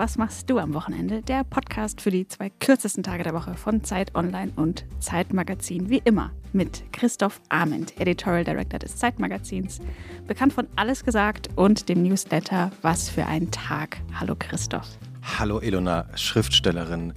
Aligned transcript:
Was 0.00 0.16
machst 0.16 0.48
du 0.48 0.58
am 0.58 0.72
Wochenende? 0.72 1.20
Der 1.20 1.44
Podcast 1.44 2.00
für 2.00 2.10
die 2.10 2.26
zwei 2.26 2.48
kürzesten 2.48 3.02
Tage 3.02 3.22
der 3.22 3.34
Woche 3.34 3.54
von 3.54 3.84
Zeit 3.84 4.14
Online 4.14 4.50
und 4.56 4.86
Zeit 4.98 5.34
Magazin. 5.34 5.90
Wie 5.90 6.00
immer 6.02 6.30
mit 6.54 6.90
Christoph 6.90 7.38
Arment, 7.50 8.00
Editorial 8.00 8.44
Director 8.44 8.78
des 8.78 8.96
Zeitmagazins, 8.96 9.78
bekannt 10.26 10.54
von 10.54 10.68
Alles 10.74 11.04
gesagt 11.04 11.50
und 11.54 11.90
dem 11.90 12.02
Newsletter 12.02 12.72
Was 12.80 13.10
für 13.10 13.26
ein 13.26 13.50
Tag. 13.50 13.98
Hallo 14.18 14.34
Christoph. 14.38 14.88
Hallo 15.38 15.58
Elona, 15.58 16.06
Schriftstellerin. 16.14 17.12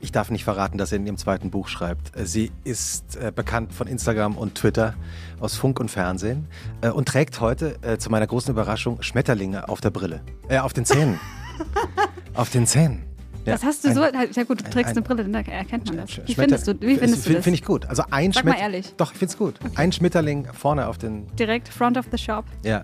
Ich 0.00 0.10
darf 0.10 0.32
nicht 0.32 0.42
verraten, 0.42 0.78
dass 0.78 0.90
sie 0.90 0.96
in 0.96 1.06
ihrem 1.06 1.18
zweiten 1.18 1.52
Buch 1.52 1.68
schreibt. 1.68 2.10
Sie 2.24 2.50
ist 2.64 3.14
äh, 3.14 3.30
bekannt 3.32 3.72
von 3.72 3.86
Instagram 3.86 4.36
und 4.36 4.56
Twitter, 4.56 4.94
aus 5.38 5.54
Funk 5.54 5.78
und 5.78 5.92
Fernsehen 5.92 6.48
äh, 6.80 6.88
und 6.88 7.06
trägt 7.06 7.40
heute 7.40 7.78
äh, 7.82 7.98
zu 7.98 8.10
meiner 8.10 8.26
großen 8.26 8.50
Überraschung 8.50 9.00
Schmetterlinge 9.00 9.68
auf 9.68 9.80
der 9.80 9.90
Brille. 9.90 10.22
Äh, 10.48 10.58
auf 10.58 10.72
den 10.72 10.84
Zähnen. 10.84 11.20
auf 12.36 12.50
den 12.50 12.66
Zähnen. 12.66 13.02
Ja, 13.44 13.52
das 13.52 13.64
hast 13.64 13.84
du 13.84 13.94
so. 13.94 14.02
Ja 14.02 14.44
gut, 14.44 14.60
du 14.60 14.70
trägst 14.70 14.90
ein, 14.90 14.96
eine 14.96 15.02
Brille, 15.02 15.22
dann 15.22 15.34
erkennt 15.34 15.86
man 15.86 15.98
das. 15.98 16.20
Wie 16.26 16.34
findest 16.34 16.66
du, 16.66 16.80
wie 16.80 16.96
findest 16.96 17.28
du 17.28 17.32
das? 17.32 17.44
Finde 17.44 17.58
ich 17.58 17.64
gut. 17.64 17.86
Also 17.86 18.02
ein 18.10 18.32
Sag 18.32 18.44
mal 18.44 18.58
ehrlich. 18.58 18.92
Doch, 18.96 19.12
ich 19.12 19.18
finde 19.18 19.30
es 19.30 19.38
gut. 19.38 19.54
Okay. 19.60 19.72
Ein 19.76 19.92
Schmetterling 19.92 20.48
vorne 20.52 20.88
auf 20.88 20.98
den. 20.98 21.28
Direkt 21.36 21.68
front 21.68 21.96
of 21.96 22.06
the 22.10 22.18
shop. 22.18 22.44
Ja. 22.64 22.82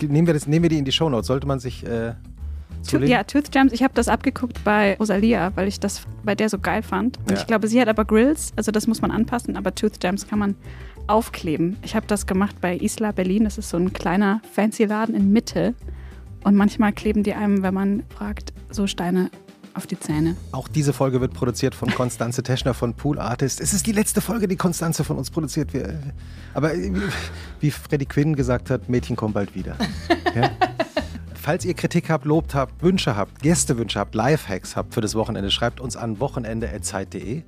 nehmen, 0.00 0.26
wir 0.26 0.34
das, 0.34 0.46
nehmen 0.46 0.62
wir 0.62 0.70
die 0.70 0.78
in 0.78 0.86
die 0.86 0.92
Shownotes. 0.92 1.26
Sollte 1.26 1.46
man 1.46 1.60
sich 1.60 1.84
äh, 1.86 2.14
Tooth, 2.88 3.02
ja, 3.02 3.24
Tooth 3.24 3.54
Jams. 3.54 3.72
Ich 3.72 3.82
habe 3.82 3.94
das 3.94 4.08
abgeguckt 4.08 4.64
bei 4.64 4.96
Rosalia, 4.96 5.52
weil 5.54 5.68
ich 5.68 5.78
das 5.78 6.02
bei 6.24 6.34
der 6.34 6.48
so 6.48 6.58
geil 6.58 6.82
fand. 6.82 7.18
Und 7.18 7.32
ja. 7.32 7.36
ich 7.36 7.46
glaube, 7.46 7.68
sie 7.68 7.80
hat 7.80 7.88
aber 7.88 8.04
Grills, 8.04 8.52
also 8.56 8.72
das 8.72 8.86
muss 8.86 9.02
man 9.02 9.10
anpassen, 9.10 9.56
aber 9.56 9.74
Tooth 9.74 10.02
Jams 10.02 10.26
kann 10.26 10.38
man 10.38 10.56
aufkleben. 11.06 11.76
Ich 11.82 11.94
habe 11.94 12.06
das 12.06 12.26
gemacht 12.26 12.56
bei 12.60 12.76
Isla 12.76 13.12
Berlin. 13.12 13.44
Das 13.44 13.58
ist 13.58 13.68
so 13.68 13.76
ein 13.76 13.92
kleiner 13.92 14.40
fancy 14.52 14.84
Laden 14.84 15.14
in 15.14 15.32
Mitte. 15.32 15.74
Und 16.44 16.56
manchmal 16.56 16.92
kleben 16.92 17.22
die 17.22 17.34
einem, 17.34 17.62
wenn 17.62 17.74
man 17.74 18.02
fragt, 18.16 18.52
so 18.70 18.86
Steine 18.86 19.30
auf 19.74 19.86
die 19.86 19.98
Zähne. 19.98 20.36
Auch 20.52 20.68
diese 20.68 20.92
Folge 20.92 21.20
wird 21.20 21.32
produziert 21.32 21.74
von 21.74 21.90
Konstanze 21.90 22.42
Teschner 22.42 22.74
von 22.74 22.94
Pool 22.94 23.18
Artist. 23.18 23.60
Es 23.60 23.72
ist 23.72 23.86
die 23.86 23.92
letzte 23.92 24.20
Folge, 24.20 24.48
die 24.48 24.56
Konstanze 24.56 25.04
von 25.04 25.16
uns 25.16 25.30
produziert. 25.30 25.72
wird. 25.72 25.94
aber 26.54 26.72
wie 27.60 27.70
Freddy 27.70 28.06
Quinn 28.06 28.34
gesagt 28.36 28.70
hat, 28.70 28.88
Mädchen 28.88 29.16
kommen 29.16 29.34
bald 29.34 29.54
wieder. 29.54 29.76
Ja? 30.34 30.50
Falls 31.34 31.66
ihr 31.66 31.74
Kritik 31.74 32.08
habt, 32.08 32.24
Lob 32.24 32.54
habt, 32.54 32.82
Wünsche 32.82 33.16
habt, 33.16 33.42
Gästewünsche 33.42 33.98
habt, 33.98 34.14
Lifehacks 34.14 34.76
habt 34.76 34.94
für 34.94 35.02
das 35.02 35.14
Wochenende, 35.14 35.50
schreibt 35.50 35.78
uns 35.78 35.94
an 35.94 36.20
wochenende.zeit.de. 36.20 37.42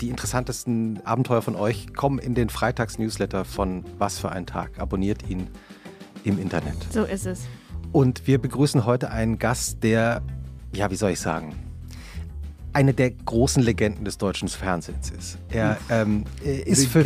Die 0.00 0.08
interessantesten 0.08 1.00
Abenteuer 1.04 1.42
von 1.42 1.54
euch 1.54 1.94
kommen 1.94 2.18
in 2.18 2.34
den 2.34 2.48
Freitags-Newsletter 2.48 3.44
von 3.44 3.84
Was 3.98 4.18
für 4.18 4.32
ein 4.32 4.46
Tag. 4.46 4.80
Abonniert 4.80 5.28
ihn 5.28 5.46
im 6.24 6.40
Internet. 6.40 6.76
So 6.90 7.04
ist 7.04 7.26
es. 7.26 7.42
Und 7.92 8.26
wir 8.26 8.38
begrüßen 8.38 8.84
heute 8.84 9.10
einen 9.10 9.38
Gast, 9.38 9.82
der, 9.82 10.22
ja, 10.72 10.90
wie 10.90 10.96
soll 10.96 11.10
ich 11.10 11.20
sagen, 11.20 11.54
eine 12.76 12.92
der 12.92 13.10
großen 13.10 13.62
Legenden 13.62 14.04
des 14.04 14.18
deutschen 14.18 14.48
Fernsehens 14.48 15.10
ist. 15.10 15.38
Er, 15.48 15.78
ähm, 15.88 16.24
er, 16.44 16.66
ist, 16.66 16.88
für, 16.88 17.02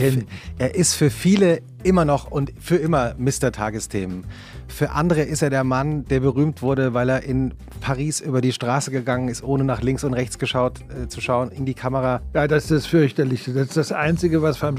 er 0.58 0.74
ist 0.74 0.94
für 0.94 1.10
viele 1.10 1.60
immer 1.84 2.04
noch 2.04 2.28
und 2.28 2.52
für 2.58 2.74
immer 2.74 3.14
Mr. 3.18 3.52
Tagesthemen. 3.52 4.24
Für 4.66 4.90
andere 4.90 5.22
ist 5.22 5.42
er 5.42 5.50
der 5.50 5.62
Mann, 5.62 6.04
der 6.06 6.18
berühmt 6.18 6.60
wurde, 6.60 6.92
weil 6.92 7.08
er 7.08 7.22
in 7.22 7.54
Paris 7.80 8.18
über 8.20 8.40
die 8.40 8.52
Straße 8.52 8.90
gegangen 8.90 9.28
ist, 9.28 9.44
ohne 9.44 9.62
nach 9.62 9.80
links 9.80 10.02
und 10.02 10.12
rechts 10.12 10.40
geschaut 10.40 10.80
äh, 10.90 11.06
zu 11.06 11.20
schauen, 11.20 11.52
in 11.52 11.66
die 11.66 11.74
Kamera. 11.74 12.20
Ja, 12.34 12.48
das 12.48 12.64
ist 12.64 12.72
das 12.72 12.86
Fürchterlichste. 12.86 13.52
Das 13.52 13.68
ist 13.68 13.76
das 13.76 13.92
Einzige, 13.92 14.42
was 14.42 14.56
von 14.56 14.74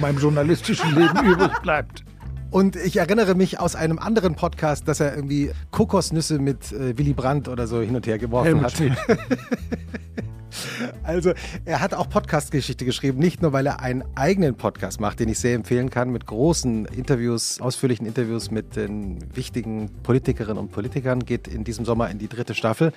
meinem 0.00 0.18
journalistischen 0.18 0.94
Leben 0.94 1.18
übrig 1.24 1.50
bleibt. 1.62 2.04
Und 2.50 2.76
ich 2.76 2.96
erinnere 2.96 3.34
mich 3.34 3.60
aus 3.60 3.76
einem 3.76 3.98
anderen 3.98 4.34
Podcast, 4.34 4.88
dass 4.88 5.00
er 5.00 5.14
irgendwie 5.14 5.50
Kokosnüsse 5.70 6.38
mit 6.38 6.72
äh, 6.72 6.96
Willy 6.96 7.12
Brandt 7.12 7.48
oder 7.48 7.66
so 7.66 7.80
hin 7.80 7.94
und 7.94 8.06
her 8.06 8.18
geworfen 8.18 8.46
Helmut 8.46 8.80
hat. 8.80 9.18
Also, 11.02 11.32
er 11.64 11.80
hat 11.80 11.94
auch 11.94 12.08
Podcast-Geschichte 12.08 12.84
geschrieben, 12.84 13.18
nicht 13.18 13.42
nur, 13.42 13.52
weil 13.52 13.66
er 13.66 13.80
einen 13.80 14.04
eigenen 14.14 14.54
Podcast 14.54 15.00
macht, 15.00 15.20
den 15.20 15.28
ich 15.28 15.38
sehr 15.38 15.54
empfehlen 15.54 15.90
kann, 15.90 16.10
mit 16.10 16.26
großen 16.26 16.86
Interviews, 16.86 17.60
ausführlichen 17.60 18.06
Interviews 18.06 18.50
mit 18.50 18.76
den 18.76 19.18
wichtigen 19.34 19.90
Politikerinnen 20.02 20.58
und 20.58 20.72
Politikern, 20.72 21.24
geht 21.24 21.48
in 21.48 21.64
diesem 21.64 21.84
Sommer 21.84 22.10
in 22.10 22.18
die 22.18 22.28
dritte 22.28 22.54
Staffel, 22.54 22.92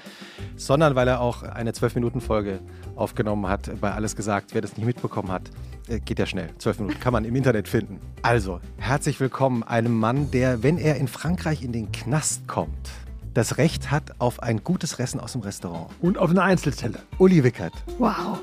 sondern 0.56 0.96
weil 0.96 1.08
er 1.08 1.22
auch 1.22 1.44
eine 1.44 1.72
12-Minuten-Folge 1.72 2.60
aufgenommen 2.96 3.48
hat, 3.48 3.72
bei 3.80 3.92
Alles 3.92 4.16
gesagt. 4.16 4.54
Wer 4.54 4.62
das 4.62 4.78
nicht 4.78 4.86
mitbekommen 4.86 5.32
hat, 5.32 5.50
äh, 5.88 6.00
geht 6.00 6.20
ja 6.20 6.26
schnell. 6.26 6.50
12 6.58 6.80
Minuten 6.80 7.00
kann 7.00 7.14
man 7.14 7.26
im 7.26 7.36
Internet 7.36 7.68
finden. 7.68 8.00
Also, 8.22 8.60
herzlich 8.78 9.20
willkommen 9.20 9.64
einem 9.64 9.98
Mann, 9.98 10.32
der, 10.32 10.64
wenn 10.64 10.78
er 10.78 10.98
in 10.98 11.08
Frankreich 11.08 11.64
in 11.64 11.72
den 11.72 11.92
Knast 11.92 12.48
kommt, 12.48 12.92
das 13.34 13.58
Recht 13.58 13.92
hat 13.92 14.20
auf 14.20 14.44
ein 14.44 14.64
gutes 14.64 15.00
Essen 15.00 15.20
aus 15.20 15.34
dem 15.34 15.42
Restaurant. 15.42 15.88
Und 16.02 16.18
auf 16.18 16.30
eine 16.30 16.44
Einzelzelle. 16.44 17.00
Uli 17.18 17.44
Wickert. 17.44 17.74
Wow. 17.98 18.40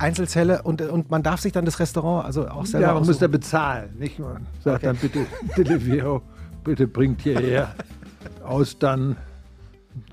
Einzelzelle 0.00 0.62
und, 0.62 0.80
und 0.80 1.10
man 1.10 1.22
darf 1.22 1.40
sich 1.40 1.52
dann 1.52 1.64
das 1.64 1.80
Restaurant 1.80 2.24
also 2.24 2.48
auch 2.48 2.64
selber 2.64 2.86
Ja, 2.86 2.94
man 2.94 3.04
muss 3.04 3.18
da 3.18 3.26
bezahlen, 3.26 3.90
nicht? 3.98 4.18
Man 4.18 4.46
sagt 4.62 4.76
okay. 4.76 4.86
dann 4.86 4.96
bitte, 4.96 5.26
Delivio, 5.56 6.22
bitte 6.64 6.86
bringt 6.86 7.20
hierher 7.20 7.74
Austern, 8.44 9.16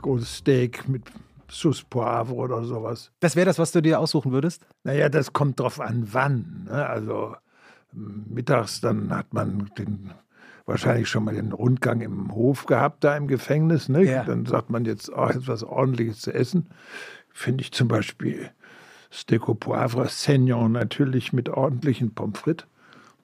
großes 0.01 0.37
Steak 0.37 0.87
mit 0.87 1.03
Sauce 1.49 1.83
Poivre 1.83 2.33
oder 2.33 2.63
sowas. 2.63 3.11
Das 3.19 3.35
wäre 3.35 3.45
das, 3.45 3.59
was 3.59 3.71
du 3.71 3.81
dir 3.81 3.99
aussuchen 3.99 4.31
würdest? 4.31 4.65
Naja, 4.83 5.09
das 5.09 5.33
kommt 5.33 5.59
drauf 5.59 5.79
an, 5.79 6.07
wann. 6.11 6.65
Ne? 6.65 6.85
Also 6.85 7.35
mittags, 7.91 8.81
dann 8.81 9.15
hat 9.15 9.33
man 9.33 9.71
den, 9.77 10.11
wahrscheinlich 10.65 11.07
schon 11.07 11.23
mal 11.23 11.35
den 11.35 11.51
Rundgang 11.51 12.01
im 12.01 12.33
Hof 12.33 12.65
gehabt, 12.65 13.03
da 13.03 13.15
im 13.15 13.27
Gefängnis. 13.27 13.89
Ne? 13.89 14.03
Ja. 14.03 14.23
Dann 14.23 14.45
sagt 14.45 14.69
man 14.69 14.85
jetzt, 14.85 15.09
oh, 15.09 15.27
jetzt 15.27 15.47
was 15.47 15.63
Ordentliches 15.63 16.21
zu 16.21 16.33
essen. 16.33 16.69
Finde 17.31 17.63
ich 17.63 17.71
zum 17.71 17.87
Beispiel 17.87 18.49
Steak 19.11 19.47
au 19.47 19.53
Poivre 19.53 20.07
Saignon 20.09 20.71
natürlich 20.71 21.31
mit 21.31 21.49
ordentlichen 21.49 22.13
Pommes 22.13 22.39
frites. 22.39 22.67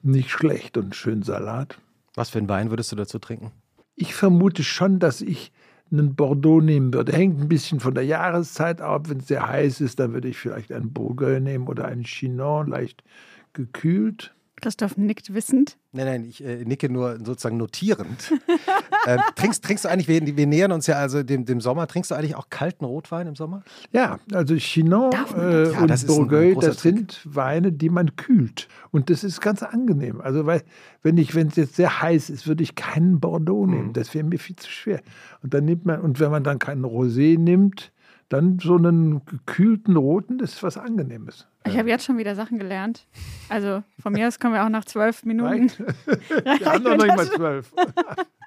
Nicht 0.02 0.30
schlecht 0.30 0.76
und 0.76 0.96
schön 0.96 1.22
Salat. 1.22 1.78
Was 2.14 2.30
für 2.30 2.38
einen 2.38 2.48
Wein 2.48 2.70
würdest 2.70 2.90
du 2.92 2.96
dazu 2.96 3.18
trinken? 3.18 3.52
Ich 3.94 4.14
vermute 4.14 4.64
schon, 4.64 4.98
dass 4.98 5.20
ich 5.20 5.52
einen 5.92 6.14
Bordeaux 6.14 6.60
nehmen 6.60 6.92
würde. 6.92 7.12
Hängt 7.12 7.40
ein 7.40 7.48
bisschen 7.48 7.80
von 7.80 7.94
der 7.94 8.04
Jahreszeit 8.04 8.80
ab. 8.80 9.08
Wenn 9.08 9.18
es 9.18 9.28
sehr 9.28 9.46
heiß 9.46 9.80
ist, 9.80 10.00
dann 10.00 10.12
würde 10.12 10.28
ich 10.28 10.38
vielleicht 10.38 10.72
einen 10.72 10.92
Bourgogne 10.92 11.40
nehmen 11.40 11.68
oder 11.68 11.84
einen 11.84 12.04
Chinon, 12.04 12.68
leicht 12.68 13.04
gekühlt. 13.52 14.34
Christoph 14.62 14.96
nickt 14.96 15.34
wissend. 15.34 15.76
Nein, 15.90 16.06
nein, 16.06 16.24
ich 16.24 16.42
äh, 16.42 16.64
nicke 16.64 16.88
nur 16.88 17.18
sozusagen 17.18 17.56
notierend. 17.56 18.32
ähm, 19.06 19.20
trinkst, 19.34 19.64
trinkst 19.64 19.84
du 19.84 19.88
eigentlich, 19.88 20.06
wir, 20.06 20.36
wir, 20.36 20.46
nähern 20.46 20.70
uns 20.70 20.86
ja 20.86 20.96
also 20.96 21.22
dem, 21.22 21.44
dem 21.44 21.60
Sommer, 21.60 21.88
trinkst 21.88 22.12
du 22.12 22.14
eigentlich 22.14 22.36
auch 22.36 22.48
kalten 22.48 22.84
Rotwein 22.84 23.26
im 23.26 23.34
Sommer? 23.34 23.64
Ja, 23.92 24.20
also 24.32 24.54
Chinon 24.56 25.12
äh, 25.36 25.72
ja, 25.72 25.80
und 25.80 26.06
Bourgogne, 26.06 26.56
das 26.60 26.80
sind 26.80 27.20
Weine, 27.24 27.72
die 27.72 27.90
man 27.90 28.14
kühlt. 28.14 28.68
Und 28.92 29.10
das 29.10 29.24
ist 29.24 29.40
ganz 29.40 29.62
angenehm. 29.62 30.20
Also, 30.20 30.46
weil, 30.46 30.62
wenn 31.02 31.18
ich, 31.18 31.34
wenn 31.34 31.48
es 31.48 31.56
jetzt 31.56 31.74
sehr 31.74 32.00
heiß 32.00 32.30
ist, 32.30 32.46
würde 32.46 32.62
ich 32.62 32.76
keinen 32.76 33.18
Bordeaux 33.18 33.66
nehmen. 33.66 33.88
Mhm. 33.88 33.92
Das 33.94 34.14
wäre 34.14 34.24
mir 34.24 34.38
viel 34.38 34.56
zu 34.56 34.70
schwer. 34.70 35.02
Und 35.42 35.52
dann 35.54 35.64
nimmt 35.64 35.84
man, 35.84 36.00
und 36.00 36.20
wenn 36.20 36.30
man 36.30 36.44
dann 36.44 36.60
keinen 36.60 36.84
Rosé 36.84 37.36
nimmt, 37.36 37.92
dann 38.32 38.58
so 38.58 38.76
einen 38.76 39.24
gekühlten 39.26 39.96
roten, 39.96 40.38
das 40.38 40.54
ist 40.54 40.62
was 40.62 40.78
Angenehmes. 40.78 41.46
Ich 41.66 41.76
habe 41.76 41.88
jetzt 41.88 42.04
schon 42.04 42.18
wieder 42.18 42.34
Sachen 42.34 42.58
gelernt. 42.58 43.06
Also 43.48 43.82
von 44.00 44.12
mir 44.12 44.26
aus 44.26 44.38
können 44.38 44.54
wir 44.54 44.64
auch 44.64 44.68
nach 44.68 44.84
zwölf 44.84 45.24
Minuten. 45.24 45.70
wir 46.06 46.66
haben 46.66 46.82
noch 46.82 46.96
nicht 46.96 47.16
mal 47.16 47.26
zwölf. 47.26 47.72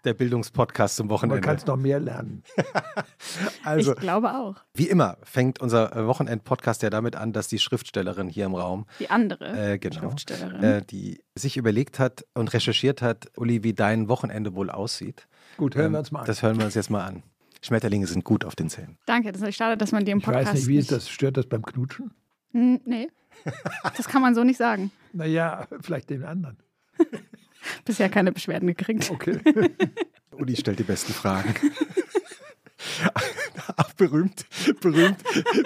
Der 0.03 0.13
Bildungspodcast 0.13 0.97
zum 0.97 1.09
Wochenende. 1.09 1.35
Man 1.35 1.41
kann 1.41 1.55
es 1.55 1.65
noch 1.65 1.77
mehr 1.77 1.99
lernen. 1.99 2.43
also, 3.63 3.93
ich 3.93 3.99
glaube 3.99 4.33
auch. 4.33 4.55
Wie 4.73 4.87
immer 4.87 5.17
fängt 5.23 5.61
unser 5.61 6.07
Wochenend-Podcast 6.07 6.83
ja 6.83 6.89
damit 6.89 7.15
an, 7.15 7.31
dass 7.31 7.47
die 7.47 7.59
Schriftstellerin 7.59 8.27
hier 8.27 8.45
im 8.45 8.55
Raum. 8.55 8.85
Die 8.99 9.09
andere 9.09 9.73
äh, 9.73 9.77
genau, 9.77 9.99
Schriftstellerin. 9.99 10.63
Äh, 10.63 10.81
die 10.83 11.23
sich 11.35 11.57
überlegt 11.57 11.99
hat 11.99 12.25
und 12.33 12.53
recherchiert 12.53 13.01
hat, 13.01 13.31
Uli, 13.37 13.63
wie 13.63 13.73
dein 13.73 14.09
Wochenende 14.09 14.55
wohl 14.55 14.69
aussieht. 14.69 15.27
Gut, 15.57 15.75
hören 15.75 15.87
ähm, 15.87 15.91
wir 15.93 15.99
uns 15.99 16.11
mal 16.11 16.19
an. 16.21 16.25
Das 16.25 16.41
hören 16.43 16.57
wir 16.57 16.65
uns 16.65 16.75
jetzt 16.75 16.89
mal 16.89 17.05
an. 17.05 17.23
Schmetterlinge 17.65 18.05
sind 18.05 18.23
gut 18.23 18.45
auf 18.45 18.55
den 18.55 18.69
Zähnen. 18.69 18.99
Danke, 19.07 19.31
das 19.31 19.41
ist 19.41 19.55
schade, 19.55 19.75
dass 19.75 19.91
man 19.91 20.05
die 20.05 20.11
im 20.11 20.21
Podcast. 20.21 20.43
Ich 20.43 20.47
weiß 20.49 20.59
nicht, 20.59 20.67
wie 20.67 20.77
ist 20.77 20.91
das? 20.91 21.09
Stört 21.09 21.37
das 21.37 21.47
beim 21.47 21.63
Knutschen? 21.63 22.11
Hm, 22.51 22.79
nee. 22.85 23.09
Das 23.97 24.07
kann 24.07 24.21
man 24.21 24.35
so 24.35 24.43
nicht 24.43 24.57
sagen. 24.57 24.91
Naja, 25.13 25.65
vielleicht 25.79 26.09
den 26.09 26.25
anderen. 26.25 26.57
Bisher 27.85 28.09
keine 28.09 28.33
Beschwerden 28.33 28.67
gekriegt. 28.67 29.09
Okay. 29.09 29.39
Uli 30.31 30.57
stellt 30.57 30.77
die 30.77 30.83
besten 30.83 31.13
Fragen. 31.13 31.55
berühmt, 33.97 34.45
berühmt, 34.81 35.17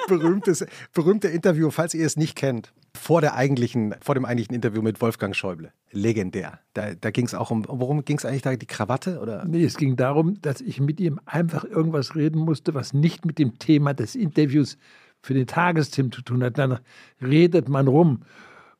berühmtes, 0.07 0.65
berühmte 0.93 1.27
Interview, 1.27 1.69
falls 1.71 1.93
ihr 1.93 2.05
es 2.05 2.17
nicht 2.17 2.35
kennt, 2.35 2.73
vor, 2.95 3.21
der 3.21 3.35
eigentlichen, 3.35 3.95
vor 4.01 4.15
dem 4.15 4.25
eigentlichen 4.25 4.55
Interview 4.55 4.81
mit 4.81 5.01
Wolfgang 5.01 5.35
Schäuble. 5.35 5.71
Legendär. 5.91 6.59
Da, 6.73 6.93
da 6.95 7.11
ging 7.11 7.25
es 7.25 7.33
auch 7.33 7.51
um, 7.51 7.65
worum 7.67 8.03
ging 8.05 8.17
es 8.17 8.25
eigentlich 8.25 8.41
da? 8.41 8.55
Die 8.55 8.65
Krawatte? 8.65 9.19
Oder? 9.19 9.45
Nee, 9.45 9.63
es 9.63 9.77
ging 9.77 9.95
darum, 9.95 10.41
dass 10.41 10.61
ich 10.61 10.79
mit 10.79 10.99
ihm 10.99 11.19
einfach 11.25 11.63
irgendwas 11.63 12.15
reden 12.15 12.39
musste, 12.39 12.73
was 12.73 12.93
nicht 12.93 13.25
mit 13.25 13.39
dem 13.39 13.59
Thema 13.59 13.93
des 13.93 14.15
Interviews 14.15 14.77
für 15.21 15.33
den 15.33 15.47
Tagesthemen 15.47 16.11
zu 16.11 16.21
tun 16.21 16.43
hat, 16.43 16.57
dann 16.57 16.79
redet 17.21 17.69
man 17.69 17.87
rum. 17.87 18.21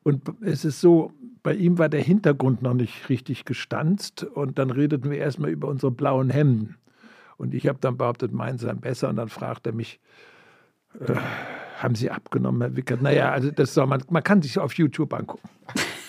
Und 0.02 0.22
es 0.40 0.64
ist 0.64 0.80
so, 0.80 1.12
bei 1.42 1.54
ihm 1.54 1.78
war 1.78 1.88
der 1.88 2.02
Hintergrund 2.02 2.62
noch 2.62 2.74
nicht 2.74 3.08
richtig 3.08 3.44
gestanzt 3.44 4.24
und 4.24 4.58
dann 4.58 4.70
redeten 4.70 5.10
wir 5.10 5.18
erstmal 5.18 5.50
über 5.50 5.68
unsere 5.68 5.92
blauen 5.92 6.30
Hemden. 6.30 6.76
Und 7.40 7.54
ich 7.54 7.66
habe 7.66 7.78
dann 7.80 7.96
behauptet, 7.96 8.32
meinen 8.32 8.58
seien 8.58 8.82
besser 8.82 9.08
und 9.08 9.16
dann 9.16 9.30
fragt 9.30 9.66
er 9.66 9.72
mich, 9.72 9.98
äh, 11.00 11.14
haben 11.78 11.94
Sie 11.94 12.10
abgenommen, 12.10 12.60
Herr 12.60 12.76
Wickert? 12.76 13.00
Naja, 13.00 13.32
also 13.32 13.50
das 13.50 13.72
soll 13.72 13.86
man, 13.86 14.04
man 14.10 14.22
kann 14.22 14.42
sich 14.42 14.58
auf 14.58 14.74
YouTube 14.74 15.14
angucken. 15.14 15.48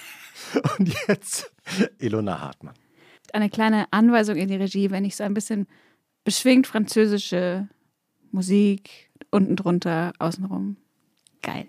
und 0.77 0.93
jetzt 1.07 1.53
Ilona 1.99 2.41
Hartmann. 2.41 2.73
Eine 3.31 3.49
kleine 3.49 3.85
Anweisung 3.91 4.35
in 4.35 4.49
die 4.49 4.57
Regie, 4.57 4.91
wenn 4.91 5.05
ich 5.05 5.15
so 5.15 5.23
ein 5.23 5.33
bisschen 5.33 5.67
beschwingt 6.25 6.67
französische 6.67 7.69
Musik 8.31 9.09
unten 9.29 9.55
drunter, 9.55 10.11
außenrum. 10.19 10.75
Geil. 11.41 11.67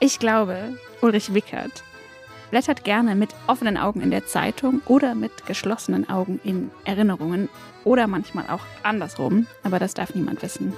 Ich 0.00 0.18
glaube, 0.18 0.78
Ulrich 1.02 1.34
Wickert 1.34 1.84
blättert 2.50 2.84
gerne 2.84 3.14
mit 3.14 3.34
offenen 3.46 3.76
Augen 3.76 4.00
in 4.00 4.10
der 4.10 4.26
Zeitung 4.26 4.80
oder 4.86 5.14
mit 5.14 5.46
geschlossenen 5.46 6.08
Augen 6.08 6.40
in 6.44 6.70
Erinnerungen 6.84 7.48
oder 7.84 8.06
manchmal 8.06 8.46
auch 8.48 8.64
andersrum, 8.82 9.46
aber 9.62 9.78
das 9.78 9.94
darf 9.94 10.14
niemand 10.14 10.42
wissen. 10.42 10.74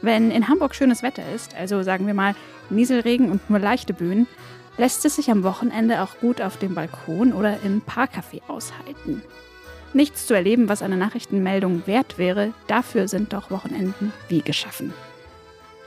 Wenn 0.00 0.30
in 0.30 0.48
Hamburg 0.48 0.74
schönes 0.74 1.02
Wetter 1.02 1.22
ist, 1.34 1.56
also 1.56 1.82
sagen 1.82 2.06
wir 2.06 2.14
mal 2.14 2.34
Nieselregen 2.70 3.30
und 3.30 3.50
nur 3.50 3.58
leichte 3.58 3.94
Böen, 3.94 4.26
lässt 4.76 5.04
es 5.04 5.16
sich 5.16 5.30
am 5.30 5.42
Wochenende 5.42 6.02
auch 6.02 6.18
gut 6.20 6.40
auf 6.40 6.56
dem 6.56 6.74
Balkon 6.74 7.32
oder 7.32 7.60
im 7.62 7.82
Parkcafé 7.82 8.40
aushalten. 8.46 9.22
Nichts 9.94 10.26
zu 10.26 10.34
erleben, 10.34 10.68
was 10.68 10.82
eine 10.82 10.96
Nachrichtenmeldung 10.96 11.86
wert 11.86 12.18
wäre, 12.18 12.52
dafür 12.66 13.08
sind 13.08 13.32
doch 13.32 13.50
Wochenenden 13.50 14.12
wie 14.28 14.42
geschaffen. 14.42 14.92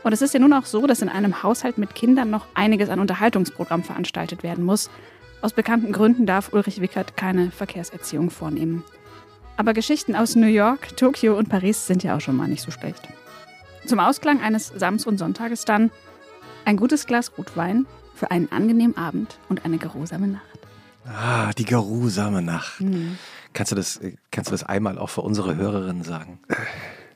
Und 0.04 0.14
es 0.14 0.22
ist 0.22 0.34
ja 0.34 0.40
nun 0.40 0.54
auch 0.54 0.66
so, 0.66 0.88
dass 0.88 1.02
in 1.02 1.10
einem 1.10 1.44
Haushalt 1.44 1.78
mit 1.78 1.96
Kindern 1.96 2.30
noch 2.30 2.46
einiges 2.54 2.90
an 2.90 3.00
Unterhaltungsprogramm 3.00 3.84
veranstaltet 3.84 4.44
werden 4.44 4.64
muss. 4.64 4.90
Aus 5.42 5.54
bekannten 5.54 5.92
Gründen 5.92 6.26
darf 6.26 6.54
Ulrich 6.54 6.82
Wickert 6.82 7.18
keine 7.18 7.52
Verkehrserziehung 7.52 8.30
vornehmen. 8.30 8.84
Aber 9.58 9.74
Geschichten 9.74 10.16
aus 10.16 10.36
New 10.36 10.48
York, 10.48 10.98
Tokio 10.98 11.38
und 11.38 11.50
Paris 11.50 11.86
sind 11.86 12.04
ja 12.04 12.16
auch 12.16 12.22
schon 12.22 12.36
mal 12.36 12.48
nicht 12.48 12.64
so 12.64 12.72
schlecht. 12.72 13.08
Zum 13.86 14.00
Ausklang 14.00 14.42
eines 14.42 14.68
Sams 14.76 15.06
und 15.06 15.18
Sonntages 15.18 15.66
dann 15.66 15.92
ein 16.66 16.78
gutes 16.78 17.06
Glas 17.06 17.38
Rotwein 17.38 17.86
für 18.16 18.32
einen 18.32 18.52
angenehmen 18.52 18.98
Abend 18.98 19.38
und 19.50 19.66
eine 19.66 19.78
geruhsame 19.78 20.28
Nacht. 20.28 20.60
Ah, 21.06 21.52
die 21.58 21.66
geruhsame 21.66 22.42
Nacht. 22.42 22.82
Mhm. 22.82 23.18
Kannst, 23.54 23.72
du 23.72 23.76
das, 23.76 24.00
kannst 24.32 24.50
du 24.50 24.54
das 24.54 24.64
einmal 24.64 24.98
auch 24.98 25.10
für 25.10 25.22
unsere 25.22 25.56
Hörerinnen 25.56 26.04
sagen? 26.04 26.40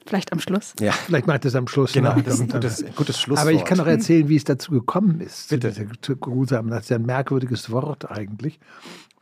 Vielleicht 0.06 0.32
am 0.32 0.40
Schluss. 0.40 0.74
Ja. 0.80 0.92
Vielleicht 0.92 1.26
macht 1.26 1.46
es 1.46 1.56
am 1.56 1.68
Schluss. 1.68 1.94
Genau, 1.94 2.14
das 2.20 2.36
ist 2.36 2.42
ein 2.42 2.50
gutes, 2.50 2.86
gutes 2.96 3.20
Schlusswort. 3.20 3.48
Aber 3.48 3.52
ich 3.52 3.66
kann 3.66 3.80
auch 3.80 3.88
erzählen, 3.88 4.30
wie 4.30 4.36
es 4.36 4.44
dazu 4.44 4.72
gekommen 4.72 5.20
ist. 5.20 5.50
Bitte. 5.50 5.74
Zu 6.02 6.18
Geruhsam. 6.18 6.70
Das 6.70 6.84
ist 6.84 6.90
ja 6.90 6.98
ein 6.98 7.06
merkwürdiges 7.06 7.72
Wort 7.72 8.10
eigentlich. 8.12 8.60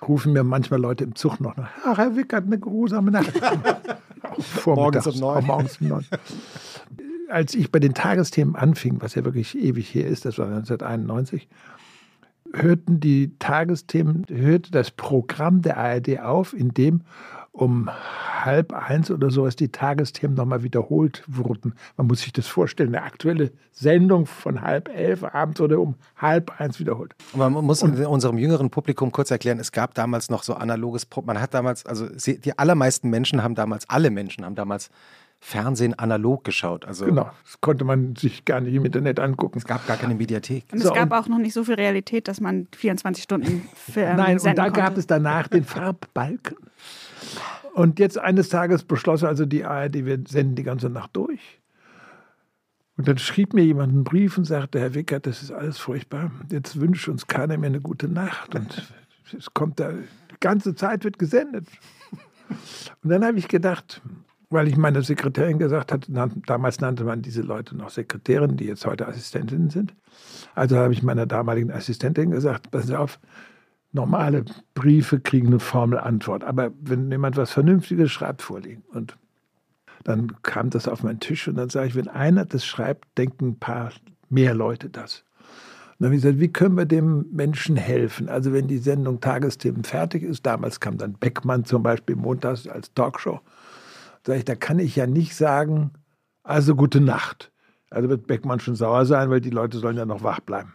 Rufen 0.06 0.34
mir 0.34 0.44
manchmal 0.44 0.82
Leute 0.82 1.06
im 1.06 1.16
Zug 1.16 1.40
noch 1.40 1.56
nach. 1.56 1.70
Ach, 1.86 1.98
Herr 1.98 2.18
Wickert, 2.18 2.46
eine 2.46 2.60
geruhsame 2.60 3.12
Nacht. 3.12 3.32
morgens 4.66 5.08
um 5.08 5.20
neun. 5.20 5.46
Morgens 5.46 5.80
um 5.80 5.88
neun. 5.88 6.06
Als 7.30 7.56
ich 7.56 7.72
bei 7.72 7.80
den 7.80 7.94
Tagesthemen 7.94 8.56
anfing, 8.56 9.02
was 9.02 9.16
ja 9.16 9.24
wirklich 9.24 9.58
ewig 9.58 9.94
her 9.96 10.08
ist, 10.08 10.26
das 10.26 10.38
war 10.38 10.48
1991, 10.48 11.48
hörten 12.54 13.00
die 13.00 13.32
Tagesthemen, 13.40 14.26
hörte 14.30 14.72
das 14.72 14.92
Programm 14.92 15.62
der 15.62 15.78
ARD 15.78 16.20
auf, 16.20 16.54
in 16.54 16.74
dem 16.74 17.02
um 17.54 17.88
halb 18.44 18.74
eins 18.74 19.12
oder 19.12 19.30
sowas 19.30 19.56
die 19.56 19.70
Tagesthemen 19.70 20.36
nochmal 20.36 20.64
wiederholt 20.64 21.24
wurden. 21.28 21.76
Man 21.98 22.08
muss 22.08 22.22
sich 22.22 22.34
das 22.34 22.48
vorstellen, 22.48 22.96
eine 22.96 23.06
aktuelle 23.06 23.52
Sendung 23.72 24.26
von 24.26 24.62
halb 24.62 24.90
elf 24.90 25.24
abends 25.24 25.62
oder 25.62 25.80
um 25.80 25.96
halb 26.18 26.60
eins 26.60 26.80
wiederholt. 26.80 27.14
Man 27.36 27.54
muss 27.54 27.84
Und, 27.84 27.98
unserem 28.00 28.40
jüngeren 28.40 28.72
Publikum 28.72 29.12
kurz 29.12 29.30
erklären, 29.30 29.60
es 29.60 29.72
gab 29.72 29.94
damals 29.94 30.32
noch 30.32 30.42
so 30.42 30.56
analoges, 30.56 31.08
man 31.24 31.40
hat 31.40 31.54
damals, 31.54 31.86
also 31.86 32.08
die 32.08 32.58
allermeisten 32.58 33.12
Menschen 33.12 33.44
haben 33.44 33.54
damals, 33.54 33.88
alle 33.88 34.10
Menschen 34.10 34.44
haben 34.44 34.56
damals 34.56 34.90
Fernsehen 35.40 35.94
analog 36.00 36.46
geschaut. 36.46 36.86
Also 36.86 37.06
genau, 37.06 37.30
das 37.44 37.60
konnte 37.60 37.84
man 37.84 38.16
sich 38.16 38.46
gar 38.46 38.62
nicht 38.62 38.74
im 38.74 38.86
Internet 38.86 39.20
angucken. 39.20 39.58
Es 39.58 39.66
gab 39.66 39.86
gar 39.86 39.98
keine 39.98 40.16
Mediathek. 40.16 40.64
Und 40.72 40.78
es 40.78 40.86
so, 40.86 40.94
gab 40.94 41.12
auch 41.12 41.28
noch 41.28 41.38
nicht 41.38 41.54
so 41.54 41.66
viel 41.66 41.76
Realität, 41.76 42.30
dass 42.30 42.40
man 42.40 42.68
24 42.74 43.24
Stunden 43.24 43.68
Film 43.76 44.16
Nein, 44.16 44.40
und 44.40 44.46
da 44.46 44.64
konnte. 44.64 44.80
gab 44.80 44.98
es 44.98 45.06
danach 45.06 45.50
den 45.50 45.66
Farbbalken. 45.66 46.56
Und 47.74 48.00
jetzt 48.00 48.18
eines 48.20 48.50
Tages 48.50 48.84
beschloss 48.84 49.24
also 49.24 49.46
die 49.46 49.66
ARD, 49.66 50.06
wir 50.06 50.20
senden 50.28 50.56
die 50.56 50.64
ganze 50.64 50.90
Nacht 50.90 51.16
durch. 51.16 51.62
Und 52.98 53.08
dann 53.08 53.18
schrieb 53.18 53.54
mir 53.54 53.64
jemand 53.64 53.92
einen 53.92 54.04
Brief 54.04 54.38
und 54.38 54.46
sagte, 54.46 54.80
Herr 54.80 54.94
Wickert, 54.94 55.26
das 55.26 55.42
ist 55.42 55.52
alles 55.52 55.80
furchtbar. 55.80 56.32
Jetzt 56.52 56.80
wünscht 56.80 57.08
uns 57.08 57.26
keiner 57.26 57.58
mehr 57.58 57.70
eine 57.70 57.82
gute 57.82 58.08
Nacht. 58.08 58.54
Und 58.54 58.94
es 59.36 59.54
kommt 59.54 59.80
da, 59.80 59.92
die 59.92 60.40
ganze 60.40 60.76
Zeit 60.76 61.04
wird 61.04 61.18
gesendet. 61.18 61.66
Und 63.04 63.10
dann 63.10 63.26
habe 63.26 63.40
ich 63.40 63.48
gedacht, 63.48 64.02
weil 64.52 64.68
ich 64.68 64.78
meiner 64.78 65.02
Sekretärin 65.02 65.58
gesagt 65.58 65.92
hatte, 65.92 66.12
damals 66.46 66.80
nannte 66.80 67.04
man 67.04 67.24
diese 67.24 67.42
Leute 67.42 67.76
noch 67.76 67.90
Sekretärin, 67.90 68.58
die 68.58 68.66
jetzt 68.66 68.86
heute 68.86 69.08
Assistentinnen 69.08 69.72
sind. 69.72 69.96
Also 70.54 70.78
habe 70.78 70.94
ich 70.94 71.02
meiner 71.02 71.26
damaligen 71.26 71.72
Assistentin 71.72 72.30
gesagt, 72.30 72.70
pass 72.70 72.92
auf, 72.92 73.20
normale 73.94 74.44
Briefe 74.74 75.20
kriegen 75.20 75.48
eine 75.48 75.60
Formelantwort. 75.60 76.44
Aber 76.44 76.72
wenn 76.82 77.10
jemand 77.10 77.38
was 77.38 77.52
Vernünftiges 77.52 78.12
schreibt, 78.12 78.42
vorliegen. 78.42 78.84
Und 78.92 79.18
dann 80.04 80.42
kam 80.42 80.70
das 80.70 80.88
auf 80.88 81.04
meinen 81.04 81.20
Tisch 81.20 81.48
und 81.48 81.56
dann 81.56 81.70
sage 81.70 81.88
ich, 81.88 81.96
wenn 81.96 82.10
einer 82.10 82.46
das 82.46 82.66
schreibt, 82.66 83.18
denken 83.18 83.50
ein 83.50 83.60
paar 83.60 83.92
mehr 84.30 84.54
Leute 84.54 84.90
das. 84.90 85.24
Und 85.40 85.96
dann 86.00 86.08
habe 86.08 86.16
ich 86.16 86.24
gesagt, 86.24 86.40
wie 86.40 86.52
können 86.52 86.76
wir 86.76 86.86
dem 86.86 87.28
Menschen 87.32 87.78
helfen? 87.78 88.28
Also 88.28 88.52
wenn 88.52 88.68
die 88.68 88.80
Sendung 88.80 89.22
Tagesthemen 89.22 89.84
fertig 89.84 90.24
ist, 90.24 90.46
damals 90.46 90.80
kam 90.80 90.98
dann 90.98 91.14
Beckmann 91.14 91.64
zum 91.64 91.84
Beispiel 91.84 92.16
montags 92.16 92.68
als 92.68 92.94
Talkshow, 92.94 93.40
sage 94.26 94.40
ich, 94.40 94.46
da 94.46 94.56
kann 94.56 94.80
ich 94.80 94.96
ja 94.96 95.08
nicht 95.08 95.36
sagen, 95.36 95.92
also 96.44 96.76
gute 96.76 97.00
Nacht. 97.00 97.52
Also 97.90 98.10
wird 98.10 98.26
Beckmann 98.26 98.60
schon 98.60 98.76
sauer 98.76 99.06
sein, 99.06 99.30
weil 99.30 99.40
die 99.40 99.52
Leute 99.52 99.78
sollen 99.78 99.98
ja 99.98 100.06
noch 100.06 100.24
wach 100.24 100.40
bleiben. 100.40 100.74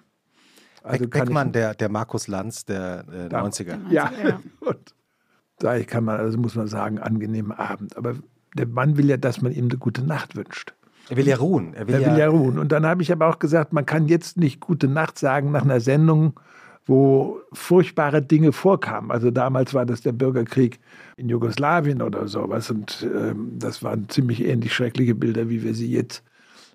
Also 0.89 1.09
Beckmann, 1.09 1.53
der, 1.53 1.75
der 1.75 1.89
Markus 1.89 2.29
Lanz 2.29 2.65
der 2.65 3.05
äh, 3.13 3.35
90er. 3.35 3.79
Ja, 3.91 4.11
ja. 4.25 4.41
und 4.61 4.95
da 5.59 5.79
kann 5.83 6.05
man, 6.05 6.19
also 6.19 6.39
muss 6.39 6.55
man 6.55 6.67
sagen, 6.67 6.99
angenehmen 6.99 7.53
Abend. 7.53 7.97
Aber 7.97 8.15
der 8.55 8.67
Mann 8.67 8.97
will 8.97 9.09
ja, 9.09 9.17
dass 9.17 9.43
man 9.43 9.53
ihm 9.53 9.67
eine 9.67 9.79
gute 9.79 10.03
Nacht 10.03 10.37
wünscht. 10.37 10.75
Er 11.11 11.17
will 11.17 11.27
ja 11.27 11.37
ruhen. 11.37 11.75
Er 11.75 11.89
will, 11.89 11.95
er 11.95 12.01
will 12.01 12.07
ja, 12.09 12.19
ja, 12.19 12.29
ruhen. 12.29 12.59
Und 12.59 12.73
dann 12.73 12.85
habe 12.87 13.03
ich 13.03 13.11
aber 13.13 13.29
auch 13.29 13.39
gesagt, 13.39 13.73
man 13.73 13.87
kann 13.87 14.09
jetzt 14.09 14.37
nicht 14.37 14.61
gute 14.61 14.89
Nacht 14.89 15.19
sagen 15.19 15.51
nach 15.51 15.63
einer 15.63 15.81
Sendung, 15.81 16.39
wo 16.87 17.41
furchtbare 17.53 18.23
Dinge 18.23 18.53
vorkamen. 18.53 19.11
Also 19.11 19.31
damals 19.31 19.75
war 19.75 19.87
das 19.87 20.01
der 20.01 20.13
Bürgerkrieg 20.13 20.81
in 21.17 21.29
Jugoslawien 21.29 22.03
oder 22.03 22.29
sowas. 22.29 22.71
Und 22.71 23.07
ähm, 23.15 23.53
das 23.59 23.83
waren 23.83 24.09
ziemlich 24.09 24.45
ähnlich 24.45 24.73
schreckliche 24.75 25.15
Bilder, 25.15 25.49
wie 25.49 25.63
wir 25.63 25.75
sie 25.75 25.91
jetzt 25.91 26.23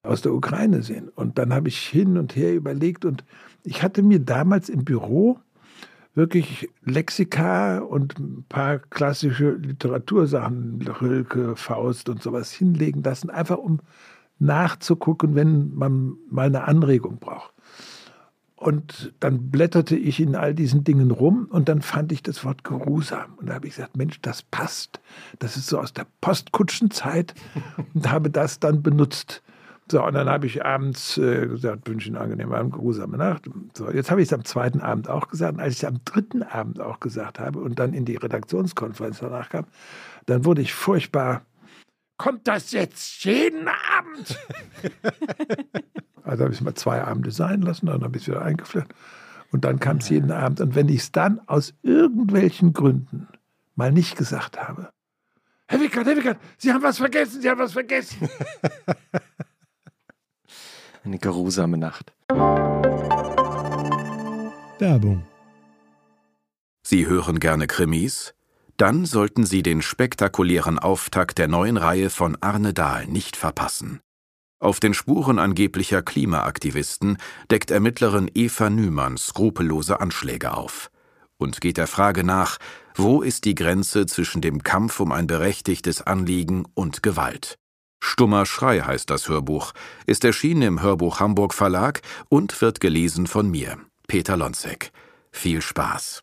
aus 0.03 0.21
der 0.21 0.33
Ukraine 0.33 0.83
sehen. 0.83 1.09
Und 1.09 1.37
dann 1.37 1.53
habe 1.53 1.67
ich 1.69 1.79
hin 1.79 2.17
und 2.17 2.35
her 2.35 2.53
überlegt 2.53 3.05
und 3.05 3.23
ich 3.63 3.83
hatte 3.83 4.01
mir 4.01 4.19
damals 4.19 4.69
im 4.69 4.83
Büro 4.83 5.39
wirklich 6.15 6.69
Lexika 6.83 7.79
und 7.79 8.19
ein 8.19 8.45
paar 8.47 8.79
klassische 8.79 9.51
Literatursachen, 9.51 10.81
Rilke, 11.01 11.55
Faust 11.55 12.09
und 12.09 12.21
sowas 12.21 12.51
hinlegen 12.51 13.01
lassen, 13.01 13.29
einfach 13.29 13.57
um 13.57 13.79
nachzugucken, 14.39 15.35
wenn 15.35 15.73
man 15.73 16.17
mal 16.29 16.47
eine 16.47 16.67
Anregung 16.67 17.17
braucht. 17.17 17.53
Und 18.55 19.13
dann 19.19 19.51
blätterte 19.51 19.97
ich 19.97 20.21
in 20.21 20.35
all 20.35 20.53
diesen 20.53 20.85
Dingen 20.85 21.11
rum 21.11 21.47
und 21.49 21.67
dann 21.67 21.81
fand 21.81 22.13
ich 22.13 22.23
das 22.23 22.45
Wort 22.45 22.63
geruhsam. 22.63 23.33
Und 23.35 23.49
da 23.49 23.55
habe 23.55 23.67
ich 23.67 23.75
gesagt, 23.75 23.97
Mensch, 23.97 24.21
das 24.21 24.41
passt. 24.41 25.01
Das 25.39 25.57
ist 25.57 25.67
so 25.67 25.79
aus 25.79 25.91
der 25.91 26.07
Postkutschenzeit 26.21 27.33
und 27.93 28.09
habe 28.09 28.29
das 28.29 28.59
dann 28.59 28.81
benutzt. 28.81 29.43
So, 29.91 30.03
und 30.03 30.13
dann 30.13 30.29
habe 30.29 30.45
ich 30.45 30.65
abends 30.65 31.17
äh, 31.17 31.47
gesagt, 31.47 31.89
wünsche 31.89 32.07
Ihnen 32.07 32.15
eine 32.15 32.25
angenehme 32.25 32.55
Abend, 32.55 32.73
geruhsame 32.73 33.17
Nacht. 33.17 33.49
So, 33.73 33.91
jetzt 33.91 34.09
habe 34.09 34.21
ich 34.21 34.29
es 34.29 34.33
am 34.33 34.45
zweiten 34.45 34.79
Abend 34.79 35.09
auch 35.09 35.27
gesagt. 35.27 35.55
Und 35.55 35.59
als 35.59 35.73
ich 35.73 35.83
es 35.83 35.85
am 35.85 35.99
dritten 36.05 36.41
Abend 36.41 36.79
auch 36.79 36.99
gesagt 36.99 37.39
habe 37.39 37.59
und 37.59 37.79
dann 37.79 37.93
in 37.93 38.05
die 38.05 38.15
Redaktionskonferenz 38.15 39.19
danach 39.19 39.49
kam, 39.49 39.65
dann 40.25 40.45
wurde 40.45 40.61
ich 40.61 40.73
furchtbar, 40.73 41.45
kommt 42.17 42.47
das 42.47 42.71
jetzt 42.71 43.25
jeden 43.25 43.67
Abend? 43.67 44.39
also 46.23 46.43
habe 46.43 46.53
ich 46.53 46.59
es 46.59 46.63
mal 46.63 46.75
zwei 46.75 47.03
Abende 47.03 47.31
sein 47.31 47.61
lassen, 47.61 47.87
dann 47.87 48.03
habe 48.03 48.15
ich 48.15 48.23
es 48.23 48.29
wieder 48.29 48.41
eingeführt. 48.41 48.87
Und 49.51 49.65
dann 49.65 49.79
kam 49.79 49.97
es 49.97 50.09
jeden 50.09 50.31
Abend. 50.31 50.61
Und 50.61 50.75
wenn 50.75 50.87
ich 50.87 51.01
es 51.01 51.11
dann 51.11 51.41
aus 51.47 51.73
irgendwelchen 51.83 52.73
Gründen 52.73 53.27
mal 53.75 53.91
nicht 53.91 54.17
gesagt 54.17 54.59
habe, 54.59 54.89
Herr 55.67 55.79
Wickert, 55.79 56.05
Herr 56.05 56.15
Wickert, 56.15 56.37
Sie 56.57 56.71
haben 56.71 56.83
was 56.83 56.97
vergessen, 56.97 57.41
Sie 57.41 57.49
haben 57.49 57.59
was 57.59 57.73
vergessen. 57.73 58.29
Eine 61.03 61.19
geruhsame 61.19 61.77
Nacht. 61.77 62.13
Werbung. 64.79 65.25
Sie 66.81 67.05
hören 67.07 67.39
gerne 67.39 67.67
Krimis? 67.67 68.33
Dann 68.77 69.05
sollten 69.05 69.45
Sie 69.45 69.63
den 69.63 69.81
spektakulären 69.81 70.79
Auftakt 70.79 71.37
der 71.37 71.47
neuen 71.47 71.77
Reihe 71.77 72.09
von 72.09 72.37
Arne 72.41 72.73
Dahl 72.73 73.05
nicht 73.07 73.35
verpassen. 73.35 73.99
Auf 74.59 74.79
den 74.79 74.93
Spuren 74.93 75.39
angeblicher 75.39 76.01
Klimaaktivisten 76.01 77.17
deckt 77.51 77.69
Ermittlerin 77.69 78.31
Eva 78.33 78.69
Nümann 78.69 79.17
skrupellose 79.17 79.99
Anschläge 79.99 80.53
auf 80.55 80.89
und 81.37 81.59
geht 81.59 81.77
der 81.77 81.87
Frage 81.87 82.23
nach, 82.23 82.57
wo 82.95 83.21
ist 83.21 83.43
die 83.43 83.55
Grenze 83.55 84.05
zwischen 84.05 84.41
dem 84.41 84.63
Kampf 84.63 85.01
um 85.01 85.11
ein 85.11 85.27
berechtigtes 85.27 86.01
Anliegen 86.01 86.65
und 86.73 87.03
Gewalt. 87.03 87.59
Stummer 88.05 88.45
Schrei 88.45 88.81
heißt 88.81 89.09
das 89.09 89.29
Hörbuch, 89.29 89.71
ist 90.05 90.25
erschienen 90.25 90.61
im 90.61 90.81
Hörbuch 90.81 91.21
Hamburg 91.21 91.53
Verlag 91.53 92.01
und 92.27 92.61
wird 92.61 92.81
gelesen 92.81 93.27
von 93.27 93.49
mir, 93.49 93.77
Peter 94.07 94.35
Lonzek. 94.35 94.91
Viel 95.31 95.61
Spaß. 95.61 96.21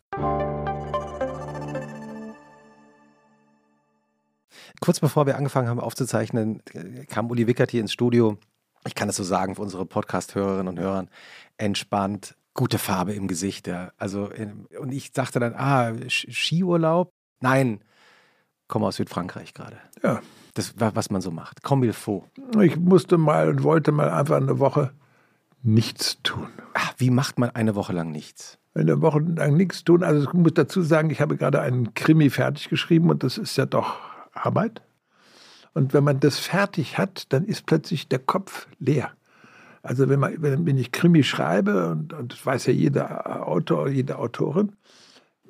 Kurz 4.79 4.99
bevor 4.99 5.25
wir 5.25 5.35
angefangen 5.35 5.69
haben 5.69 5.79
aufzuzeichnen, 5.79 6.61
kam 7.09 7.31
Uli 7.31 7.47
Wickert 7.47 7.71
hier 7.71 7.81
ins 7.81 7.93
Studio. 7.93 8.37
Ich 8.85 8.93
kann 8.93 9.09
es 9.09 9.15
so 9.15 9.23
sagen 9.23 9.55
für 9.55 9.63
unsere 9.63 9.87
Podcast-Hörerinnen 9.87 10.67
und 10.67 10.79
Hörer. 10.79 11.07
Entspannt, 11.57 12.35
gute 12.53 12.77
Farbe 12.77 13.13
im 13.13 13.27
Gesicht. 13.27 13.65
Ja. 13.65 13.91
Also, 13.97 14.29
und 14.79 14.91
ich 14.91 15.11
sagte 15.13 15.39
dann, 15.39 15.55
ah, 15.55 15.93
Skiurlaub? 16.07 17.11
Nein, 17.39 17.83
komme 18.67 18.85
aus 18.85 18.97
Südfrankreich 18.97 19.55
gerade. 19.55 19.77
Ja. 20.03 20.21
Das 20.53 20.73
was 20.77 21.09
man 21.09 21.21
so 21.21 21.31
macht. 21.31 21.63
Comme 21.63 21.85
il 21.85 21.93
faut. 21.93 22.25
Ich 22.61 22.77
musste 22.77 23.17
mal 23.17 23.49
und 23.49 23.63
wollte 23.63 23.91
mal 23.91 24.09
einfach 24.09 24.37
eine 24.37 24.59
Woche 24.59 24.91
nichts 25.63 26.21
tun. 26.23 26.47
Ach, 26.73 26.93
wie 26.97 27.09
macht 27.09 27.39
man 27.39 27.51
eine 27.51 27.75
Woche 27.75 27.93
lang 27.93 28.11
nichts? 28.11 28.57
Eine 28.73 29.01
Woche 29.01 29.19
lang 29.19 29.55
nichts 29.55 29.83
tun. 29.83 30.03
Also 30.03 30.27
ich 30.27 30.33
muss 30.33 30.53
dazu 30.53 30.81
sagen, 30.81 31.09
ich 31.09 31.21
habe 31.21 31.37
gerade 31.37 31.61
einen 31.61 31.93
Krimi 31.93 32.29
fertig 32.29 32.69
geschrieben 32.69 33.09
und 33.09 33.23
das 33.23 33.37
ist 33.37 33.57
ja 33.57 33.65
doch 33.65 33.99
Arbeit. 34.33 34.81
Und 35.73 35.93
wenn 35.93 36.03
man 36.03 36.19
das 36.19 36.39
fertig 36.39 36.97
hat, 36.97 37.31
dann 37.33 37.45
ist 37.45 37.65
plötzlich 37.65 38.07
der 38.09 38.19
Kopf 38.19 38.67
leer. 38.79 39.11
Also 39.83 40.09
wenn, 40.09 40.19
man, 40.19 40.35
wenn 40.41 40.77
ich 40.77 40.91
Krimi 40.91 41.23
schreibe, 41.23 41.89
und, 41.89 42.13
und 42.13 42.33
das 42.33 42.45
weiß 42.45 42.67
ja 42.67 42.73
jeder 42.73 43.47
Autor, 43.47 43.89
jede 43.89 44.19
Autorin, 44.19 44.73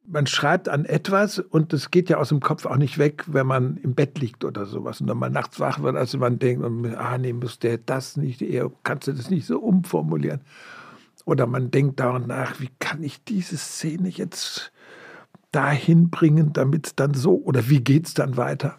man 0.08 0.28
schreibt 0.28 0.68
an 0.68 0.86
etwas 0.86 1.40
und 1.40 1.74
das 1.74 1.92
geht 1.92 2.10
ja 2.10 2.18
aus 2.18 2.30
dem 2.30 2.40
Kopf 2.40 2.66
auch 2.66 2.78
nicht 2.78 2.98
weg, 2.98 3.24
wenn 3.28 3.48
man 3.48 3.78
im 3.78 3.94
Bett 3.94 4.20
liegt 4.20 4.44
oder 4.44 4.66
sowas 4.66 5.00
und 5.00 5.08
dann 5.08 5.18
mal 5.18 5.30
nachts 5.30 5.60
wach 5.60 5.82
wird, 5.82 5.96
also 5.96 6.18
man 6.18 6.40
denkt, 6.40 6.64
ah 6.98 7.18
nee, 7.18 7.34
muss 7.34 7.60
der 7.60 7.78
das 7.78 8.18
nicht, 8.18 8.42
eher 8.42 8.72
kannst 8.84 9.08
du 9.08 9.14
das 9.14 9.30
nicht 9.30 9.46
so 9.46 9.60
umformulieren. 9.60 10.42
Oder 11.26 11.46
man 11.46 11.70
denkt 11.70 12.00
daran 12.00 12.28
nach, 12.28 12.60
wie 12.60 12.70
kann 12.80 13.04
ich 13.04 13.24
diese 13.24 13.58
Szene 13.58 14.10
jetzt 14.10 14.72
dahin 15.52 16.10
bringen, 16.10 16.52
damit 16.54 16.88
es 16.88 16.96
dann 16.96 17.14
so, 17.14 17.36
oder 17.44 17.70
wie 17.70 17.82
geht 17.82 18.08
es 18.08 18.14
dann 18.14 18.38
weiter? 18.38 18.78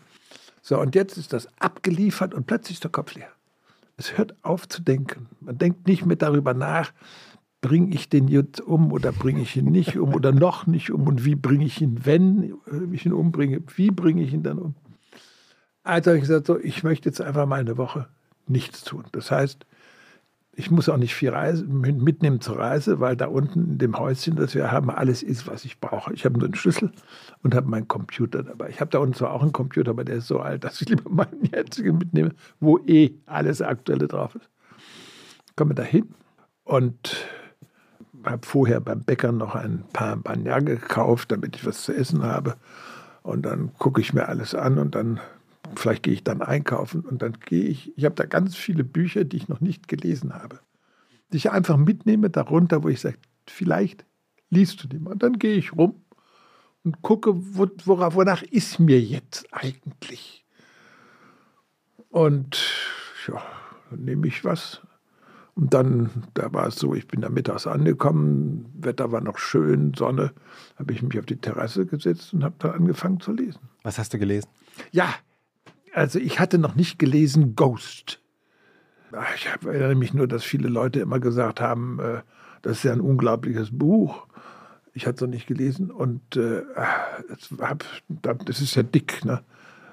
So, 0.60 0.78
und 0.80 0.94
jetzt 0.94 1.16
ist 1.18 1.32
das 1.32 1.48
abgeliefert 1.60 2.34
und 2.34 2.46
plötzlich 2.46 2.76
ist 2.76 2.84
der 2.84 2.90
Kopf 2.90 3.14
leer. 3.14 3.28
Es 3.96 4.16
hört 4.16 4.34
auf 4.42 4.68
zu 4.68 4.82
denken. 4.82 5.28
Man 5.40 5.58
denkt 5.58 5.86
nicht 5.86 6.04
mehr 6.04 6.16
darüber 6.16 6.54
nach, 6.54 6.92
bringe 7.62 7.94
ich 7.94 8.10
den 8.10 8.28
jetzt 8.28 8.60
um 8.60 8.92
oder 8.92 9.12
bringe 9.12 9.40
ich 9.40 9.56
ihn 9.56 9.66
nicht 9.66 9.96
um 9.96 10.14
oder 10.14 10.32
noch 10.32 10.66
nicht 10.66 10.90
um 10.90 11.06
und 11.06 11.24
wie 11.24 11.36
bringe 11.36 11.64
ich 11.64 11.80
ihn, 11.80 12.04
wenn 12.04 12.54
ich 12.92 13.06
ihn 13.06 13.14
umbringe, 13.14 13.62
wie 13.76 13.90
bringe 13.90 14.22
ich 14.22 14.34
ihn 14.34 14.42
dann 14.42 14.58
um? 14.58 14.74
Also 15.84 16.10
habe 16.10 16.18
ich 16.18 16.24
gesagt, 16.24 16.46
so, 16.46 16.58
ich 16.58 16.82
möchte 16.82 17.08
jetzt 17.08 17.20
einfach 17.20 17.46
mal 17.46 17.60
eine 17.60 17.78
Woche 17.78 18.08
nichts 18.46 18.84
tun. 18.84 19.04
Das 19.12 19.30
heißt, 19.30 19.64
ich 20.54 20.70
muss 20.70 20.88
auch 20.88 20.96
nicht 20.96 21.14
viel 21.14 21.30
Reise, 21.30 21.64
mitnehmen 21.64 22.40
zur 22.40 22.58
Reise, 22.58 23.00
weil 23.00 23.16
da 23.16 23.26
unten 23.26 23.72
in 23.72 23.78
dem 23.78 23.98
Häuschen, 23.98 24.36
das 24.36 24.54
wir 24.54 24.70
haben, 24.70 24.90
alles 24.90 25.22
ist, 25.22 25.46
was 25.46 25.64
ich 25.64 25.80
brauche. 25.80 26.12
Ich 26.12 26.24
habe 26.24 26.38
nur 26.38 26.46
einen 26.46 26.54
Schlüssel 26.54 26.92
und 27.42 27.54
habe 27.54 27.68
meinen 27.70 27.88
Computer 27.88 28.42
dabei. 28.42 28.68
Ich 28.68 28.80
habe 28.80 28.90
da 28.90 28.98
unten 28.98 29.14
zwar 29.14 29.32
auch 29.32 29.42
einen 29.42 29.52
Computer, 29.52 29.92
aber 29.92 30.04
der 30.04 30.16
ist 30.16 30.26
so 30.26 30.40
alt, 30.40 30.64
dass 30.64 30.80
ich 30.82 30.88
lieber 30.88 31.08
meinen 31.10 31.44
jetzigen 31.44 31.96
mitnehme, 31.96 32.34
wo 32.60 32.78
eh 32.78 33.14
alles 33.26 33.62
Aktuelle 33.62 34.08
drauf 34.08 34.34
ist. 34.34 34.50
Komme 35.56 35.74
da 35.74 35.84
hin 35.84 36.08
und 36.64 37.16
habe 38.24 38.46
vorher 38.46 38.80
beim 38.80 39.02
Bäcker 39.02 39.32
noch 39.32 39.54
ein 39.54 39.84
paar 39.92 40.16
Banja 40.16 40.58
gekauft, 40.60 41.32
damit 41.32 41.56
ich 41.56 41.66
was 41.66 41.82
zu 41.82 41.92
essen 41.92 42.22
habe. 42.22 42.56
Und 43.22 43.42
dann 43.42 43.72
gucke 43.78 44.00
ich 44.00 44.12
mir 44.12 44.28
alles 44.28 44.54
an 44.54 44.78
und 44.78 44.94
dann 44.94 45.20
vielleicht 45.76 46.02
gehe 46.02 46.14
ich 46.14 46.24
dann 46.24 46.42
einkaufen 46.42 47.00
und 47.02 47.22
dann 47.22 47.38
gehe 47.44 47.64
ich, 47.64 47.96
ich 47.96 48.04
habe 48.04 48.14
da 48.14 48.24
ganz 48.24 48.56
viele 48.56 48.84
Bücher, 48.84 49.24
die 49.24 49.36
ich 49.36 49.48
noch 49.48 49.60
nicht 49.60 49.88
gelesen 49.88 50.34
habe, 50.34 50.60
die 51.32 51.36
ich 51.36 51.50
einfach 51.50 51.76
mitnehme 51.76 52.30
darunter, 52.30 52.82
wo 52.82 52.88
ich 52.88 53.00
sage, 53.00 53.16
vielleicht 53.46 54.04
liest 54.50 54.82
du 54.82 54.88
die 54.88 54.98
mal. 54.98 55.12
Und 55.12 55.22
dann 55.22 55.38
gehe 55.38 55.54
ich 55.54 55.72
rum 55.72 55.94
und 56.84 57.02
gucke, 57.02 57.32
worauf, 57.34 58.14
wonach 58.14 58.42
ist 58.42 58.80
mir 58.80 59.00
jetzt 59.00 59.46
eigentlich. 59.52 60.44
Und 62.10 62.60
ja, 63.26 63.42
dann 63.90 64.04
nehme 64.04 64.26
ich 64.26 64.44
was. 64.44 64.82
Und 65.54 65.74
dann, 65.74 66.10
da 66.34 66.52
war 66.52 66.68
es 66.68 66.76
so, 66.76 66.94
ich 66.94 67.06
bin 67.06 67.20
da 67.20 67.28
mittags 67.28 67.66
angekommen, 67.66 68.66
Wetter 68.74 69.12
war 69.12 69.20
noch 69.20 69.38
schön, 69.38 69.92
Sonne, 69.94 70.32
habe 70.78 70.92
ich 70.92 71.02
mich 71.02 71.18
auf 71.18 71.26
die 71.26 71.36
Terrasse 71.36 71.84
gesetzt 71.84 72.32
und 72.32 72.42
habe 72.42 72.54
dann 72.58 72.70
angefangen 72.72 73.20
zu 73.20 73.32
lesen. 73.32 73.60
Was 73.82 73.98
hast 73.98 74.14
du 74.14 74.18
gelesen? 74.18 74.48
Ja, 74.92 75.14
also 75.92 76.18
ich 76.18 76.40
hatte 76.40 76.58
noch 76.58 76.74
nicht 76.74 76.98
gelesen 76.98 77.54
Ghost. 77.54 78.20
Ich 79.36 79.46
erinnere 79.66 79.94
mich 79.94 80.14
nur, 80.14 80.26
dass 80.26 80.42
viele 80.42 80.68
Leute 80.68 81.00
immer 81.00 81.20
gesagt 81.20 81.60
haben, 81.60 81.98
äh, 82.00 82.22
das 82.62 82.78
ist 82.78 82.84
ja 82.84 82.92
ein 82.92 83.02
unglaubliches 83.02 83.76
Buch. 83.76 84.26
Ich 84.94 85.06
hatte 85.06 85.16
es 85.16 85.20
noch 85.20 85.28
nicht 85.28 85.46
gelesen 85.46 85.90
und 85.90 86.36
äh, 86.36 86.62
das 88.46 88.60
ist 88.60 88.74
ja 88.74 88.82
dick, 88.82 89.24
ne? 89.24 89.42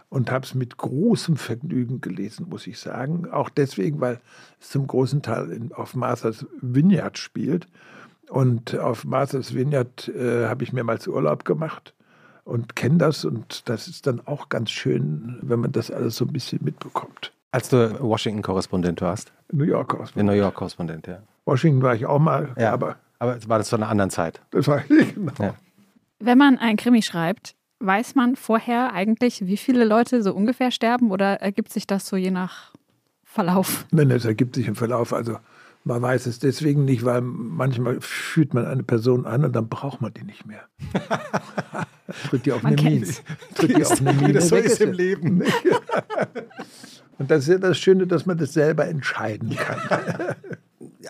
Und 0.10 0.32
habe 0.32 0.44
es 0.44 0.56
mit 0.56 0.78
großem 0.78 1.38
Vergnügen 1.38 2.02
gelesen, 2.02 2.48
muss 2.50 2.66
ich 2.66 2.80
sagen. 2.80 3.30
Auch 3.30 3.50
deswegen, 3.50 4.02
weil 4.02 4.20
es 4.60 4.70
zum 4.70 4.88
großen 4.88 5.22
Teil 5.22 5.52
in, 5.52 5.72
auf 5.72 5.96
Martha's 5.96 6.48
Vineyard 6.62 7.18
spielt. 7.20 7.68
Und 8.30 8.78
auf 8.78 9.06
Martha's 9.06 9.54
Vineyard 9.54 10.08
äh, 10.10 10.48
habe 10.48 10.64
ich 10.64 10.74
mehrmals 10.74 11.08
Urlaub 11.08 11.46
gemacht 11.46 11.94
und 12.50 12.76
kenne 12.76 12.98
das 12.98 13.26
und 13.26 13.70
das 13.70 13.88
ist 13.88 14.08
dann 14.08 14.22
auch 14.26 14.50
ganz 14.50 14.72
schön, 14.72 15.38
wenn 15.42 15.60
man 15.60 15.72
das 15.72 15.92
alles 15.92 16.16
so 16.16 16.26
ein 16.26 16.34
bisschen 16.34 16.60
mitbekommt. 16.64 17.32
Als 17.52 17.70
du 17.70 18.00
Washington-Korrespondent 18.00 19.02
warst? 19.02 19.32
New 19.52 19.64
York-Korrespondent. 19.64 20.28
New 20.28 20.38
York-Korrespondent, 20.38 21.08
ja. 21.08 21.20
Washington 21.46 21.82
war 21.82 21.96
ich 21.96 22.06
auch 22.06 22.20
mal, 22.20 22.54
ja, 22.58 22.74
aber. 22.74 22.98
Aber 23.20 23.38
war 23.48 23.58
das 23.58 23.70
zu 23.70 23.76
einer 23.76 23.90
anderen 23.90 24.12
Zeit? 24.12 24.42
Das 24.52 24.68
war 24.68 24.80
genau. 24.88 25.34
Ja. 25.40 25.56
Wenn 26.20 26.38
man 26.38 26.58
ein 26.58 26.78
Krimi 26.78 27.02
schreibt, 27.02 27.56
weiß 27.80 28.16
man 28.16 28.36
vorher 28.36 28.94
eigentlich, 28.94 29.46
wie 29.46 29.58
viele 29.58 29.86
Leute 29.86 30.22
so 30.24 30.34
ungefähr 30.34 30.72
sterben 30.72 31.12
oder 31.12 31.42
ergibt 31.42 31.72
sich 31.72 31.88
das 31.88 32.08
so 32.08 32.16
je 32.16 32.32
nach 32.32 32.74
Verlauf? 33.24 33.86
Nein, 33.92 34.12
es 34.12 34.26
ergibt 34.26 34.56
sich 34.56 34.68
im 34.68 34.76
Verlauf. 34.76 35.14
Also 35.14 35.38
man 35.84 36.02
weiß 36.02 36.26
es 36.26 36.40
deswegen 36.40 36.86
nicht, 36.86 37.06
weil 37.06 37.22
manchmal 37.22 38.02
fühlt 38.02 38.54
man 38.54 38.66
eine 38.66 38.84
Person 38.84 39.26
an 39.26 39.46
und 39.46 39.56
dann 39.56 39.70
braucht 39.70 40.02
man 40.02 40.14
die 40.14 40.24
nicht 40.24 40.46
mehr. 40.46 40.66
Tritt 42.30 42.46
die 42.46 42.52
auf 42.52 42.64
man 42.64 42.78
eine 42.78 42.90
Mine. 42.90 43.08
Tritt 43.56 43.78
die 43.78 43.86
auf 43.86 44.02
eine 44.02 44.14
Mine. 44.14 44.34
Das 44.34 44.50
so 44.50 44.56
ist 44.56 44.82
im 44.82 44.94
Leben. 44.94 45.44
Und 47.20 47.30
das 47.30 47.44
ist 47.44 47.50
ja 47.50 47.58
das 47.58 47.78
Schöne, 47.78 48.08
dass 48.08 48.26
man 48.26 48.38
das 48.38 48.54
selber 48.54 48.88
entscheiden 48.88 49.56
kann. 49.56 50.36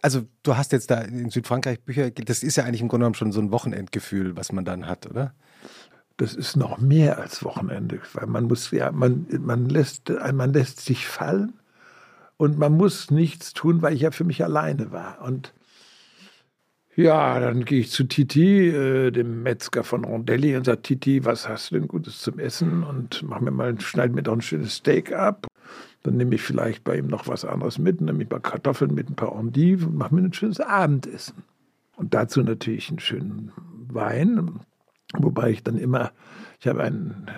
Also 0.01 0.21
du 0.43 0.55
hast 0.55 0.71
jetzt 0.71 0.91
da 0.91 1.01
in 1.01 1.29
Südfrankreich 1.29 1.81
Bücher, 1.81 2.09
das 2.11 2.43
ist 2.43 2.55
ja 2.55 2.63
eigentlich 2.63 2.81
im 2.81 2.88
Grunde 2.88 3.03
genommen 3.03 3.15
schon 3.15 3.31
so 3.31 3.41
ein 3.41 3.51
Wochenendgefühl, 3.51 4.38
was 4.38 4.51
man 4.51 4.63
dann 4.63 4.88
hat, 4.88 5.07
oder? 5.07 5.33
Das 6.19 6.35
ist 6.35 6.57
noch 6.57 6.79
mehr 6.79 7.17
als 7.17 7.45
Wochenende, 7.45 8.01
weil 8.11 8.27
man 8.27 8.43
muss 8.43 8.71
ja, 8.71 8.91
man, 8.91 9.25
man, 9.39 9.69
lässt, 9.69 10.11
man 10.33 10.51
lässt 10.51 10.81
sich 10.81 11.07
fallen 11.07 11.53
und 12.35 12.59
man 12.59 12.73
muss 12.73 13.09
nichts 13.09 13.53
tun, 13.53 13.81
weil 13.81 13.93
ich 13.93 14.01
ja 14.01 14.11
für 14.11 14.25
mich 14.25 14.43
alleine 14.43 14.91
war. 14.91 15.21
Und 15.21 15.53
ja, 16.97 17.39
dann 17.39 17.63
gehe 17.63 17.79
ich 17.79 17.91
zu 17.91 18.03
Titi, 18.03 18.67
äh, 18.67 19.11
dem 19.11 19.43
Metzger 19.43 19.85
von 19.85 20.03
Rondelli, 20.03 20.57
und 20.57 20.65
sage: 20.65 20.81
Titi, 20.81 21.23
was 21.23 21.47
hast 21.47 21.71
du 21.71 21.75
denn 21.75 21.88
Gutes 21.88 22.19
zum 22.19 22.38
Essen? 22.38 22.83
Und 22.83 23.23
mach 23.23 23.39
mir 23.39 23.51
mal, 23.51 23.79
schneid 23.79 24.13
mir 24.13 24.23
doch 24.23 24.33
ein 24.33 24.41
schönes 24.41 24.75
Steak 24.75 25.13
ab. 25.13 25.47
Dann 26.03 26.17
nehme 26.17 26.35
ich 26.35 26.41
vielleicht 26.41 26.83
bei 26.83 26.97
ihm 26.97 27.07
noch 27.07 27.29
was 27.29 27.45
anderes 27.45 27.77
mit, 27.77 28.01
nehme 28.01 28.23
ich 28.23 28.29
mal 28.29 28.41
Kartoffeln 28.41 28.93
mit 28.93 29.09
ein 29.09 29.15
paar 29.15 29.39
Endive 29.39 29.88
und 29.88 29.95
mache 29.95 30.13
mir 30.13 30.21
ein 30.21 30.33
schönes 30.33 30.59
Abendessen. 30.59 31.43
Und 31.95 32.13
dazu 32.13 32.43
natürlich 32.43 32.89
einen 32.89 32.99
schönen 32.99 33.53
Wein, 33.88 34.59
wobei 35.18 35.51
ich 35.51 35.63
dann 35.63 35.78
immer, 35.78 36.12
ich 36.60 36.68
habe 36.68 36.84
einen 36.84 37.30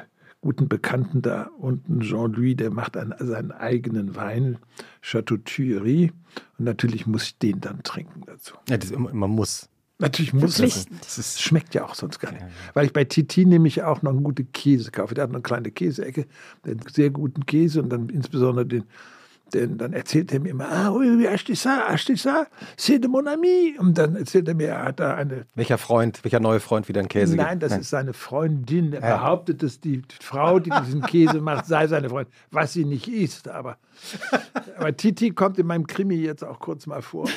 guten 0.41 0.67
Bekannten 0.67 1.21
da 1.21 1.49
unten, 1.57 2.01
Jean-Louis, 2.01 2.57
der 2.57 2.71
macht 2.71 2.97
einen, 2.97 3.13
seinen 3.19 3.51
eigenen 3.51 4.15
Wein, 4.15 4.57
Chateau 5.01 5.37
Thuillery. 5.37 6.11
Und 6.57 6.65
natürlich 6.65 7.05
muss 7.05 7.23
ich 7.23 7.37
den 7.37 7.61
dann 7.61 7.83
trinken 7.83 8.23
dazu. 8.25 8.55
Ja, 8.67 8.77
das, 8.77 8.91
man 8.91 9.29
muss. 9.29 9.69
Natürlich 9.99 10.33
muss 10.33 10.59
es. 10.59 10.87
Das 10.99 11.19
ist, 11.19 11.41
schmeckt 11.43 11.75
ja 11.75 11.85
auch 11.85 11.93
sonst 11.93 12.19
gar 12.19 12.31
nicht. 12.31 12.43
Weil 12.73 12.87
ich 12.87 12.93
bei 12.93 13.03
Titi 13.03 13.45
nämlich 13.45 13.83
auch 13.83 14.01
noch 14.01 14.11
einen 14.11 14.23
guten 14.23 14.51
Käse 14.51 14.89
kaufe. 14.89 15.13
Der 15.13 15.25
hat 15.25 15.29
noch 15.29 15.35
eine 15.35 15.43
kleine 15.43 15.69
Käseecke, 15.69 16.25
der 16.65 16.73
hat 16.73 16.81
einen 16.81 16.93
sehr 16.93 17.11
guten 17.11 17.45
Käse 17.45 17.83
und 17.83 17.89
dann 17.89 18.09
insbesondere 18.09 18.65
den 18.65 18.83
denn 19.53 19.77
dann 19.77 19.93
erzählt 19.93 20.31
er 20.31 20.39
mir 20.39 20.49
immer, 20.49 20.69
ah, 20.71 20.91
oui, 20.91 21.27
hast 21.29 21.45
du 21.45 21.55
ça, 21.55 21.83
hast 21.87 22.09
du 22.09 22.13
ça, 22.15 22.47
c'est 22.77 22.99
de 22.99 23.07
mon 23.07 23.27
ami. 23.27 23.75
Und 23.77 23.97
dann 23.97 24.15
erzählt 24.15 24.47
er 24.47 24.55
mir, 24.55 24.69
er 24.69 24.85
hat 24.85 24.99
da 24.99 25.15
eine. 25.15 25.45
Welcher 25.55 25.77
Freund, 25.77 26.23
welcher 26.23 26.39
neue 26.39 26.59
Freund 26.59 26.87
wieder 26.87 27.01
ein 27.01 27.07
Käse 27.07 27.35
Nein, 27.35 27.59
das 27.59 27.71
Nein. 27.71 27.81
ist 27.81 27.89
seine 27.89 28.13
Freundin. 28.13 28.93
Er 28.93 29.01
ja. 29.01 29.17
behauptet, 29.17 29.63
dass 29.63 29.79
die 29.79 30.01
Frau, 30.19 30.59
die 30.59 30.69
diesen 30.69 31.01
Käse 31.07 31.41
macht, 31.41 31.65
sei 31.65 31.87
seine 31.87 32.09
Freundin, 32.09 32.33
was 32.51 32.73
sie 32.73 32.85
nicht 32.85 33.07
ist. 33.07 33.47
Aber, 33.47 33.77
aber 34.77 34.95
Titi 34.95 35.31
kommt 35.31 35.59
in 35.59 35.67
meinem 35.67 35.87
Krimi 35.87 36.15
jetzt 36.15 36.43
auch 36.43 36.59
kurz 36.59 36.87
mal 36.87 37.01
vor. 37.01 37.27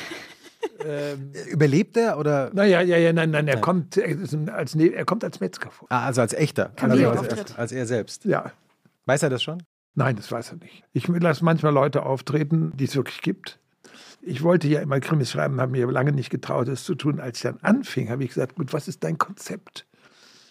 Ähm, 0.83 1.31
Überlebt 1.49 1.97
er 1.97 2.17
oder? 2.17 2.51
Naja, 2.53 2.81
ja, 2.81 2.97
ja, 2.97 3.13
nein, 3.13 3.31
nein, 3.31 3.47
er, 3.47 3.59
kommt, 3.59 3.97
er, 3.97 4.17
als, 4.53 4.75
er 4.75 5.05
kommt 5.05 5.23
als 5.23 5.39
Metzger 5.39 5.71
vor. 5.71 5.87
Ah, 5.89 6.05
also 6.05 6.21
als 6.21 6.33
echter. 6.33 6.71
Also 6.79 7.09
als, 7.09 7.55
als 7.57 7.71
er 7.71 7.85
selbst. 7.85 8.25
Ja. 8.25 8.51
Weiß 9.05 9.23
er 9.23 9.29
das 9.29 9.43
schon? 9.43 9.63
Nein, 9.95 10.17
das 10.17 10.31
weiß 10.31 10.51
er 10.51 10.57
nicht. 10.57 10.83
Ich 10.91 11.07
lasse 11.07 11.43
manchmal 11.43 11.73
Leute 11.73 12.03
auftreten, 12.03 12.73
die 12.75 12.83
es 12.83 12.95
wirklich 12.95 13.21
gibt. 13.21 13.59
Ich 14.21 14.43
wollte 14.43 14.67
ja 14.67 14.81
immer 14.81 14.99
Krimis 14.99 15.31
schreiben, 15.31 15.61
habe 15.61 15.71
mir 15.71 15.89
lange 15.89 16.11
nicht 16.11 16.29
getraut, 16.29 16.67
das 16.67 16.83
zu 16.83 16.95
tun. 16.95 17.19
Als 17.19 17.37
ich 17.37 17.43
dann 17.43 17.59
anfing, 17.61 18.09
habe 18.09 18.23
ich 18.23 18.29
gesagt, 18.29 18.55
gut, 18.55 18.73
was 18.73 18.87
ist 18.87 19.03
dein 19.03 19.17
Konzept? 19.17 19.85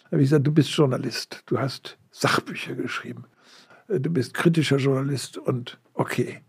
Habe 0.05 0.21
ich 0.21 0.29
gesagt, 0.29 0.47
du 0.47 0.51
bist 0.51 0.69
Journalist, 0.69 1.43
du 1.45 1.59
hast 1.59 1.97
Sachbücher 2.09 2.73
geschrieben, 2.73 3.25
du 3.87 4.09
bist 4.09 4.33
kritischer 4.33 4.77
Journalist 4.77 5.37
und 5.37 5.77
okay. 5.93 6.41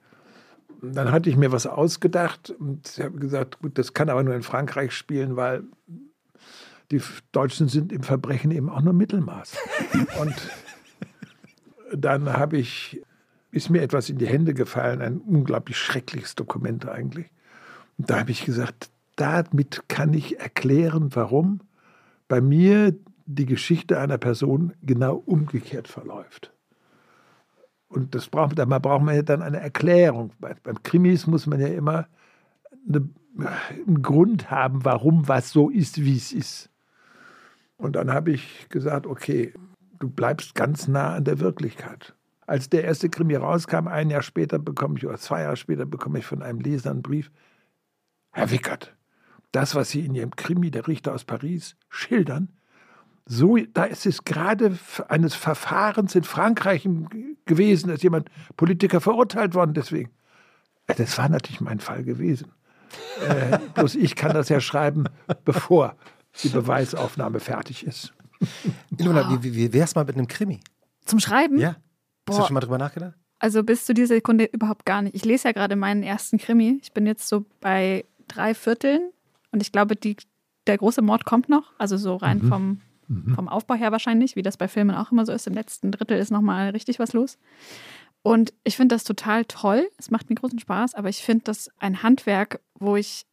dann 0.81 1.11
hatte 1.11 1.29
ich 1.29 1.37
mir 1.37 1.53
was 1.53 1.67
ausgedacht 1.67 2.51
und 2.51 2.87
habe 2.99 3.19
gesagt, 3.19 3.61
gut, 3.61 3.77
das 3.77 3.93
kann 3.93 4.09
aber 4.09 4.23
nur 4.23 4.35
in 4.35 4.43
Frankreich 4.43 4.93
spielen, 4.93 5.37
weil 5.37 5.65
die 6.91 7.03
Deutschen 7.33 7.69
sind 7.69 7.93
im 7.93 8.05
Verbrechen 8.05 8.51
eben 8.53 8.71
auch 8.71 8.83
nur 8.83 8.93
Mittelmaß. 8.93 9.57
und 10.21 10.35
dann 11.93 12.33
habe 12.33 12.57
ich, 12.57 13.03
ist 13.51 13.71
mir 13.71 13.83
etwas 13.83 14.11
in 14.11 14.19
die 14.19 14.27
Hände 14.27 14.55
gefallen, 14.55 15.01
ein 15.01 15.19
unglaublich 15.19 15.79
schreckliches 15.79 16.35
Dokument 16.35 16.89
eigentlich. 16.89 17.31
Und 17.99 18.11
da 18.11 18.21
habe 18.21 18.31
ich 18.31 18.45
gesagt, 18.45 18.91
damit 19.17 19.89
kann 19.89 20.13
ich 20.13 20.39
erklären, 20.39 21.11
warum 21.15 21.61
bei 22.29 22.41
mir 22.41 22.95
die 23.25 23.47
Geschichte 23.47 23.99
einer 23.99 24.19
Person 24.19 24.73
genau 24.83 25.17
umgekehrt 25.17 25.89
verläuft. 25.89 26.53
Und 27.89 28.15
das 28.15 28.29
braucht, 28.29 28.59
da 28.59 28.65
braucht 28.65 29.03
man 29.03 29.15
ja 29.15 29.23
dann 29.23 29.43
eine 29.43 29.61
Erklärung. 29.61 30.33
Beim 30.41 30.83
Krimis 30.83 31.27
muss 31.27 31.47
man 31.47 31.61
ja 31.61 31.69
immer 31.69 32.07
eine, 32.89 33.09
einen 33.87 34.03
Grund 34.03 34.51
haben, 34.51 34.85
warum 34.85 35.29
was 35.29 35.51
so 35.51 35.71
ist, 35.71 36.05
wie 36.05 36.17
es 36.17 36.33
ist. 36.33 36.71
Und 37.77 37.97
dann 37.97 38.13
habe 38.13 38.33
ich 38.33 38.69
gesagt, 38.69 39.07
okay, 39.07 39.53
du 39.99 40.09
bleibst 40.09 40.55
ganz 40.55 40.89
nah 40.89 41.15
an 41.15 41.25
der 41.25 41.41
Wirklichkeit. 41.41 42.15
Als 42.47 42.71
der 42.71 42.85
erste 42.85 43.09
Krimi 43.09 43.35
rauskam, 43.35 43.89
ein 43.89 44.11
Jahr 44.11 44.23
später 44.23 44.59
bekomme 44.59 44.99
ich, 44.99 45.07
oder 45.07 45.19
zwei 45.19 45.43
Jahre 45.43 45.57
später 45.57 45.85
bekomme 45.85 46.21
ich 46.21 46.27
von 46.27 46.43
einem 46.43 46.61
Leser 46.61 46.91
einen 46.91 47.03
Brief. 47.03 47.31
Herr 48.31 48.51
Wickert, 48.51 48.95
das, 49.53 49.75
was 49.75 49.91
Sie 49.91 50.05
in 50.05 50.15
Ihrem 50.15 50.37
Krimi, 50.37 50.71
der 50.71 50.87
Richter 50.87 51.15
aus 51.15 51.25
Paris, 51.25 51.77
schildern, 51.89 52.51
so, 53.29 53.57
da 53.57 53.85
ist 53.85 54.07
es 54.07 54.23
gerade 54.23 54.79
eines 55.09 55.35
Verfahrens 55.35 56.15
in 56.15 56.23
Frankreich 56.23 56.89
gewesen, 57.45 57.89
dass 57.89 58.03
jemand 58.03 58.31
Politiker 58.57 59.01
verurteilt 59.01 59.55
worden 59.55 59.75
deswegen. 59.75 60.11
Das 60.87 61.19
war 61.19 61.29
natürlich 61.29 61.61
mein 61.61 61.81
Fall 61.81 62.05
gewesen. 62.05 62.53
äh, 63.29 63.59
bloß 63.75 63.97
ich 63.97 64.15
kann 64.15 64.33
das 64.33 64.49
ja 64.49 64.61
schreiben, 64.61 65.07
bevor 65.45 65.97
die 66.45 66.49
Beweisaufnahme 66.51 67.41
fertig 67.41 67.85
ist. 67.85 68.13
Ilona, 68.99 69.31
wie, 69.31 69.43
wie, 69.43 69.57
wie 69.57 69.73
wär's 69.73 69.95
mal 69.95 70.05
mit 70.05 70.17
einem 70.17 70.29
Krimi? 70.29 70.61
Zum 71.05 71.21
Schreiben? 71.21 71.59
Ja. 71.59 71.77
Boah. 72.25 72.35
Hast 72.35 72.41
du 72.41 72.47
schon 72.47 72.55
mal 72.55 72.61
drüber 72.61 72.79
nachgedacht? 72.79 73.15
Also 73.39 73.63
bis 73.63 73.85
zu 73.85 73.95
dieser 73.95 74.15
Sekunde 74.15 74.45
überhaupt 74.45 74.87
gar 74.87 75.03
nicht. 75.03 75.15
Ich 75.15 75.25
lese 75.25 75.49
ja 75.49 75.53
gerade 75.53 75.77
meinen 75.77 76.03
ersten 76.03 76.39
Krimi. 76.39 76.79
Ich 76.83 76.93
bin 76.93 77.07
jetzt 77.07 77.29
so 77.29 77.45
bei 77.61 78.05
drei 78.29 78.55
Vierteln 78.55 79.11
und 79.53 79.63
ich 79.63 79.73
glaube, 79.73 79.95
die, 79.95 80.17
der 80.67 80.79
große 80.79 81.03
Mord 81.03 81.25
kommt 81.25 81.49
noch. 81.49 81.73
Also 81.79 81.97
so 81.97 82.17
rein 82.17 82.39
mhm. 82.39 82.49
vom, 82.49 82.81
mhm. 83.09 83.35
vom 83.35 83.49
Aufbau 83.49 83.75
her 83.75 83.93
wahrscheinlich, 83.93 84.37
wie 84.37 84.43
das 84.43 84.57
bei 84.57 84.69
Filmen 84.69 84.97
auch 84.97 85.13
immer 85.13 85.27
so 85.27 85.33
ist. 85.33 85.47
Im 85.47 85.55
letzten 85.55 85.93
Drittel 85.93 86.19
ist 86.19 86.31
nochmal 86.31 86.71
richtig 86.71 86.99
was 86.99 87.13
los. 87.13 87.39
Und 88.23 88.53
ich 88.65 88.77
finde 88.77 88.95
das 88.95 89.05
total 89.05 89.45
toll. 89.45 89.89
Es 89.99 90.11
macht 90.11 90.29
mir 90.29 90.37
großen 90.37 90.59
Spaß, 90.59 90.95
aber 90.95 91.09
ich 91.09 91.19
finde 91.23 91.45
das 91.45 91.71
ein 91.79 92.03
Handwerk, 92.03 92.61
wo 92.75 92.97
ich 92.97 93.27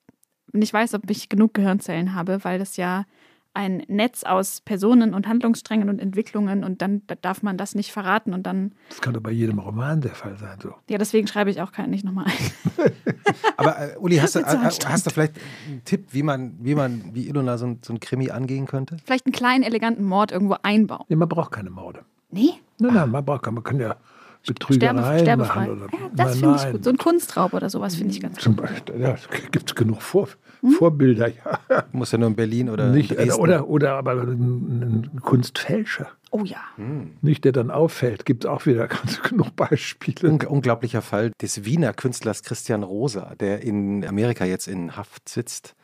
nicht 0.52 0.74
weiß, 0.74 0.94
ob 0.94 1.10
ich 1.10 1.30
genug 1.30 1.54
Gehirnzellen 1.54 2.14
habe, 2.14 2.44
weil 2.44 2.60
das 2.60 2.78
ja 2.78 3.06
ein 3.54 3.84
Netz 3.88 4.24
aus 4.24 4.62
Personen 4.62 5.14
und 5.14 5.28
Handlungssträngen 5.28 5.90
und 5.90 6.00
Entwicklungen 6.00 6.64
und 6.64 6.82
dann 6.82 7.04
darf 7.22 7.44
man 7.44 7.58
das 7.58 7.76
nicht 7.76 7.92
verraten 7.92 8.34
und 8.34 8.44
dann. 8.44 8.74
Das 8.90 9.02
kann 9.02 9.14
doch 9.14 9.22
bei 9.22 9.32
jedem 9.32 9.60
Roman 9.60 10.02
der 10.02 10.16
Fall 10.16 10.38
sein, 10.38 10.58
so. 10.62 10.74
Ja, 10.90 10.98
deswegen 10.98 11.28
schreibe 11.28 11.52
ich 11.52 11.62
auch 11.62 11.72
keinen 11.72 11.92
nicht 11.92 12.04
nochmal 12.04 12.26
ein. 12.26 12.92
Aber 13.58 13.80
äh, 13.80 13.98
Uli, 13.98 14.18
hast 14.18 14.36
du, 14.36 14.40
so 14.40 14.46
äh, 14.46 14.60
hast 14.60 15.06
du 15.06 15.10
vielleicht 15.10 15.36
einen 15.68 15.84
Tipp, 15.86 16.08
wie 16.12 16.24
man, 16.24 16.58
wie 16.60 16.76
man, 16.76 17.14
wie 17.14 17.28
Ilona 17.28 17.58
so 17.58 17.68
ein, 17.68 17.80
so 17.84 17.94
ein 17.94 18.00
Krimi 18.00 18.32
angehen 18.32 18.66
könnte? 18.66 18.98
Vielleicht 19.06 19.26
einen 19.26 19.34
kleinen, 19.34 19.64
eleganten 19.64 20.04
Mord 20.04 20.32
irgendwo 20.32 20.58
einbauen. 20.64 21.06
Nee, 21.10 21.16
man 21.16 21.30
braucht 21.30 21.52
keine 21.52 21.70
Morde. 21.70 22.06
Nee? 22.32 22.54
Nein, 22.80 22.94
nein, 22.96 23.12
man 23.12 23.24
braucht 23.24 23.44
keine, 23.44 23.56
man 23.56 23.64
kann 23.64 23.80
ja 23.80 23.96
Betrügerei 24.46 25.20
Sterbe, 25.20 25.44
machen. 25.44 25.70
Oder, 25.70 25.86
ja, 25.94 26.10
das 26.14 26.38
finde 26.38 26.56
ich 26.58 26.72
gut. 26.72 26.84
So 26.84 26.90
ein 26.90 26.98
Kunstraub 26.98 27.54
oder 27.54 27.70
sowas 27.70 27.96
finde 27.96 28.14
ich 28.14 28.22
ganz 28.22 28.40
Zum 28.40 28.56
gut. 28.56 28.66
Beispiel, 28.66 29.00
ja, 29.00 29.16
gibt 29.52 29.70
es 29.70 29.76
genug 29.76 30.02
Vor 30.02 30.28
hm? 30.62 30.72
Vorbilder. 30.72 31.30
Ja. 31.30 31.86
Muss 31.92 32.12
ja 32.12 32.18
nur 32.18 32.28
in 32.28 32.36
Berlin 32.36 32.70
oder 32.70 32.90
Nicht, 32.90 33.12
äh, 33.12 33.16
Dresden. 33.16 33.42
Oder, 33.42 33.68
oder 33.68 33.94
aber 33.94 34.14
ein, 34.14 35.10
ein 35.14 35.20
Kunstfälscher. 35.22 36.08
Oh 36.32 36.44
ja. 36.44 36.58
Hm. 36.76 37.12
Nicht, 37.22 37.46
der 37.46 37.52
dann 37.52 37.72
auffällt. 37.72 38.26
Gibt 38.26 38.44
es 38.44 38.50
auch 38.50 38.66
wieder 38.66 38.88
ganz 38.88 39.22
genug 39.30 39.56
Beispiele. 39.56 40.30
Un 40.30 40.42
unglaublicher 40.42 41.02
Fall 41.02 41.32
des 41.42 41.64
Wiener 41.64 41.94
Künstlers 41.94 42.44
Christian 42.44 42.84
Rosa, 42.84 43.36
der 43.36 43.62
in 43.62 44.06
Amerika 44.06 44.44
jetzt 44.44 44.68
in 44.68 44.98
Haft 44.98 45.30
sitzt, 45.30 45.76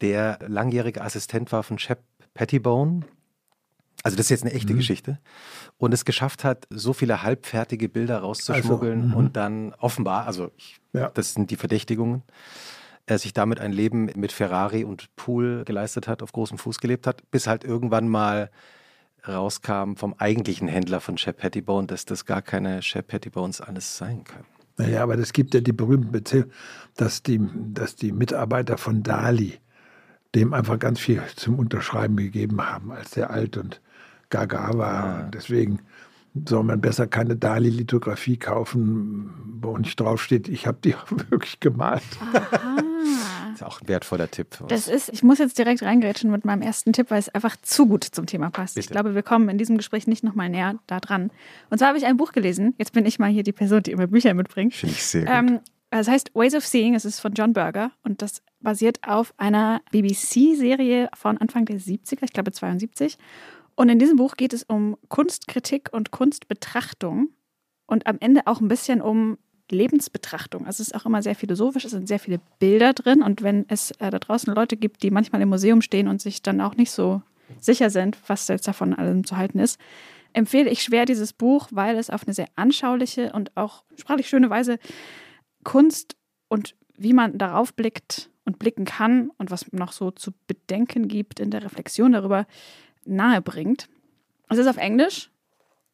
der 0.00 0.38
langjährige 0.46 1.02
Assistent 1.02 1.52
war 1.52 1.62
von 1.62 1.78
Shep 1.78 2.00
Pettibone, 2.34 3.00
also 4.02 4.16
das 4.16 4.26
ist 4.26 4.30
jetzt 4.30 4.44
eine 4.44 4.54
echte 4.54 4.72
mhm. 4.72 4.78
Geschichte. 4.78 5.18
Und 5.76 5.92
es 5.92 6.04
geschafft 6.04 6.44
hat, 6.44 6.66
so 6.70 6.92
viele 6.92 7.22
halbfertige 7.22 7.88
Bilder 7.88 8.18
rauszuschmuggeln 8.18 9.06
also, 9.06 9.16
und 9.16 9.36
dann 9.36 9.74
offenbar, 9.74 10.26
also 10.26 10.50
ich, 10.56 10.80
ja. 10.92 11.10
das 11.10 11.34
sind 11.34 11.50
die 11.50 11.56
Verdächtigungen, 11.56 12.22
er 13.06 13.18
sich 13.18 13.32
damit 13.32 13.60
ein 13.60 13.72
Leben 13.72 14.10
mit 14.16 14.32
Ferrari 14.32 14.84
und 14.84 15.14
Pool 15.16 15.64
geleistet 15.64 16.08
hat, 16.08 16.22
auf 16.22 16.32
großem 16.32 16.58
Fuß 16.58 16.78
gelebt 16.78 17.06
hat, 17.06 17.28
bis 17.30 17.46
halt 17.46 17.64
irgendwann 17.64 18.06
mal 18.06 18.50
rauskam 19.26 19.94
vom 19.96 20.14
eigentlichen 20.18 20.68
Händler 20.68 21.00
von 21.00 21.18
Shep 21.18 21.38
Pettibone, 21.38 21.86
dass 21.86 22.04
das 22.04 22.24
gar 22.24 22.42
keine 22.42 22.82
Shep 22.82 23.08
Pettibones 23.08 23.60
alles 23.60 23.96
sein 23.96 24.24
können. 24.24 24.46
Naja, 24.76 25.02
aber 25.02 25.18
es 25.18 25.32
gibt 25.32 25.54
ja 25.54 25.60
die 25.60 25.72
berühmten 25.72 26.12
Beziehungen, 26.12 26.52
dass 26.96 27.22
die, 27.22 27.40
dass 27.72 27.96
die 27.96 28.12
Mitarbeiter 28.12 28.78
von 28.78 29.02
Dali 29.02 29.58
dem 30.34 30.52
einfach 30.52 30.78
ganz 30.78 31.00
viel 31.00 31.22
zum 31.36 31.58
Unterschreiben 31.58 32.16
gegeben 32.16 32.62
haben, 32.62 32.92
als 32.92 33.10
der 33.10 33.30
alt 33.30 33.56
und 33.56 33.80
gaga 34.30 34.76
war. 34.76 35.18
Ja. 35.18 35.24
Und 35.24 35.34
deswegen 35.34 35.80
soll 36.46 36.62
man 36.64 36.80
besser 36.80 37.06
keine 37.06 37.36
Dali-Lithografie 37.36 38.36
kaufen, 38.36 39.30
wo 39.60 39.76
nicht 39.76 39.98
draufsteht, 39.98 40.48
ich 40.48 40.66
habe 40.66 40.78
die 40.84 40.94
auch 40.94 41.10
wirklich 41.30 41.60
gemalt. 41.60 42.02
Aha. 42.20 42.76
Das 43.50 43.62
ist 43.62 43.62
auch 43.62 43.80
ein 43.80 43.88
wertvoller 43.88 44.30
Tipp. 44.30 44.58
Das 44.68 44.86
ist, 44.86 45.08
ich 45.08 45.22
muss 45.22 45.38
jetzt 45.38 45.58
direkt 45.58 45.82
reingrätschen 45.82 46.30
mit 46.30 46.44
meinem 46.44 46.62
ersten 46.62 46.92
Tipp, 46.92 47.10
weil 47.10 47.18
es 47.18 47.28
einfach 47.28 47.56
zu 47.62 47.86
gut 47.86 48.04
zum 48.04 48.26
Thema 48.26 48.50
passt. 48.50 48.74
Bitte. 48.74 48.86
Ich 48.86 48.90
glaube, 48.90 49.14
wir 49.14 49.22
kommen 49.22 49.48
in 49.48 49.58
diesem 49.58 49.76
Gespräch 49.76 50.06
nicht 50.06 50.22
nochmal 50.22 50.48
näher 50.48 50.78
da 50.86 51.00
dran. 51.00 51.30
Und 51.70 51.78
zwar 51.78 51.88
habe 51.88 51.98
ich 51.98 52.06
ein 52.06 52.16
Buch 52.16 52.32
gelesen. 52.32 52.74
Jetzt 52.78 52.92
bin 52.92 53.06
ich 53.06 53.18
mal 53.18 53.30
hier 53.30 53.42
die 53.42 53.52
Person, 53.52 53.82
die 53.82 53.90
immer 53.92 54.06
Bücher 54.06 54.34
mitbringt. 54.34 54.74
Finde 54.74 54.94
ich 54.94 55.04
sehr 55.04 55.24
gut. 55.24 55.30
Ähm, 55.32 55.60
es 55.90 56.06
heißt 56.06 56.34
Ways 56.34 56.54
of 56.54 56.66
Seeing, 56.66 56.94
es 56.94 57.04
ist 57.04 57.18
von 57.18 57.32
John 57.32 57.54
Berger 57.54 57.90
und 58.04 58.20
das 58.20 58.42
basiert 58.60 58.98
auf 59.06 59.32
einer 59.38 59.80
BBC-Serie 59.90 61.08
von 61.14 61.38
Anfang 61.38 61.64
der 61.64 61.80
70er, 61.80 62.24
ich 62.24 62.32
glaube 62.32 62.52
72. 62.52 63.16
Und 63.78 63.90
in 63.90 64.00
diesem 64.00 64.16
Buch 64.16 64.34
geht 64.34 64.52
es 64.52 64.64
um 64.64 64.96
Kunstkritik 65.08 65.90
und 65.92 66.10
Kunstbetrachtung 66.10 67.28
und 67.86 68.08
am 68.08 68.16
Ende 68.18 68.40
auch 68.46 68.60
ein 68.60 68.66
bisschen 68.66 69.00
um 69.00 69.38
Lebensbetrachtung. 69.70 70.66
Also 70.66 70.82
es 70.82 70.88
ist 70.88 70.94
auch 70.96 71.06
immer 71.06 71.22
sehr 71.22 71.36
philosophisch, 71.36 71.84
es 71.84 71.92
sind 71.92 72.08
sehr 72.08 72.18
viele 72.18 72.40
Bilder 72.58 72.92
drin 72.92 73.22
und 73.22 73.44
wenn 73.44 73.66
es 73.68 73.92
äh, 74.00 74.10
da 74.10 74.18
draußen 74.18 74.52
Leute 74.52 74.76
gibt, 74.76 75.04
die 75.04 75.12
manchmal 75.12 75.42
im 75.42 75.50
Museum 75.50 75.80
stehen 75.80 76.08
und 76.08 76.20
sich 76.20 76.42
dann 76.42 76.60
auch 76.60 76.74
nicht 76.74 76.90
so 76.90 77.22
sicher 77.60 77.88
sind, 77.88 78.18
was 78.26 78.48
jetzt 78.48 78.66
davon 78.66 78.94
allem 78.94 79.22
zu 79.22 79.36
halten 79.36 79.60
ist, 79.60 79.78
empfehle 80.32 80.70
ich 80.70 80.82
schwer 80.82 81.04
dieses 81.04 81.32
Buch, 81.32 81.68
weil 81.70 81.98
es 81.98 82.10
auf 82.10 82.24
eine 82.26 82.34
sehr 82.34 82.48
anschauliche 82.56 83.32
und 83.32 83.56
auch 83.56 83.84
sprachlich 83.94 84.28
schöne 84.28 84.50
Weise 84.50 84.80
Kunst 85.62 86.16
und 86.48 86.74
wie 86.96 87.12
man 87.12 87.38
darauf 87.38 87.72
blickt 87.74 88.28
und 88.44 88.58
blicken 88.58 88.86
kann 88.86 89.30
und 89.38 89.52
was 89.52 89.70
noch 89.70 89.92
so 89.92 90.10
zu 90.10 90.32
bedenken 90.48 91.06
gibt 91.06 91.38
in 91.38 91.52
der 91.52 91.62
Reflexion 91.62 92.10
darüber, 92.10 92.44
nahe 93.08 93.42
bringt. 93.42 93.88
Es 94.48 94.58
ist 94.58 94.66
auf 94.66 94.76
Englisch 94.76 95.30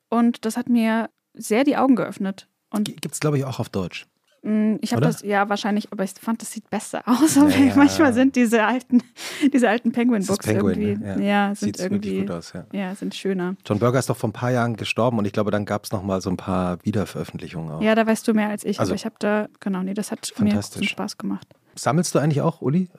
und 0.09 0.44
das 0.44 0.57
hat 0.57 0.68
mir 0.68 1.11
sehr 1.35 1.64
die 1.64 1.77
Augen 1.77 1.96
geöffnet. 1.96 2.48
Gibt 2.83 3.14
es, 3.14 3.20
glaube 3.20 3.38
ich, 3.38 3.44
auch 3.44 3.61
auf 3.61 3.68
Deutsch. 3.68 4.07
Mm, 4.44 4.77
ich 4.83 4.92
habe 4.92 5.00
das, 5.00 5.22
ja, 5.22 5.48
wahrscheinlich, 5.48 5.90
aber 5.90 6.05
ich 6.05 6.11
fand, 6.20 6.42
das 6.42 6.53
sieht 6.53 6.68
besser 6.68 7.03
aus. 7.07 7.37
Naja. 7.37 7.72
Manchmal 7.77 8.12
sind 8.12 8.37
diese 8.37 8.64
alten, 8.64 9.03
diese 9.53 9.70
alten 9.70 9.90
Penguin-Books 9.92 10.46
Penguin, 10.46 10.81
irgendwie, 10.81 11.05
ne? 11.05 11.27
ja, 11.27 11.48
ja 11.48 11.55
sind 11.55 11.81
irgendwie, 11.81 12.20
gut 12.20 12.31
aus, 12.31 12.53
ja. 12.53 12.66
ja. 12.72 12.94
sind 12.94 13.14
schöner. 13.14 13.57
John 13.64 13.79
Berger 13.79 13.98
ist 13.98 14.11
doch 14.11 14.16
vor 14.16 14.29
ein 14.29 14.35
paar 14.35 14.50
Jahren 14.50 14.77
gestorben 14.77 15.18
und 15.18 15.24
ich 15.24 15.33
glaube, 15.33 15.50
dann 15.50 15.64
gab 15.64 15.85
es 15.85 15.92
nochmal 15.92 16.20
so 16.20 16.29
ein 16.29 16.37
paar 16.37 16.79
Wiederveröffentlichungen 16.85 17.72
auch. 17.72 17.81
Ja, 17.81 17.94
da 17.94 18.07
weißt 18.07 18.29
du 18.29 18.35
mehr 18.35 18.50
als 18.50 18.64
ich, 18.64 18.81
also, 18.81 18.90
aber 18.90 18.96
ich 18.96 19.07
habe 19.07 19.16
da, 19.18 19.48
genau, 19.61 19.83
nee, 19.83 19.94
das 19.94 20.11
hat 20.11 20.31
mir 20.38 20.53
großen 20.53 20.85
Spaß 20.85 21.16
gemacht. 21.16 21.48
Sammelst 21.74 22.14
du 22.14 22.18
eigentlich 22.18 22.42
auch, 22.42 22.61
Uli? 22.61 22.90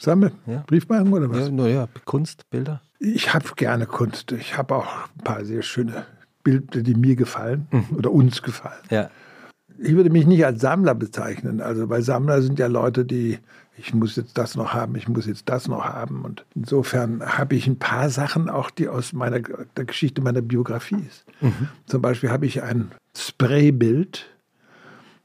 Sammeln? 0.00 0.32
Ja. 0.46 0.64
Briefmarken 0.66 1.12
oder 1.12 1.30
was? 1.30 1.46
Ja, 1.46 1.50
nur 1.50 1.68
ja, 1.68 1.88
Kunst, 2.04 2.48
Bilder? 2.50 2.82
Ich 2.98 3.32
habe 3.34 3.46
gerne 3.56 3.86
Kunst. 3.86 4.32
Ich 4.32 4.56
habe 4.56 4.76
auch 4.76 4.86
ein 4.86 5.24
paar 5.24 5.44
sehr 5.44 5.62
schöne 5.62 6.06
Bilder, 6.42 6.82
die 6.82 6.94
mir 6.94 7.16
gefallen 7.16 7.66
mhm. 7.70 7.96
oder 7.96 8.10
uns 8.10 8.42
gefallen. 8.42 8.82
Ja 8.90 9.10
ich 9.78 9.94
würde 9.94 10.10
mich 10.10 10.26
nicht 10.26 10.44
als 10.44 10.60
Sammler 10.60 10.94
bezeichnen. 10.94 11.60
Also 11.60 11.86
bei 11.86 12.00
Sammler 12.00 12.42
sind 12.42 12.58
ja 12.58 12.66
Leute, 12.66 13.04
die, 13.04 13.38
ich 13.76 13.94
muss 13.94 14.16
jetzt 14.16 14.36
das 14.36 14.56
noch 14.56 14.74
haben, 14.74 14.96
ich 14.96 15.08
muss 15.08 15.26
jetzt 15.26 15.48
das 15.48 15.68
noch 15.68 15.84
haben. 15.84 16.24
Und 16.24 16.44
insofern 16.54 17.22
habe 17.22 17.54
ich 17.54 17.66
ein 17.66 17.78
paar 17.78 18.10
Sachen 18.10 18.50
auch, 18.50 18.70
die 18.70 18.88
aus 18.88 19.12
meiner 19.12 19.40
der 19.40 19.84
Geschichte 19.84 20.20
meiner 20.20 20.42
Biografie 20.42 21.04
ist. 21.06 21.24
Mhm. 21.40 21.68
Zum 21.86 22.02
Beispiel 22.02 22.30
habe 22.30 22.46
ich 22.46 22.62
ein 22.62 22.90
Spraybild. 23.16 24.26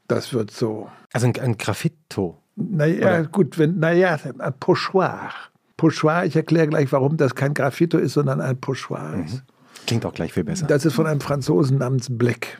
Das 0.06 0.32
wird 0.32 0.50
so. 0.50 0.88
Also 1.12 1.26
ein, 1.26 1.38
ein 1.40 1.58
Graffito. 1.58 2.38
Naja, 2.56 3.22
gut, 3.22 3.58
wenn, 3.58 3.78
naja, 3.78 4.18
ein 4.38 4.54
Pochoir. 4.60 5.30
Pochoir, 5.76 6.24
ich 6.24 6.36
erkläre 6.36 6.68
gleich, 6.68 6.92
warum 6.92 7.16
das 7.16 7.34
kein 7.34 7.52
Graffito 7.54 7.98
ist, 7.98 8.12
sondern 8.12 8.40
ein 8.40 8.56
Pochoir 8.58 9.16
mhm. 9.16 9.24
ist. 9.24 9.42
Klingt 9.86 10.06
auch 10.06 10.14
gleich 10.14 10.32
viel 10.32 10.44
besser. 10.44 10.66
Das 10.66 10.84
ist 10.84 10.94
von 10.94 11.06
einem 11.06 11.20
Franzosen 11.20 11.78
namens 11.78 12.08
Black. 12.10 12.58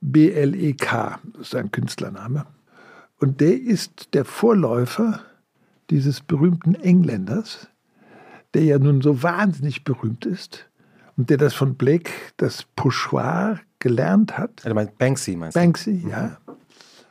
B-L-E-K, 0.00 1.18
das 1.34 1.48
ist 1.48 1.54
ein 1.54 1.70
Künstlername. 1.70 2.46
Und 3.18 3.40
der 3.40 3.60
ist 3.60 4.14
der 4.14 4.24
Vorläufer 4.24 5.20
dieses 5.90 6.20
berühmten 6.20 6.74
Engländers, 6.74 7.68
der 8.54 8.64
ja 8.64 8.78
nun 8.78 9.02
so 9.02 9.22
wahnsinnig 9.22 9.84
berühmt 9.84 10.24
ist 10.24 10.68
und 11.16 11.30
der 11.30 11.36
das 11.36 11.54
von 11.54 11.74
Blake, 11.74 12.10
das 12.36 12.64
Pochoir, 12.76 13.60
gelernt 13.80 14.38
hat. 14.38 14.64
Also 14.64 14.74
meinst 14.74 14.98
Banksy 14.98 15.36
meinst 15.36 15.56
du? 15.56 15.60
Banksy, 15.60 16.06
ja. 16.08 16.38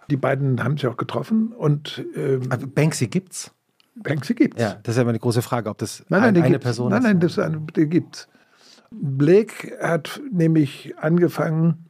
Die 0.10 0.17
beiden 0.17 0.63
haben 0.63 0.78
sich 0.78 0.88
auch 0.88 0.98
getroffen 0.98 1.52
und 1.52 2.06
ähm, 2.15 2.41
also 2.50 2.67
Banksy 2.67 3.08
gibt's? 3.08 3.52
Banksy 3.96 4.34
gibt's. 4.34 4.62
Ja, 4.62 4.78
das 4.84 4.93
ist 4.93 4.98
ja 4.98 5.02
immer 5.02 5.10
eine 5.10 5.20
große 5.20 5.41
Frage, 5.41 5.70
ob 5.70 5.78
das 5.78 6.04
nein, 6.10 6.22
nein, 6.22 6.36
ein, 6.36 6.43
eine 6.43 6.52
gibt's. 6.52 6.63
Person 6.63 6.89
nein, 6.89 7.00
ist. 7.00 7.04
Nein, 7.04 7.17
nein, 7.17 7.28
das 7.28 7.39
eine, 7.39 7.60
der 7.76 7.86
gibt's. 7.88 8.28
Blake 8.91 9.78
hat 9.82 10.22
nämlich 10.32 10.96
angefangen, 10.98 11.86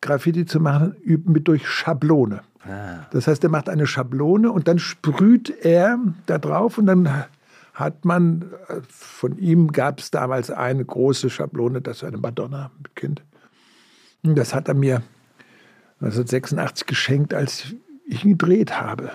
Graffiti 0.00 0.44
zu 0.44 0.60
machen 0.60 0.96
mit 1.04 1.48
durch 1.48 1.66
Schablone. 1.66 2.42
Ah. 2.64 3.06
Das 3.10 3.26
heißt, 3.26 3.42
er 3.44 3.50
macht 3.50 3.68
eine 3.68 3.86
Schablone 3.86 4.50
und 4.50 4.68
dann 4.68 4.78
sprüht 4.78 5.50
er 5.64 5.98
da 6.26 6.38
drauf 6.38 6.78
und 6.78 6.86
dann 6.86 7.24
hat 7.74 8.04
man, 8.04 8.44
von 8.88 9.38
ihm 9.38 9.72
gab 9.72 9.98
es 9.98 10.10
damals 10.10 10.50
eine 10.50 10.84
große 10.84 11.30
Schablone, 11.30 11.80
das 11.80 11.98
ist 11.98 12.04
eine 12.04 12.18
Madonna 12.18 12.70
mit 12.78 12.94
Kind. 12.94 13.22
Das 14.22 14.54
hat 14.54 14.68
er 14.68 14.74
mir 14.74 15.02
1986 16.02 16.86
geschenkt, 16.86 17.32
als 17.32 17.74
ich 18.06 18.24
ihn 18.24 18.36
gedreht 18.36 18.80
habe 18.80 19.12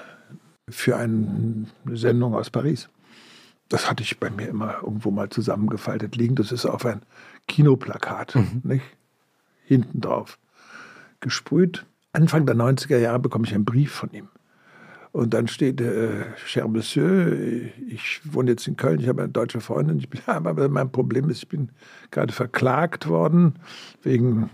für 0.69 0.95
eine 0.95 1.65
Sendung 1.85 2.33
aus 2.33 2.49
Paris. 2.49 2.89
Das 3.69 3.89
hatte 3.89 4.03
ich 4.03 4.19
bei 4.19 4.29
mir 4.29 4.47
immer 4.47 4.75
irgendwo 4.83 5.11
mal 5.11 5.29
zusammengefaltet 5.29 6.15
liegen. 6.15 6.35
Das 6.35 6.53
ist 6.53 6.65
auf 6.65 6.85
ein 6.85 7.01
Kinoplakat, 7.47 8.35
mhm. 8.35 8.61
nicht? 8.63 8.85
Hinten 9.65 9.99
drauf 9.99 10.39
gesprüht. 11.19 11.85
Anfang 12.13 12.45
der 12.45 12.55
90er 12.55 12.97
Jahre 12.97 13.19
bekomme 13.19 13.45
ich 13.45 13.53
einen 13.53 13.65
Brief 13.65 13.91
von 13.91 14.11
ihm. 14.11 14.29
Und 15.11 15.33
dann 15.33 15.47
steht, 15.47 15.81
äh, 15.81 16.25
cher 16.45 16.67
Monsieur, 16.67 17.31
ich 17.87 18.21
wohne 18.23 18.51
jetzt 18.51 18.67
in 18.67 18.77
Köln, 18.77 18.99
ich 18.99 19.07
habe 19.07 19.23
eine 19.23 19.31
deutsche 19.31 19.61
Freundin, 19.61 19.97
ich 19.97 20.09
bin, 20.09 20.21
aber 20.25 20.69
mein 20.69 20.91
Problem 20.91 21.29
ist, 21.29 21.39
ich 21.39 21.49
bin 21.49 21.69
gerade 22.11 22.31
verklagt 22.31 23.07
worden 23.07 23.55
wegen 24.03 24.49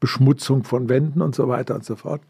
Beschmutzung 0.00 0.64
von 0.64 0.88
Wänden 0.88 1.22
und 1.22 1.34
so 1.34 1.48
weiter 1.48 1.74
und 1.74 1.84
so 1.84 1.96
fort 1.96 2.22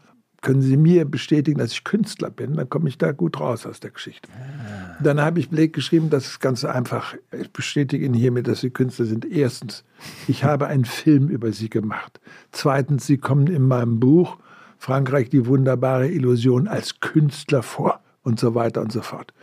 können 0.43 0.61
Sie 0.61 0.77
mir 0.77 1.05
bestätigen, 1.05 1.57
dass 1.57 1.71
ich 1.71 1.83
Künstler 1.83 2.29
bin, 2.29 2.55
dann 2.55 2.69
komme 2.69 2.89
ich 2.89 2.97
da 2.97 3.13
gut 3.13 3.39
raus 3.39 3.65
aus 3.65 3.79
der 3.79 3.91
Geschichte. 3.91 4.29
Ah. 4.29 4.97
Dann 5.01 5.19
habe 5.19 5.39
ich 5.39 5.49
Blake 5.49 5.69
geschrieben, 5.69 6.09
das 6.09 6.27
ist 6.27 6.39
ganz 6.41 6.65
einfach. 6.65 7.15
Ich 7.31 7.51
bestätige 7.51 8.05
Ihnen 8.05 8.13
hiermit, 8.13 8.47
dass 8.47 8.59
Sie 8.59 8.69
Künstler 8.69 9.05
sind. 9.05 9.25
Erstens, 9.25 9.83
ich 10.27 10.43
habe 10.43 10.67
einen 10.67 10.85
Film 10.85 11.29
über 11.29 11.51
Sie 11.53 11.69
gemacht. 11.69 12.19
Zweitens, 12.51 13.07
Sie 13.07 13.17
kommen 13.17 13.47
in 13.47 13.63
meinem 13.63 13.99
Buch 13.99 14.37
Frankreich 14.77 15.29
die 15.29 15.47
wunderbare 15.47 16.09
Illusion 16.09 16.67
als 16.67 16.99
Künstler 16.99 17.63
vor 17.63 18.01
und 18.21 18.37
so 18.37 18.53
weiter 18.53 18.81
und 18.81 18.91
so 18.91 19.01
fort. 19.01 19.33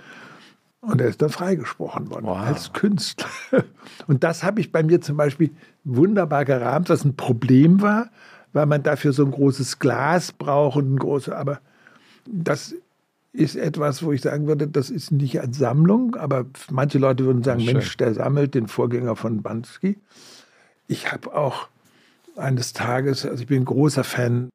Und 0.80 1.00
er 1.00 1.08
ist 1.08 1.20
dann 1.20 1.28
freigesprochen 1.28 2.10
worden 2.10 2.26
wow. 2.26 2.38
als 2.38 2.72
Künstler. 2.72 3.28
Und 4.06 4.24
das 4.24 4.42
habe 4.42 4.60
ich 4.60 4.72
bei 4.72 4.82
mir 4.82 5.00
zum 5.00 5.16
Beispiel 5.16 5.50
wunderbar 5.84 6.44
gerahmt, 6.44 6.88
was 6.88 7.04
ein 7.04 7.16
Problem 7.16 7.82
war, 7.82 8.10
weil 8.52 8.66
man 8.66 8.82
dafür 8.82 9.12
so 9.12 9.24
ein 9.24 9.30
großes 9.30 9.78
Glas 9.78 10.32
braucht 10.32 10.78
und 10.78 10.94
ein 10.94 10.98
großes, 10.98 11.32
aber 11.32 11.60
das 12.26 12.74
ist 13.32 13.56
etwas, 13.56 14.02
wo 14.02 14.12
ich 14.12 14.22
sagen 14.22 14.46
würde, 14.46 14.66
das 14.66 14.90
ist 14.90 15.12
nicht 15.12 15.40
als 15.40 15.56
Sammlung, 15.58 16.16
aber 16.16 16.46
manche 16.70 16.98
Leute 16.98 17.24
würden 17.24 17.44
sagen, 17.44 17.64
Mensch, 17.64 17.96
der 17.96 18.14
sammelt 18.14 18.54
den 18.54 18.66
Vorgänger 18.66 19.14
von 19.14 19.42
Bansky. 19.42 19.98
Ich 20.88 21.12
habe 21.12 21.34
auch 21.34 21.68
eines 22.36 22.72
Tages, 22.72 23.24
also 23.24 23.42
ich 23.42 23.48
bin 23.48 23.62
ein 23.62 23.66
großer 23.66 24.02
Fan 24.02 24.50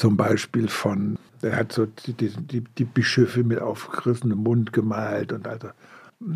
zum 0.00 0.16
Beispiel 0.16 0.68
von, 0.68 1.18
der 1.42 1.56
hat 1.56 1.72
so 1.72 1.84
die, 1.84 2.14
die, 2.14 2.64
die 2.64 2.84
Bischöfe 2.84 3.44
mit 3.44 3.60
aufgerissenem 3.60 4.38
Mund 4.38 4.72
gemalt 4.72 5.30
und 5.30 5.46
also 5.46 5.68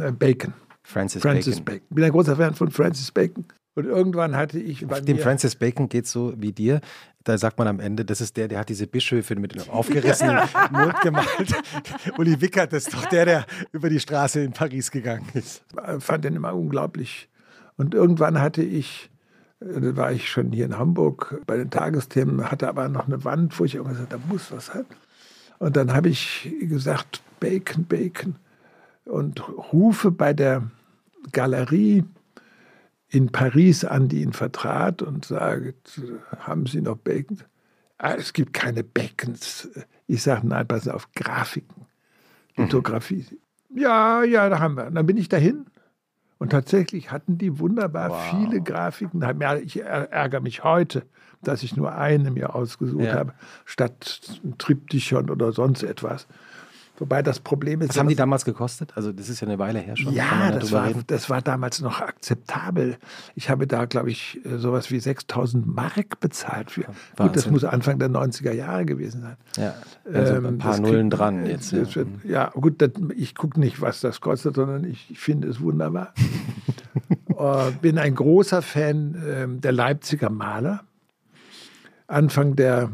äh, 0.00 0.12
Bacon. 0.12 0.52
Francis, 0.82 1.22
Francis 1.22 1.60
Bacon. 1.60 1.64
Bacon. 1.64 1.86
Ich 1.88 1.94
bin 1.94 2.04
ein 2.04 2.10
großer 2.10 2.36
Fan 2.36 2.54
von 2.54 2.70
Francis 2.70 3.10
Bacon. 3.10 3.46
Und 3.74 3.86
irgendwann 3.86 4.36
hatte 4.36 4.58
ich 4.58 4.86
bei 4.86 5.00
Dem 5.00 5.18
Francis 5.18 5.56
Bacon 5.56 5.88
geht 5.88 6.06
so 6.06 6.34
wie 6.36 6.52
dir. 6.52 6.82
Da 7.24 7.38
sagt 7.38 7.58
man 7.58 7.66
am 7.66 7.80
Ende, 7.80 8.04
das 8.04 8.20
ist 8.20 8.36
der, 8.36 8.48
der 8.48 8.58
hat 8.58 8.68
diese 8.68 8.86
Bischöfe 8.86 9.34
mit 9.36 9.54
dem 9.54 9.62
aufgerissenen 9.70 10.40
Mund 10.70 11.00
gemalt. 11.00 11.54
Uli 12.18 12.38
Wickert 12.42 12.74
ist 12.74 12.92
doch 12.92 13.06
der, 13.06 13.24
der 13.24 13.46
über 13.72 13.88
die 13.88 13.98
Straße 13.98 14.42
in 14.42 14.52
Paris 14.52 14.90
gegangen 14.90 15.26
ist. 15.32 15.64
Ich 15.96 16.04
fand 16.04 16.26
den 16.26 16.36
immer 16.36 16.54
unglaublich. 16.54 17.30
Und 17.78 17.94
irgendwann 17.94 18.42
hatte 18.42 18.62
ich, 18.62 19.10
da 19.64 19.96
war 19.96 20.12
ich 20.12 20.28
schon 20.28 20.52
hier 20.52 20.66
in 20.66 20.78
Hamburg 20.78 21.40
bei 21.46 21.56
den 21.56 21.70
Tagesthemen, 21.70 22.50
hatte 22.50 22.68
aber 22.68 22.88
noch 22.88 23.06
eine 23.06 23.24
Wand, 23.24 23.58
wo 23.58 23.64
ich 23.64 23.74
immer 23.74 23.90
gesagt 23.90 24.12
da 24.12 24.18
muss 24.28 24.52
was 24.52 24.66
sein. 24.66 24.84
Und 25.58 25.76
dann 25.76 25.94
habe 25.94 26.08
ich 26.08 26.50
gesagt, 26.60 27.22
Bacon, 27.40 27.84
Bacon. 27.84 28.36
Und 29.06 29.46
rufe 29.72 30.10
bei 30.10 30.32
der 30.32 30.62
Galerie 31.32 32.04
in 33.08 33.30
Paris 33.30 33.84
an, 33.84 34.08
die 34.08 34.22
ihn 34.22 34.32
vertrat 34.32 35.02
und 35.02 35.24
sagt, 35.24 36.00
haben 36.38 36.66
Sie 36.66 36.80
noch 36.80 36.96
Bacon? 36.96 37.38
Ah, 37.98 38.14
es 38.14 38.32
gibt 38.32 38.52
keine 38.52 38.82
Bacons. 38.82 39.68
Ich 40.06 40.22
sage, 40.22 40.46
nein, 40.46 40.66
passen 40.66 40.90
auf, 40.90 41.12
Grafiken, 41.14 41.86
Lithografie. 42.56 43.26
Mhm. 43.70 43.78
Ja, 43.78 44.22
ja, 44.24 44.48
da 44.48 44.58
haben 44.58 44.76
wir. 44.76 44.86
Und 44.86 44.94
dann 44.94 45.06
bin 45.06 45.16
ich 45.16 45.28
dahin 45.28 45.66
und 46.38 46.50
tatsächlich 46.50 47.10
hatten 47.10 47.38
die 47.38 47.58
wunderbar 47.58 48.10
wow. 48.10 48.30
viele 48.30 48.60
Grafiken. 48.60 49.24
Ich 49.62 49.80
ärgere 49.80 50.40
mich 50.40 50.64
heute, 50.64 51.04
dass 51.42 51.62
ich 51.62 51.76
nur 51.76 51.94
eine 51.94 52.30
mir 52.30 52.54
ausgesucht 52.54 53.04
ja. 53.04 53.14
habe, 53.14 53.34
statt 53.64 54.40
Triptychon 54.58 55.30
oder 55.30 55.52
sonst 55.52 55.82
etwas. 55.82 56.26
Wobei 56.96 57.22
das 57.22 57.40
Problem 57.40 57.80
ist. 57.80 57.90
Was 57.90 57.98
haben 57.98 58.08
die 58.08 58.14
damals 58.14 58.44
gekostet? 58.44 58.92
Also, 58.96 59.12
das 59.12 59.28
ist 59.28 59.40
ja 59.40 59.48
eine 59.48 59.58
Weile 59.58 59.80
her 59.80 59.96
schon. 59.96 60.12
Ja, 60.12 60.52
das 60.52 60.70
war, 60.70 60.90
das 61.08 61.28
war 61.28 61.42
damals 61.42 61.80
noch 61.80 62.00
akzeptabel. 62.00 62.98
Ich 63.34 63.50
habe 63.50 63.66
da, 63.66 63.86
glaube 63.86 64.10
ich, 64.10 64.40
äh, 64.44 64.58
sowas 64.58 64.92
wie 64.92 65.00
6000 65.00 65.66
Mark 65.66 66.20
bezahlt. 66.20 66.70
Für. 66.70 66.84
Gut, 67.16 67.34
das 67.34 67.50
muss 67.50 67.64
Anfang 67.64 67.98
der 67.98 68.10
90er 68.10 68.52
Jahre 68.52 68.84
gewesen 68.84 69.22
sein. 69.22 69.36
Ja, 69.56 69.74
also 70.12 70.34
ein 70.34 70.44
ähm, 70.44 70.58
paar 70.58 70.78
Nullen 70.78 71.10
krieg, 71.10 71.18
dran 71.18 71.46
jetzt. 71.46 71.72
Ja, 71.72 71.94
wird, 71.94 72.08
ja 72.22 72.50
gut, 72.50 72.80
das, 72.80 72.90
ich 73.16 73.34
gucke 73.34 73.58
nicht, 73.58 73.80
was 73.80 74.00
das 74.00 74.20
kostet, 74.20 74.54
sondern 74.54 74.84
ich, 74.84 75.10
ich 75.10 75.18
finde 75.18 75.48
es 75.48 75.60
wunderbar. 75.60 76.14
uh, 77.30 77.72
bin 77.82 77.98
ein 77.98 78.14
großer 78.14 78.62
Fan 78.62 79.16
äh, 79.16 79.48
der 79.60 79.72
Leipziger 79.72 80.30
Maler. 80.30 80.84
Anfang 82.06 82.54
der, 82.54 82.92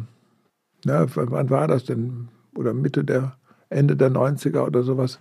na, 0.86 1.04
wann 1.14 1.50
war 1.50 1.68
das 1.68 1.84
denn? 1.84 2.28
Oder 2.54 2.72
Mitte 2.72 3.04
der 3.04 3.36
Ende 3.70 3.96
der 3.96 4.10
90er 4.10 4.66
oder 4.66 4.82
sowas, 4.82 5.20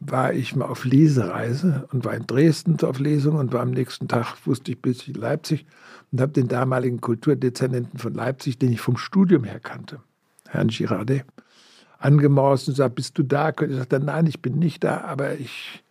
war 0.00 0.32
ich 0.32 0.54
mal 0.54 0.66
auf 0.66 0.84
Lesereise 0.84 1.86
und 1.92 2.04
war 2.04 2.14
in 2.14 2.26
Dresden 2.26 2.78
auf 2.82 2.98
Lesung 2.98 3.36
und 3.36 3.52
war 3.52 3.62
am 3.62 3.70
nächsten 3.70 4.08
Tag, 4.08 4.36
wusste 4.46 4.72
ich, 4.72 4.80
bis 4.80 5.02
ich 5.02 5.08
in 5.08 5.14
Leipzig 5.14 5.66
und 6.12 6.20
habe 6.20 6.32
den 6.32 6.48
damaligen 6.48 7.00
Kulturdezernenten 7.00 7.98
von 7.98 8.14
Leipzig, 8.14 8.58
den 8.58 8.72
ich 8.72 8.80
vom 8.80 8.96
Studium 8.96 9.44
her 9.44 9.60
kannte, 9.60 10.00
Herrn 10.48 10.68
Girardet, 10.68 11.24
angemorst 11.98 12.68
und 12.68 12.74
gesagt, 12.74 12.94
bist 12.94 13.18
du 13.18 13.22
da? 13.22 13.50
Ich 13.50 13.74
sagte, 13.74 14.00
nein, 14.00 14.26
ich 14.26 14.42
bin 14.42 14.58
nicht 14.58 14.84
da, 14.84 15.00
aber 15.02 15.34
ich 15.34 15.82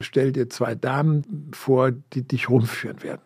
stelle 0.00 0.32
dir 0.32 0.48
zwei 0.50 0.74
Damen 0.74 1.50
vor, 1.52 1.92
die 2.12 2.22
dich 2.22 2.48
rumführen 2.48 3.02
werden. 3.02 3.22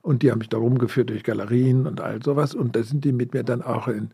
Und 0.00 0.22
die 0.22 0.30
haben 0.30 0.38
mich 0.38 0.48
da 0.48 0.56
rumgeführt 0.56 1.10
durch 1.10 1.24
Galerien 1.24 1.86
und 1.86 2.00
all 2.00 2.22
sowas. 2.22 2.54
Und 2.54 2.76
da 2.76 2.82
sind 2.82 3.04
die 3.04 3.12
mit 3.12 3.34
mir 3.34 3.42
dann 3.42 3.62
auch 3.62 3.88
in 3.88 4.12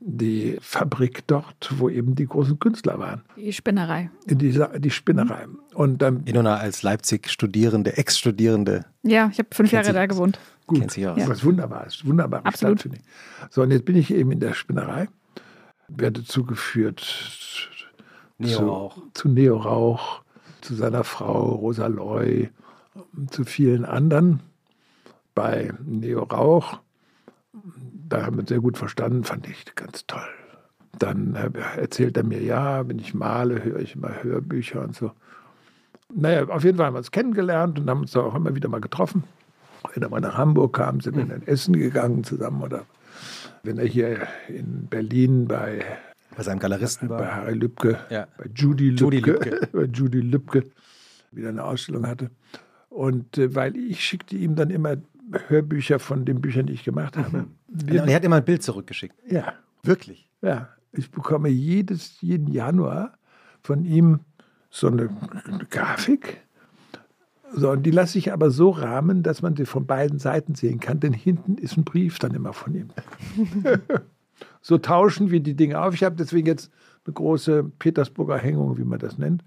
die 0.00 0.56
Fabrik 0.60 1.26
dort, 1.26 1.72
wo 1.76 1.88
eben 1.88 2.14
die 2.14 2.26
großen 2.26 2.58
Künstler 2.58 2.98
waren. 2.98 3.22
Die 3.36 3.52
Spinnerei. 3.52 4.10
Die, 4.26 4.36
die 4.36 4.90
Spinnerei. 4.90 5.46
Und 5.74 6.02
dann. 6.02 6.22
Inona 6.24 6.56
als 6.56 6.82
Leipzig-Studierende, 6.82 7.96
Ex-Studierende. 7.96 8.84
Ja, 9.02 9.28
ich 9.32 9.38
habe 9.38 9.48
fünf 9.52 9.72
Jahre 9.72 9.92
da 9.92 10.06
gewohnt. 10.06 10.38
Gut, 10.66 10.80
Kennt 10.80 10.92
sich 10.92 11.06
aus. 11.06 11.18
Ja. 11.18 11.28
was 11.28 11.44
Wunderbares, 11.44 12.04
wunderbar. 12.04 12.44
Absolut. 12.44 12.82
finde 12.82 12.98
ich. 12.98 13.02
So, 13.50 13.62
und 13.62 13.70
jetzt 13.70 13.84
bin 13.84 13.96
ich 13.96 14.12
eben 14.12 14.30
in 14.30 14.40
der 14.40 14.54
Spinnerei, 14.54 15.08
werde 15.88 16.22
zugeführt 16.24 17.70
Neo 18.38 18.92
zu, 18.94 19.02
zu 19.14 19.28
Neo 19.28 19.56
Rauch, 19.56 20.22
zu 20.60 20.74
seiner 20.74 21.04
Frau 21.04 21.54
Rosa 21.54 21.86
Loy, 21.86 22.50
zu 23.30 23.44
vielen 23.44 23.84
anderen. 23.84 24.40
Bei 25.34 25.72
Neo 25.84 26.24
Rauch 26.24 26.80
da 28.08 28.24
haben 28.24 28.36
wir 28.36 28.40
uns 28.40 28.48
sehr 28.48 28.60
gut 28.60 28.78
verstanden, 28.78 29.24
fand 29.24 29.48
ich 29.48 29.74
ganz 29.74 30.06
toll. 30.06 30.20
Dann 30.98 31.34
erzählt 31.76 32.16
er 32.16 32.24
mir, 32.24 32.42
ja, 32.42 32.88
wenn 32.88 32.98
ich 32.98 33.14
male, 33.14 33.62
höre 33.62 33.80
ich 33.80 33.94
immer 33.94 34.22
Hörbücher 34.22 34.82
und 34.82 34.96
so. 34.96 35.12
Naja, 36.12 36.48
auf 36.48 36.64
jeden 36.64 36.78
Fall 36.78 36.86
haben 36.86 36.94
wir 36.94 36.98
uns 36.98 37.10
kennengelernt 37.10 37.78
und 37.78 37.88
haben 37.88 38.00
uns 38.00 38.16
auch 38.16 38.34
immer 38.34 38.54
wieder 38.54 38.68
mal 38.68 38.80
getroffen. 38.80 39.24
Wenn 39.94 40.02
er 40.02 40.08
mal 40.08 40.20
nach 40.20 40.36
Hamburg 40.36 40.74
kam, 40.74 41.00
sind 41.00 41.16
wir 41.16 41.22
in 41.22 41.46
Essen 41.46 41.74
gegangen 41.74 42.24
zusammen. 42.24 42.62
Oder 42.62 42.86
wenn 43.62 43.78
er 43.78 43.86
hier 43.86 44.26
in 44.48 44.86
Berlin 44.86 45.46
bei, 45.46 45.84
bei 46.36 46.42
seinem 46.42 46.58
Galeristen 46.58 47.08
war. 47.08 47.18
Bei 47.18 47.26
Harry 47.26 47.54
Lübke, 47.54 47.98
ja. 48.10 48.26
bei 48.38 48.46
Judy 48.54 48.90
Lübke, 48.90 49.04
Judy 49.04 49.20
Lübke. 49.20 49.68
bei 49.72 49.84
Judy 49.84 50.20
Lübke 50.20 50.64
wieder 51.30 51.50
eine 51.50 51.62
Ausstellung 51.62 52.06
hatte. 52.06 52.30
Und 52.88 53.38
äh, 53.38 53.54
weil 53.54 53.76
ich 53.76 54.02
schickte 54.02 54.36
ihm 54.36 54.56
dann 54.56 54.70
immer 54.70 54.96
Hörbücher 55.48 55.98
von 55.98 56.24
den 56.24 56.40
Büchern, 56.40 56.66
die 56.66 56.72
ich 56.72 56.84
gemacht 56.84 57.16
habe. 57.16 57.38
Mhm. 57.38 57.46
Und 57.68 58.08
er 58.08 58.14
hat 58.14 58.24
immer 58.24 58.36
ein 58.36 58.44
Bild 58.44 58.62
zurückgeschickt. 58.62 59.16
Ja. 59.28 59.54
Wirklich? 59.82 60.30
Ja. 60.42 60.68
Ich 60.92 61.10
bekomme 61.10 61.48
jedes, 61.48 62.20
jeden 62.20 62.48
Januar 62.48 63.18
von 63.62 63.84
ihm 63.84 64.20
so 64.70 64.88
eine, 64.88 65.08
eine 65.44 65.66
Grafik. 65.66 66.40
So, 67.52 67.70
und 67.70 67.84
die 67.84 67.90
lasse 67.90 68.18
ich 68.18 68.32
aber 68.32 68.50
so 68.50 68.70
rahmen, 68.70 69.22
dass 69.22 69.40
man 69.40 69.56
sie 69.56 69.64
von 69.64 69.86
beiden 69.86 70.18
Seiten 70.18 70.54
sehen 70.54 70.80
kann, 70.80 71.00
denn 71.00 71.14
hinten 71.14 71.56
ist 71.56 71.76
ein 71.76 71.84
Brief 71.84 72.18
dann 72.18 72.34
immer 72.34 72.52
von 72.52 72.74
ihm. 72.74 72.88
so 74.60 74.78
tauschen 74.78 75.30
wir 75.30 75.40
die 75.40 75.54
Dinge 75.54 75.80
auf. 75.80 75.94
Ich 75.94 76.04
habe 76.04 76.16
deswegen 76.16 76.46
jetzt 76.46 76.70
eine 77.06 77.14
große 77.14 77.64
Petersburger 77.78 78.36
Hängung, 78.36 78.76
wie 78.76 78.84
man 78.84 78.98
das 78.98 79.16
nennt. 79.16 79.42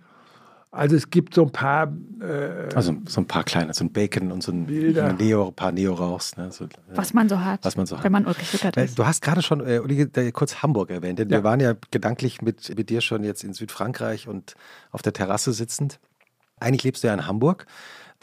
Also 0.73 0.95
es 0.95 1.10
gibt 1.10 1.34
so 1.34 1.43
ein 1.43 1.51
paar. 1.51 1.93
Äh, 2.21 2.73
also 2.73 2.95
so 3.05 3.19
ein 3.19 3.27
paar 3.27 3.43
kleine, 3.43 3.73
so 3.73 3.84
ein 3.84 3.91
Bacon 3.91 4.31
und 4.31 4.41
so 4.41 4.53
ein 4.53 4.67
Bilder. 4.67 5.12
Neo, 5.12 5.49
ein 5.49 5.53
paar 5.53 5.73
Neo-Rauchs. 5.73 6.38
Ne? 6.38 6.49
So, 6.51 6.65
was 6.93 7.13
man 7.13 7.27
so 7.27 7.41
hat. 7.41 7.65
Was 7.65 7.75
man 7.75 7.86
so 7.86 7.97
hat. 7.97 8.05
Wenn 8.05 8.13
man 8.13 8.25
Ulrich 8.25 8.53
Rückert 8.53 8.77
ist. 8.77 8.97
Du 8.97 9.05
hast 9.05 9.21
gerade 9.21 9.41
schon 9.41 9.60
äh, 9.60 9.79
Ulrich, 9.79 10.07
kurz 10.31 10.63
Hamburg 10.63 10.89
erwähnt. 10.89 11.19
Denn 11.19 11.29
ja. 11.29 11.39
wir 11.39 11.43
waren 11.43 11.60
ja 11.60 11.75
gedanklich 11.91 12.41
mit, 12.41 12.75
mit 12.77 12.89
dir 12.89 13.01
schon 13.01 13.25
jetzt 13.25 13.43
in 13.43 13.53
Südfrankreich 13.53 14.29
und 14.29 14.55
auf 14.91 15.01
der 15.01 15.12
Terrasse 15.12 15.51
sitzend. 15.51 15.99
Eigentlich 16.62 16.84
lebst 16.84 17.03
du 17.03 17.07
ja 17.07 17.13
in 17.13 17.27
Hamburg 17.27 17.65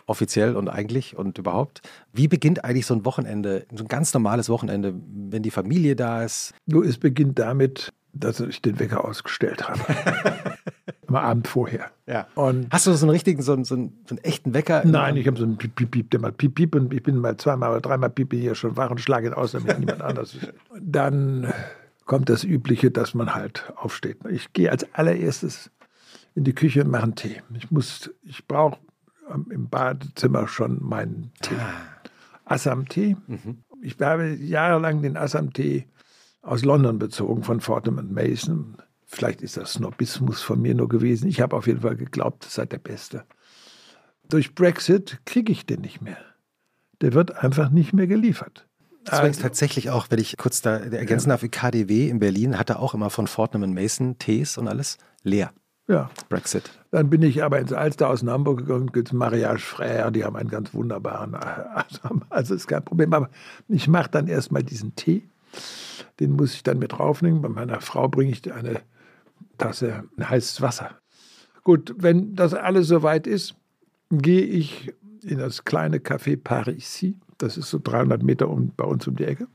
offiziell 0.06 0.56
und 0.56 0.70
eigentlich 0.70 1.18
und 1.18 1.36
überhaupt. 1.36 1.82
Wie 2.14 2.28
beginnt 2.28 2.64
eigentlich 2.64 2.86
so 2.86 2.94
ein 2.94 3.04
Wochenende, 3.04 3.66
so 3.74 3.84
ein 3.84 3.88
ganz 3.88 4.14
normales 4.14 4.48
Wochenende, 4.48 4.94
wenn 4.94 5.42
die 5.42 5.50
Familie 5.50 5.96
da 5.96 6.24
ist? 6.24 6.54
Du, 6.66 6.82
es 6.82 6.96
beginnt 6.96 7.38
damit, 7.38 7.92
dass 8.14 8.40
ich 8.40 8.62
den 8.62 8.78
Wecker 8.78 9.04
ausgestellt 9.04 9.68
habe. 9.68 9.80
Am 11.08 11.16
Abend 11.16 11.48
vorher. 11.48 11.90
Ja. 12.06 12.26
Und 12.34 12.68
Hast 12.70 12.86
du 12.86 12.92
so 12.92 13.06
einen 13.06 13.10
richtigen, 13.10 13.42
so 13.42 13.52
einen, 13.52 13.64
so 13.64 13.74
einen, 13.74 13.98
so 14.06 14.14
einen 14.14 14.24
echten 14.24 14.54
Wecker? 14.54 14.82
Nein, 14.84 15.16
ich 15.16 15.26
habe 15.26 15.38
so 15.38 15.44
einen 15.44 15.56
Piep, 15.56 15.74
Piep, 15.74 15.90
Piep, 15.90 16.10
der 16.10 16.20
mal 16.20 16.32
Piep, 16.32 16.54
Piep 16.54 16.74
und 16.74 16.92
ich 16.92 17.02
bin 17.02 17.16
mal 17.16 17.36
zweimal 17.36 17.70
oder 17.70 17.80
dreimal 17.80 18.10
Piep 18.10 18.32
hier 18.32 18.54
schon 18.54 18.76
wach 18.76 18.90
und 18.90 19.00
schlage 19.00 19.28
ihn 19.28 19.34
aus, 19.34 19.52
damit 19.52 19.78
niemand 19.78 20.02
anders 20.02 20.34
ist. 20.34 20.52
Dann 20.80 21.52
kommt 22.04 22.28
das 22.28 22.44
Übliche, 22.44 22.90
dass 22.90 23.14
man 23.14 23.34
halt 23.34 23.72
aufsteht. 23.76 24.18
Ich 24.30 24.52
gehe 24.52 24.70
als 24.70 24.86
allererstes 24.94 25.70
in 26.34 26.44
die 26.44 26.54
Küche 26.54 26.84
und 26.84 26.90
mache 26.90 27.04
einen 27.04 27.14
Tee. 27.14 27.42
Ich 27.54 27.70
muss, 27.70 28.10
ich 28.22 28.46
brauche 28.46 28.78
im 29.50 29.68
Badezimmer 29.68 30.48
schon 30.48 30.82
meinen 30.82 31.32
Tee. 31.42 31.54
Ah. 31.54 31.98
Assam-Tee. 32.44 33.16
Mhm. 33.26 33.58
Ich 33.82 34.00
habe 34.00 34.34
jahrelang 34.34 35.02
den 35.02 35.16
Assam-Tee 35.16 35.86
aus 36.42 36.64
London 36.64 36.98
bezogen, 36.98 37.42
von 37.42 37.60
Fortnum 37.60 38.12
Mason. 38.12 38.76
Vielleicht 39.10 39.40
ist 39.40 39.56
das 39.56 39.72
Snobismus 39.72 40.42
von 40.42 40.60
mir 40.60 40.74
nur 40.74 40.88
gewesen. 40.88 41.28
Ich 41.28 41.40
habe 41.40 41.56
auf 41.56 41.66
jeden 41.66 41.80
Fall 41.80 41.96
geglaubt, 41.96 42.44
das 42.44 42.54
sei 42.54 42.66
der 42.66 42.78
Beste. 42.78 43.24
Durch 44.28 44.54
Brexit 44.54 45.18
kriege 45.24 45.50
ich 45.50 45.64
den 45.64 45.80
nicht 45.80 46.02
mehr. 46.02 46.18
Der 47.00 47.14
wird 47.14 47.34
einfach 47.42 47.70
nicht 47.70 47.94
mehr 47.94 48.06
geliefert. 48.06 48.68
Das 49.04 49.20
also, 49.20 49.40
tatsächlich 49.40 49.88
auch, 49.88 50.08
wenn 50.10 50.18
ich 50.18 50.36
kurz 50.36 50.60
da 50.60 50.76
ergänzen 50.76 51.30
darf, 51.30 51.42
KDW 51.50 52.10
in 52.10 52.18
Berlin 52.18 52.58
hatte 52.58 52.78
auch 52.78 52.92
immer 52.92 53.08
von 53.08 53.26
Fortnum 53.26 53.72
Mason 53.72 54.18
Tees 54.18 54.58
und 54.58 54.68
alles 54.68 54.98
leer. 55.22 55.52
Ja. 55.86 56.10
Brexit. 56.28 56.70
Dann 56.90 57.08
bin 57.08 57.22
ich 57.22 57.42
aber 57.42 57.60
ins 57.60 57.72
Alster 57.72 58.10
aus 58.10 58.22
Hamburg 58.22 58.58
gegangen, 58.58 58.92
gibt 58.92 59.14
Mariage 59.14 59.64
Frère, 59.64 60.10
die 60.10 60.24
haben 60.24 60.36
einen 60.36 60.50
ganz 60.50 60.74
wunderbaren, 60.74 61.34
also 62.28 62.54
ist 62.54 62.66
kein 62.66 62.84
Problem. 62.84 63.14
Aber 63.14 63.30
ich 63.68 63.88
mache 63.88 64.10
dann 64.10 64.28
erstmal 64.28 64.62
diesen 64.62 64.94
Tee 64.96 65.22
den 66.20 66.32
muss 66.32 66.54
ich 66.54 66.62
dann 66.62 66.78
mit 66.78 66.92
draufnehmen. 66.92 67.42
Bei 67.42 67.48
meiner 67.48 67.80
Frau 67.80 68.08
bringe 68.08 68.32
ich 68.32 68.52
eine 68.52 68.80
Tasse 69.58 70.04
heißes 70.20 70.62
Wasser. 70.62 70.98
Gut, 71.64 71.94
wenn 71.98 72.34
das 72.34 72.54
alles 72.54 72.88
soweit 72.88 73.26
ist, 73.26 73.54
gehe 74.10 74.42
ich 74.42 74.92
in 75.22 75.38
das 75.38 75.64
kleine 75.64 75.98
Café 75.98 76.36
Parisi. 76.36 77.16
Das 77.36 77.56
ist 77.56 77.70
so 77.70 77.78
300 77.82 78.22
Meter 78.22 78.48
um, 78.48 78.72
bei 78.76 78.84
uns 78.84 79.06
um 79.06 79.16
die 79.16 79.24
Ecke. 79.24 79.46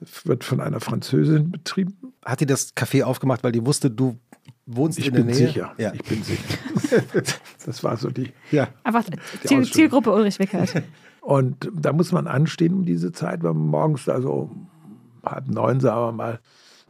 Das 0.00 0.26
wird 0.26 0.44
von 0.44 0.60
einer 0.60 0.80
Französin 0.80 1.50
betrieben. 1.50 1.96
Hat 2.24 2.40
die 2.40 2.46
das 2.46 2.76
Café 2.76 3.02
aufgemacht, 3.02 3.42
weil 3.42 3.52
die 3.52 3.64
wusste, 3.64 3.90
du 3.90 4.18
wohnst 4.66 4.98
ich 4.98 5.08
in 5.08 5.14
der 5.14 5.24
Nähe? 5.24 5.34
Sicher. 5.34 5.74
Ja. 5.78 5.92
Ich 5.94 6.02
bin 6.02 6.22
sicher. 6.22 6.58
das 7.64 7.82
war 7.82 7.96
so 7.96 8.10
die. 8.10 8.32
Ja, 8.50 8.68
Einfach 8.84 9.04
Ziel, 9.44 9.64
Zielgruppe 9.64 10.12
Ulrich 10.12 10.38
Wickert. 10.38 10.82
Und 11.22 11.70
da 11.74 11.92
muss 11.92 12.12
man 12.12 12.26
anstehen 12.26 12.74
um 12.74 12.84
diese 12.84 13.10
Zeit, 13.10 13.42
weil 13.42 13.54
man 13.54 13.66
morgens 13.66 14.04
da 14.04 14.20
so 14.20 14.50
halb 15.24 15.48
neun, 15.48 15.80
sagen 15.80 16.00
wir 16.00 16.12
mal, 16.12 16.40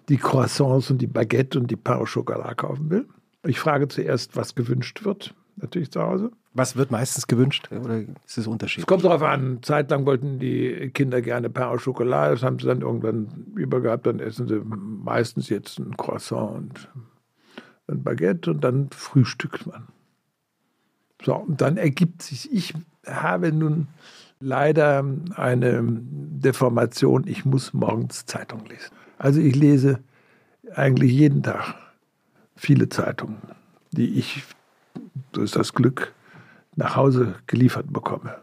die 0.09 0.17
Croissants 0.17 0.91
und 0.91 0.99
die 0.99 1.07
Baguette 1.07 1.59
und 1.59 1.71
die 1.71 1.77
Pain 1.77 1.99
au 1.99 2.05
Chocolat 2.05 2.57
kaufen 2.57 2.91
will. 2.91 3.07
Ich 3.45 3.59
frage 3.61 3.89
zuerst, 3.89 4.37
was 4.37 4.55
gewünscht 4.55 5.05
wird, 5.05 5.35
natürlich 5.57 5.91
zu 5.91 6.03
Hause. 6.03 6.31
Was 6.53 6.77
wird 6.77 6.91
meistens 6.91 7.27
gewünscht 7.27 7.69
oder 7.71 7.99
ist 7.99 8.39
es 8.39 8.47
unterschiedlich? 8.47 8.85
Es 8.85 8.87
kommt 8.87 9.05
darauf 9.05 9.23
an. 9.23 9.59
Zeitlang 9.63 10.07
wollten 10.07 10.39
die 10.39 10.91
Kinder 10.95 11.21
gerne 11.21 11.51
Pain 11.51 11.69
au 11.69 11.77
Chocolat, 11.77 12.33
das 12.33 12.43
haben 12.43 12.59
sie 12.59 12.67
dann 12.67 12.81
irgendwann 12.81 13.47
übergehabt, 13.55 14.07
dann 14.07 14.21
essen 14.21 14.49
sie 14.49 14.61
meistens 14.65 15.49
jetzt 15.49 15.79
ein 15.79 15.97
Croissant 15.97 16.57
und 16.57 16.89
ein 17.89 18.03
Baguette 18.03 18.51
und 18.51 18.65
dann 18.65 18.89
frühstückt 18.91 19.67
man. 19.67 19.89
So, 21.23 21.35
und 21.35 21.61
dann 21.61 21.77
ergibt 21.77 22.23
sich, 22.23 22.53
ich 22.53 22.75
habe 23.07 23.53
nun 23.53 23.89
leider 24.41 25.05
eine 25.35 25.83
Deformation. 25.83 27.25
Ich 27.27 27.45
muss 27.45 27.73
morgens 27.73 28.27
Zeitung 28.27 28.65
lesen. 28.67 28.93
Also 29.19 29.41
ich 29.41 29.55
lese 29.57 30.01
eigentlich 30.75 31.13
jeden 31.13 31.43
Tag 31.43 31.75
viele 32.57 32.89
Zeitungen, 32.89 33.39
die 33.93 34.19
ich, 34.19 34.45
so 35.35 35.43
ist 35.43 35.57
das 35.57 35.73
Glück, 35.73 36.13
nach 36.75 36.97
Hause 36.97 37.37
geliefert 37.47 37.93
bekomme. 37.93 38.37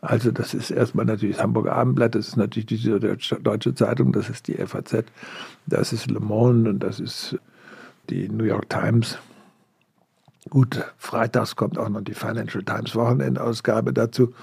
Also 0.00 0.30
das 0.30 0.54
ist 0.54 0.70
erstmal 0.70 1.06
natürlich 1.06 1.36
das 1.36 1.44
Hamburger 1.44 1.74
Abendblatt, 1.74 2.14
das 2.14 2.28
ist 2.28 2.36
natürlich 2.36 2.66
die 2.66 2.78
Deutsche 3.42 3.74
Zeitung, 3.74 4.12
das 4.12 4.28
ist 4.28 4.48
die 4.48 4.54
FAZ, 4.54 5.04
das 5.66 5.92
ist 5.92 6.10
Le 6.10 6.20
Monde 6.20 6.70
und 6.70 6.80
das 6.80 7.00
ist 7.00 7.38
die 8.10 8.28
New 8.28 8.44
York 8.44 8.68
Times. 8.68 9.18
Gut, 10.50 10.84
freitags 10.98 11.56
kommt 11.56 11.78
auch 11.78 11.88
noch 11.88 12.02
die 12.02 12.14
Financial 12.14 12.62
Times 12.64 12.94
Wochenendausgabe 12.94 13.92
dazu. 13.92 14.34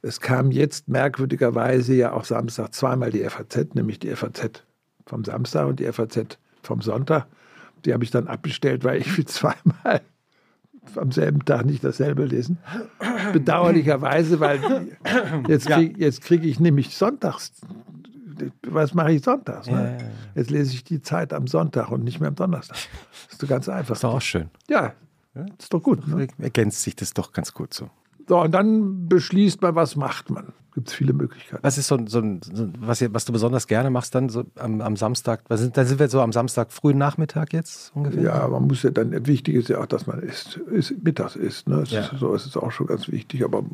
Es 0.00 0.20
kam 0.20 0.50
jetzt 0.50 0.88
merkwürdigerweise 0.88 1.94
ja 1.94 2.12
auch 2.12 2.24
Samstag 2.24 2.74
zweimal 2.74 3.10
die 3.10 3.24
FAZ, 3.24 3.74
nämlich 3.74 3.98
die 3.98 4.14
FAZ 4.14 4.64
vom 5.08 5.24
Samstag 5.24 5.66
und 5.66 5.80
die 5.80 5.90
FAZ 5.90 6.38
vom 6.62 6.80
Sonntag. 6.80 7.26
Die 7.84 7.92
habe 7.92 8.04
ich 8.04 8.10
dann 8.10 8.28
abbestellt, 8.28 8.84
weil 8.84 9.00
ich 9.00 9.16
will 9.16 9.24
zweimal 9.26 10.02
am 10.96 11.12
selben 11.12 11.44
Tag 11.44 11.66
nicht 11.66 11.84
dasselbe 11.84 12.24
lesen. 12.24 12.58
Bedauerlicherweise, 13.32 14.40
weil 14.40 14.96
jetzt 15.46 15.66
kriege 15.66 16.10
krieg 16.12 16.44
ich 16.44 16.60
nämlich 16.60 16.96
sonntags. 16.96 17.52
Was 18.62 18.94
mache 18.94 19.12
ich 19.12 19.24
sonntags? 19.24 19.68
Ne? 19.68 19.98
Jetzt 20.34 20.50
lese 20.50 20.72
ich 20.72 20.84
die 20.84 21.02
Zeit 21.02 21.32
am 21.32 21.46
Sonntag 21.46 21.90
und 21.90 22.04
nicht 22.04 22.20
mehr 22.20 22.28
am 22.28 22.36
Donnerstag. 22.36 22.76
Das 22.76 23.32
ist 23.32 23.42
doch 23.42 23.48
ganz 23.48 23.68
einfach. 23.68 23.88
Das 23.88 23.98
ist 23.98 24.04
doch 24.04 24.14
auch 24.14 24.22
schön. 24.22 24.50
Ja, 24.68 24.94
ist 25.58 25.72
doch 25.72 25.82
gut. 25.82 26.06
Ne? 26.06 26.28
Ergänzt 26.38 26.82
sich 26.82 26.94
das 26.96 27.12
doch 27.14 27.32
ganz 27.32 27.52
gut 27.52 27.74
so. 27.74 27.90
So, 28.28 28.40
und 28.40 28.52
dann 28.52 29.08
beschließt 29.08 29.62
man, 29.62 29.74
was 29.74 29.96
macht 29.96 30.30
man. 30.30 30.52
Gibt 30.78 30.90
es 30.90 30.94
viele 30.94 31.12
Möglichkeiten. 31.12 31.60
Was 31.64 31.76
ist 31.76 31.88
so, 31.88 31.98
so, 32.06 32.22
so 32.40 32.68
was, 32.78 33.02
was, 33.12 33.24
du 33.24 33.32
besonders 33.32 33.66
gerne 33.66 33.90
machst 33.90 34.14
dann 34.14 34.28
so 34.28 34.44
am, 34.54 34.80
am 34.80 34.94
Samstag? 34.94 35.42
Was 35.48 35.58
sind, 35.58 35.76
da 35.76 35.84
sind 35.84 35.98
wir 35.98 36.08
so 36.08 36.20
am 36.20 36.32
Samstag 36.32 36.70
frühen 36.70 36.98
Nachmittag 36.98 37.52
jetzt 37.52 37.90
ungefähr? 37.96 38.22
Ja, 38.22 38.46
man 38.46 38.68
muss 38.68 38.84
ja 38.84 38.90
dann, 38.90 39.26
wichtig 39.26 39.56
ist 39.56 39.70
ja 39.70 39.80
auch, 39.80 39.86
dass 39.86 40.06
man 40.06 40.20
isst, 40.20 40.56
ist, 40.56 40.94
mittags 41.02 41.34
isst. 41.34 41.68
Ne? 41.68 41.82
Ja. 41.88 42.02
Ist, 42.02 42.12
so 42.20 42.32
ist 42.32 42.46
es 42.46 42.56
auch 42.56 42.70
schon 42.70 42.86
ganz 42.86 43.08
wichtig, 43.08 43.42
aber 43.44 43.64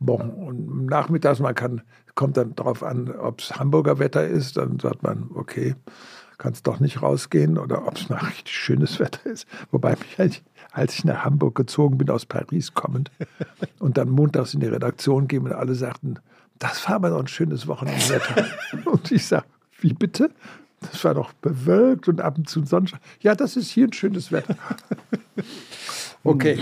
Bon, 0.00 0.30
und 0.30 0.86
nachmittags, 0.86 1.38
man 1.38 1.54
kann, 1.54 1.82
kommt 2.16 2.36
dann 2.36 2.56
darauf 2.56 2.82
an, 2.82 3.08
ob 3.12 3.38
es 3.38 3.56
Hamburger 3.56 4.00
Wetter 4.00 4.26
ist, 4.26 4.56
dann 4.56 4.80
sagt 4.80 5.04
man, 5.04 5.30
okay, 5.32 5.76
kannst 6.36 6.66
doch 6.66 6.80
nicht 6.80 7.00
rausgehen 7.00 7.56
oder 7.56 7.86
ob 7.86 7.96
es 7.96 8.08
mal 8.08 8.18
richtig 8.18 8.52
schönes 8.52 8.98
Wetter 8.98 9.30
ist. 9.30 9.46
Wobei 9.70 9.96
mich, 10.18 10.42
als 10.74 10.94
ich 10.94 11.04
nach 11.04 11.24
Hamburg 11.24 11.54
gezogen 11.54 11.98
bin, 11.98 12.10
aus 12.10 12.26
Paris 12.26 12.74
kommend 12.74 13.10
und 13.78 13.96
dann 13.96 14.10
montags 14.10 14.54
in 14.54 14.60
die 14.60 14.66
Redaktion 14.66 15.28
ging 15.28 15.42
und 15.42 15.52
alle 15.52 15.74
sagten, 15.74 16.18
das 16.58 16.86
war 16.88 16.96
aber 16.96 17.10
doch 17.10 17.20
ein 17.20 17.28
schönes 17.28 17.66
Wochenendwetter. 17.66 18.44
und 18.84 19.10
ich 19.10 19.24
sage, 19.26 19.46
wie 19.80 19.92
bitte? 19.92 20.30
Das 20.80 21.02
war 21.04 21.14
doch 21.14 21.32
bewölkt 21.34 22.08
und 22.08 22.20
ab 22.20 22.36
und 22.36 22.48
zu 22.48 22.64
Sonnenschein. 22.64 23.00
Ja, 23.20 23.34
das 23.34 23.56
ist 23.56 23.70
hier 23.70 23.86
ein 23.86 23.92
schönes 23.92 24.32
Wetter. 24.32 24.56
okay. 26.24 26.58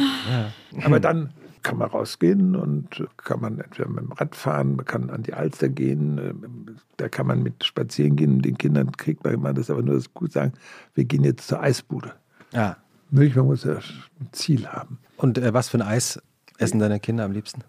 Aber 0.85 1.01
dann 1.01 1.31
kann 1.63 1.79
man 1.79 1.89
rausgehen 1.89 2.55
und 2.55 3.07
kann 3.17 3.41
man 3.41 3.59
entweder 3.59 3.89
mit 3.89 4.05
dem 4.05 4.13
Rad 4.13 4.37
fahren, 4.37 4.77
man 4.77 4.85
kann 4.85 5.11
an 5.11 5.23
die 5.23 5.33
Alster 5.33 5.69
gehen, 5.69 6.19
ähm, 6.19 6.77
da 6.97 7.09
kann 7.09 7.27
man 7.27 7.43
mit 7.43 7.65
spazieren 7.65 8.17
gehen. 8.17 8.43
Den 8.43 8.59
Kindern 8.59 8.93
kriegt 8.93 9.25
man 9.25 9.55
das 9.55 9.71
aber 9.71 9.83
nur 9.83 9.95
das 9.95 10.13
gut 10.13 10.33
sagen, 10.33 10.53
wir 10.95 11.05
gehen 11.05 11.25
jetzt 11.25 11.49
zur 11.49 11.61
Eisbude. 11.61 12.13
Ja. 12.53 12.77
Möglich, 13.13 13.37
man 13.37 13.45
muss 13.45 13.65
ja 13.65 13.75
ein 13.75 14.29
Ziel 14.33 14.67
haben. 14.67 14.99
Und 15.19 15.37
äh, 15.37 15.53
was 15.53 15.69
für 15.69 15.77
ein 15.77 15.83
Eis 15.83 16.19
essen 16.57 16.79
deine 16.79 16.99
Kinder 16.99 17.25
am 17.25 17.33
liebsten? 17.33 17.63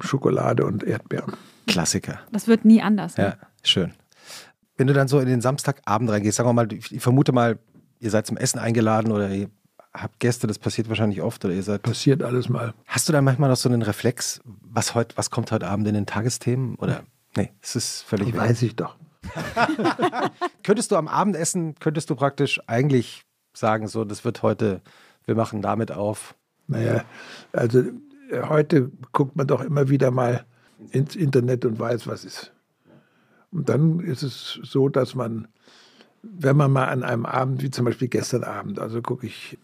Schokolade 0.00 0.64
und 0.64 0.84
Erdbeeren. 0.84 1.32
Klassiker. 1.66 2.20
Das 2.30 2.46
wird 2.46 2.64
nie 2.64 2.80
anders. 2.80 3.16
Ne? 3.16 3.24
Ja, 3.24 3.36
schön. 3.64 3.92
Wenn 4.76 4.86
du 4.86 4.92
dann 4.92 5.08
so 5.08 5.18
in 5.18 5.26
den 5.26 5.40
Samstagabend 5.40 6.10
reingehst, 6.10 6.36
sagen 6.36 6.48
wir 6.48 6.52
mal, 6.52 6.72
ich 6.72 7.00
vermute 7.00 7.32
mal, 7.32 7.58
ihr 7.98 8.10
seid 8.10 8.28
zum 8.28 8.36
Essen 8.36 8.60
eingeladen 8.60 9.10
oder 9.10 9.28
ihr 9.30 9.50
habt 9.92 10.20
Gäste, 10.20 10.46
das 10.46 10.60
passiert 10.60 10.88
wahrscheinlich 10.88 11.22
oft 11.22 11.44
oder 11.44 11.54
ihr 11.54 11.64
seid. 11.64 11.82
Passiert 11.82 12.22
alles 12.22 12.48
mal. 12.48 12.72
Hast 12.86 13.08
du 13.08 13.12
dann 13.12 13.24
manchmal 13.24 13.50
noch 13.50 13.56
so 13.56 13.68
einen 13.68 13.82
Reflex, 13.82 14.42
was 14.44 14.94
heute, 14.94 15.16
was 15.16 15.30
kommt 15.30 15.50
heute 15.50 15.66
Abend 15.66 15.88
in 15.88 15.94
den 15.94 16.06
Tagesthemen? 16.06 16.76
Oder 16.76 17.02
nee, 17.36 17.50
es 17.60 17.74
ist 17.74 18.02
völlig. 18.02 18.36
Weiß 18.36 18.62
ich 18.62 18.76
doch. 18.76 18.96
könntest 20.62 20.92
du 20.92 20.96
am 20.96 21.08
Abendessen, 21.08 21.74
könntest 21.80 22.10
du 22.10 22.14
praktisch 22.14 22.60
eigentlich 22.68 23.24
sagen, 23.54 23.88
so, 23.88 24.04
das 24.04 24.24
wird 24.24 24.42
heute, 24.42 24.80
wir 25.24 25.34
machen 25.34 25.62
damit 25.62 25.92
auf? 25.92 26.34
Naja, 26.66 27.04
also 27.52 27.80
äh, 28.30 28.42
heute 28.48 28.90
guckt 29.12 29.36
man 29.36 29.46
doch 29.46 29.62
immer 29.62 29.88
wieder 29.88 30.10
mal 30.10 30.44
ins 30.90 31.16
Internet 31.16 31.64
und 31.64 31.78
weiß, 31.78 32.06
was 32.06 32.24
ist. 32.24 32.52
Und 33.50 33.68
dann 33.68 34.00
ist 34.00 34.22
es 34.22 34.58
so, 34.62 34.88
dass 34.88 35.14
man, 35.14 35.48
wenn 36.22 36.56
man 36.56 36.72
mal 36.72 36.86
an 36.86 37.02
einem 37.02 37.26
Abend, 37.26 37.62
wie 37.62 37.70
zum 37.70 37.84
Beispiel 37.84 38.08
gestern 38.08 38.44
Abend, 38.44 38.78
also 38.78 39.00
gucke 39.00 39.26
ich 39.26 39.58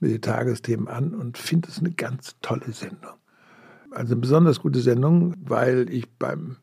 mir 0.00 0.08
die 0.08 0.20
Tagesthemen 0.20 0.88
an 0.88 1.14
und 1.14 1.38
finde 1.38 1.68
es 1.68 1.78
eine 1.78 1.92
ganz 1.92 2.36
tolle 2.42 2.72
Sendung. 2.72 3.14
Also 3.92 4.14
eine 4.14 4.20
besonders 4.20 4.60
gute 4.60 4.80
Sendung, 4.80 5.36
weil 5.44 5.88
ich 5.90 6.10
beim 6.18 6.56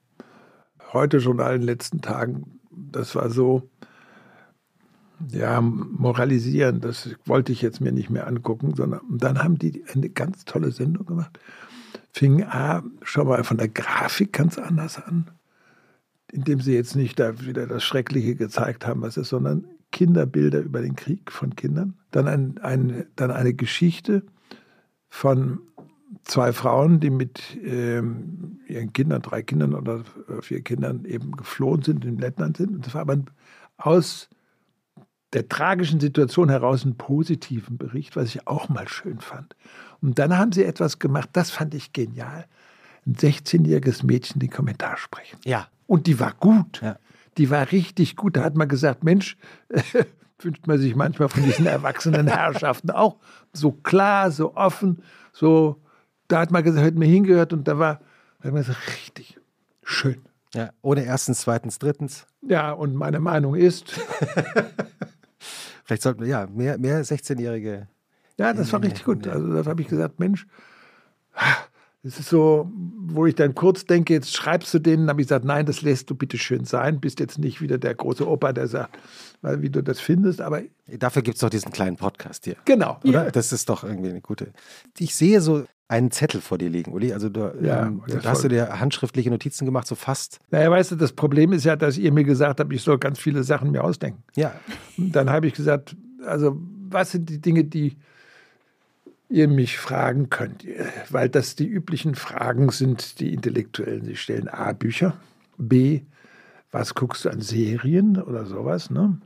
heute 0.91 1.21
schon 1.21 1.39
in 1.39 1.45
den 1.45 1.61
letzten 1.61 2.01
Tagen, 2.01 2.59
das 2.71 3.15
war 3.15 3.29
so, 3.29 3.69
ja, 5.31 5.61
moralisieren, 5.61 6.81
das 6.81 7.09
wollte 7.25 7.51
ich 7.51 7.61
jetzt 7.61 7.81
mir 7.81 7.91
nicht 7.91 8.09
mehr 8.09 8.27
angucken, 8.27 8.73
sondern 8.75 9.01
dann 9.09 9.43
haben 9.43 9.57
die 9.57 9.83
eine 9.93 10.09
ganz 10.09 10.45
tolle 10.45 10.71
Sendung 10.71 11.05
gemacht. 11.05 11.39
Fing 12.11 12.43
A 12.43 12.83
schon 13.03 13.27
mal 13.27 13.43
von 13.43 13.57
der 13.57 13.67
Grafik 13.67 14.33
ganz 14.33 14.57
anders 14.57 14.97
an, 15.01 15.29
indem 16.31 16.61
sie 16.61 16.73
jetzt 16.73 16.95
nicht 16.95 17.19
da 17.19 17.41
wieder 17.41 17.67
das 17.67 17.83
Schreckliche 17.83 18.35
gezeigt 18.35 18.87
haben, 18.87 19.01
was 19.01 19.17
ist, 19.17 19.29
sondern 19.29 19.65
Kinderbilder 19.91 20.59
über 20.59 20.81
den 20.81 20.95
Krieg 20.95 21.31
von 21.31 21.55
Kindern. 21.55 21.95
Dann, 22.11 22.27
ein, 22.27 22.57
ein, 22.59 23.05
dann 23.15 23.31
eine 23.31 23.53
Geschichte 23.53 24.23
von 25.09 25.59
zwei 26.23 26.53
Frauen, 26.53 26.99
die 26.99 27.09
mit 27.09 27.41
ähm, 27.63 28.59
ihren 28.67 28.93
Kindern, 28.93 29.21
drei 29.21 29.41
Kindern 29.41 29.73
oder 29.73 30.03
vier 30.41 30.61
Kindern 30.61 31.05
eben 31.05 31.31
geflohen 31.31 31.81
sind, 31.81 32.05
in 32.05 32.17
Lettland 32.17 32.57
sind. 32.57 32.71
Und 32.71 32.85
das 32.85 32.93
war 32.93 33.01
aber 33.01 33.17
aus 33.77 34.29
der 35.33 35.47
tragischen 35.47 35.99
Situation 35.99 36.49
heraus 36.49 36.83
einen 36.83 36.97
positiven 36.97 37.77
Bericht, 37.77 38.15
was 38.15 38.29
ich 38.29 38.47
auch 38.47 38.69
mal 38.69 38.87
schön 38.87 39.19
fand. 39.19 39.55
Und 40.01 40.17
dann 40.17 40.37
haben 40.37 40.51
sie 40.51 40.63
etwas 40.63 40.99
gemacht, 40.99 41.29
das 41.33 41.51
fand 41.51 41.73
ich 41.75 41.93
genial. 41.93 42.45
Ein 43.05 43.15
16-jähriges 43.15 44.05
Mädchen 44.05 44.39
den 44.39 44.49
Kommentar 44.49 44.97
sprechen. 44.97 45.39
Ja. 45.45 45.67
Und 45.87 46.07
die 46.07 46.19
war 46.19 46.33
gut. 46.33 46.81
Ja. 46.81 46.97
Die 47.37 47.49
war 47.49 47.71
richtig 47.71 48.15
gut. 48.15 48.37
Da 48.37 48.43
hat 48.43 48.55
man 48.55 48.67
gesagt, 48.67 49.03
Mensch, 49.03 49.37
wünscht 50.39 50.67
man 50.67 50.79
sich 50.79 50.95
manchmal 50.95 51.29
von 51.29 51.43
diesen 51.43 51.65
erwachsenen 51.65 52.27
Herrschaften 52.27 52.91
auch 52.91 53.17
so 53.53 53.71
klar, 53.71 54.31
so 54.31 54.55
offen, 54.55 55.03
so. 55.31 55.81
Da 56.27 56.41
hat 56.41 56.51
man 56.51 56.63
gesagt, 56.63 56.85
hat 56.85 56.93
mir 56.93 57.07
hingehört 57.07 57.53
und 57.53 57.67
da 57.67 57.79
war, 57.79 58.01
da 58.39 58.45
hat 58.45 58.53
man 58.53 58.61
gesagt, 58.61 58.87
richtig 58.87 59.39
schön. 59.83 60.21
Ja, 60.53 60.69
ohne 60.81 61.03
erstens, 61.03 61.41
zweitens, 61.41 61.79
drittens. 61.79 62.27
Ja, 62.41 62.71
und 62.71 62.95
meine 62.95 63.19
Meinung 63.19 63.55
ist. 63.55 63.99
Vielleicht 65.89 66.03
sollten 66.03 66.21
wir, 66.21 66.27
ja, 66.27 66.45
mehr, 66.45 66.77
mehr 66.77 67.03
16-Jährige. 67.03 67.87
Ja, 68.37 68.53
das 68.53 68.71
war 68.71 68.83
richtig 68.83 69.05
gut. 69.05 69.27
Also 69.27 69.51
da 69.51 69.67
habe 69.67 69.81
ich 69.81 69.87
gesagt, 69.87 70.19
Mensch, 70.19 70.45
das 72.03 72.19
ist 72.19 72.29
so, 72.29 72.71
wo 73.07 73.25
ich 73.25 73.33
dann 73.33 73.55
kurz 73.55 73.85
denke, 73.85 74.13
jetzt 74.13 74.35
schreibst 74.35 74.71
du 74.71 74.77
denen, 74.77 75.09
habe 75.09 75.19
ich 75.19 75.27
gesagt, 75.27 75.45
nein, 75.45 75.65
das 75.65 75.81
lässt 75.81 76.07
du 76.11 76.13
bitte 76.13 76.37
schön 76.37 76.63
sein, 76.63 76.99
bist 76.99 77.19
jetzt 77.19 77.39
nicht 77.39 77.59
wieder 77.59 77.79
der 77.79 77.95
große 77.95 78.27
Opa, 78.27 78.53
der 78.53 78.67
sagt, 78.67 78.99
weil 79.41 79.63
wie 79.63 79.71
du 79.71 79.81
das 79.81 79.99
findest, 79.99 80.41
aber. 80.41 80.61
Dafür 80.85 81.23
gibt 81.23 81.37
es 81.37 81.41
doch 81.41 81.49
diesen 81.49 81.71
kleinen 81.71 81.97
Podcast 81.97 82.45
hier. 82.45 82.57
Genau. 82.65 82.99
Oder? 83.03 83.25
Ja. 83.25 83.31
Das 83.31 83.51
ist 83.51 83.67
doch 83.67 83.83
irgendwie 83.83 84.11
eine 84.11 84.21
gute. 84.21 84.53
Ich 84.99 85.15
sehe 85.15 85.41
so 85.41 85.65
einen 85.89 86.11
Zettel 86.11 86.39
vor 86.39 86.57
dir 86.57 86.69
liegen, 86.69 86.93
Uli. 86.93 87.11
Also 87.11 87.29
du, 87.29 87.51
ja, 87.61 87.87
ähm, 87.87 88.03
da 88.07 88.29
hast 88.29 88.43
du 88.43 88.47
dir 88.47 88.79
handschriftliche 88.79 89.29
Notizen 89.31 89.65
gemacht, 89.65 89.87
so 89.87 89.95
fast. 89.95 90.39
Naja, 90.51 90.69
weißt 90.69 90.91
du, 90.91 90.95
das 90.95 91.11
Problem 91.11 91.51
ist 91.51 91.65
ja, 91.65 91.75
dass 91.75 91.97
ihr 91.97 92.13
mir 92.13 92.23
gesagt 92.23 92.59
habt, 92.59 92.71
ich 92.71 92.83
soll 92.83 92.99
ganz 92.99 93.19
viele 93.19 93.43
Sachen 93.43 93.71
mir 93.71 93.83
ausdenken. 93.83 94.23
Ja. 94.35 94.53
Dann 94.97 95.31
habe 95.31 95.47
ich 95.47 95.55
gesagt, 95.55 95.97
also 96.25 96.57
was 96.89 97.11
sind 97.11 97.29
die 97.29 97.41
Dinge, 97.41 97.63
die 97.63 97.97
ihr 99.29 99.47
mich 99.47 99.79
fragen 99.79 100.29
könnt? 100.29 100.63
Weil 101.09 101.27
das 101.27 101.55
die 101.55 101.67
üblichen 101.67 102.13
Fragen 102.13 102.69
sind, 102.69 103.19
die 103.19 103.33
Intellektuellen. 103.33 104.05
Sie 104.05 104.15
stellen 104.15 104.47
A, 104.47 104.73
Bücher, 104.73 105.15
B, 105.57 106.01
was 106.71 106.93
guckst 106.93 107.25
du 107.25 107.29
an 107.29 107.41
Serien 107.41 108.21
oder 108.21 108.45
sowas, 108.45 108.91
ne? 108.91 109.19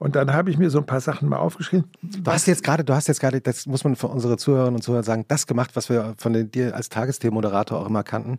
Und 0.00 0.16
dann 0.16 0.32
habe 0.32 0.48
ich 0.48 0.56
mir 0.56 0.70
so 0.70 0.78
ein 0.78 0.86
paar 0.86 1.02
Sachen 1.02 1.28
mal 1.28 1.36
aufgeschrieben. 1.36 1.84
Du 2.00 2.30
hast 2.30 2.46
jetzt 2.46 2.64
gerade, 2.64 2.84
du 2.84 2.94
hast 2.94 3.06
jetzt 3.06 3.20
gerade, 3.20 3.42
das 3.42 3.66
muss 3.66 3.84
man 3.84 3.96
für 3.96 4.08
unsere 4.08 4.38
Zuhörerinnen 4.38 4.76
und 4.76 4.82
Zuhörer 4.82 5.02
sagen, 5.02 5.26
das 5.28 5.46
gemacht, 5.46 5.76
was 5.76 5.90
wir 5.90 6.14
von 6.16 6.50
dir 6.50 6.74
als 6.74 6.88
Tagesthemenmoderator 6.88 7.78
auch 7.78 7.86
immer 7.86 8.02
kannten. 8.02 8.38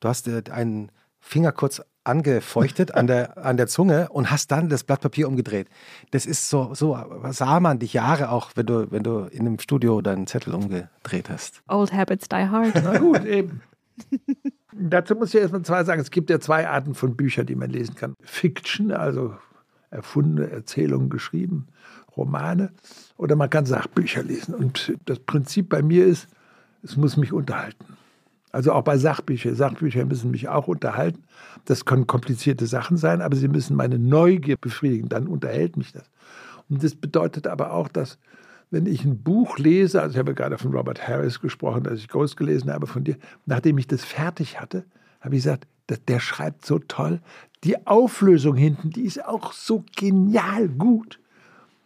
Du 0.00 0.08
hast 0.08 0.26
äh, 0.26 0.42
einen 0.50 0.90
Finger 1.20 1.52
kurz 1.52 1.82
angefeuchtet 2.04 2.94
an 2.94 3.06
der, 3.06 3.36
an 3.44 3.58
der 3.58 3.66
Zunge 3.66 4.08
und 4.08 4.30
hast 4.30 4.50
dann 4.52 4.70
das 4.70 4.84
Blatt 4.84 5.02
Papier 5.02 5.28
umgedreht. 5.28 5.68
Das 6.12 6.24
ist 6.24 6.48
so, 6.48 6.72
so 6.72 6.98
sah 7.30 7.60
man 7.60 7.78
dich 7.78 7.92
Jahre 7.92 8.30
auch, 8.30 8.52
wenn 8.54 8.64
du, 8.64 8.90
wenn 8.90 9.02
du 9.02 9.26
in 9.30 9.40
einem 9.40 9.58
Studio 9.58 10.00
deinen 10.00 10.26
Zettel 10.26 10.54
umgedreht 10.54 11.28
hast. 11.28 11.62
Old 11.68 11.92
habits 11.92 12.26
die 12.30 12.36
hard. 12.36 12.72
Na 12.82 12.96
gut, 12.96 13.26
eben. 13.26 13.60
Dazu 14.72 15.14
muss 15.14 15.34
ich 15.34 15.42
erstmal 15.42 15.60
zwei 15.60 15.84
sagen. 15.84 16.00
Es 16.00 16.10
gibt 16.10 16.30
ja 16.30 16.40
zwei 16.40 16.66
Arten 16.66 16.94
von 16.94 17.16
Büchern, 17.16 17.44
die 17.44 17.54
man 17.54 17.68
lesen 17.68 17.96
kann. 17.96 18.14
Fiction, 18.22 18.92
also 18.92 19.34
erfundene 19.92 20.50
Erzählungen 20.50 21.10
geschrieben, 21.10 21.68
Romane, 22.16 22.72
oder 23.16 23.36
man 23.36 23.50
kann 23.50 23.66
Sachbücher 23.66 24.22
lesen. 24.22 24.54
Und 24.54 24.94
das 25.06 25.18
Prinzip 25.20 25.68
bei 25.68 25.82
mir 25.82 26.06
ist, 26.06 26.28
es 26.82 26.96
muss 26.96 27.16
mich 27.16 27.32
unterhalten. 27.32 27.84
Also 28.50 28.72
auch 28.72 28.82
bei 28.82 28.98
Sachbüchern. 28.98 29.54
Sachbücher 29.54 30.04
müssen 30.04 30.30
mich 30.30 30.48
auch 30.48 30.68
unterhalten. 30.68 31.22
Das 31.64 31.86
können 31.86 32.06
komplizierte 32.06 32.66
Sachen 32.66 32.98
sein, 32.98 33.22
aber 33.22 33.34
sie 33.34 33.48
müssen 33.48 33.76
meine 33.76 33.98
Neugier 33.98 34.56
befriedigen. 34.58 35.08
Dann 35.08 35.26
unterhält 35.26 35.76
mich 35.76 35.92
das. 35.92 36.10
Und 36.68 36.84
das 36.84 36.94
bedeutet 36.94 37.46
aber 37.46 37.72
auch, 37.72 37.88
dass 37.88 38.18
wenn 38.70 38.86
ich 38.86 39.04
ein 39.04 39.22
Buch 39.22 39.58
lese, 39.58 40.02
also 40.02 40.14
ich 40.14 40.18
habe 40.18 40.34
gerade 40.34 40.58
von 40.58 40.72
Robert 40.72 41.06
Harris 41.06 41.40
gesprochen, 41.40 41.86
als 41.86 42.00
ich 42.00 42.08
Ghost 42.08 42.36
gelesen 42.36 42.72
habe 42.72 42.86
von 42.86 43.04
dir, 43.04 43.16
nachdem 43.46 43.78
ich 43.78 43.86
das 43.86 44.04
fertig 44.04 44.60
hatte, 44.60 44.84
habe 45.20 45.34
ich 45.36 45.42
gesagt, 45.42 45.66
der 45.88 46.20
schreibt 46.20 46.64
so 46.64 46.78
toll. 46.78 47.20
Die 47.64 47.86
Auflösung 47.86 48.56
hinten, 48.56 48.90
die 48.90 49.02
ist 49.02 49.24
auch 49.24 49.52
so 49.52 49.84
genial 49.96 50.68
gut. 50.68 51.20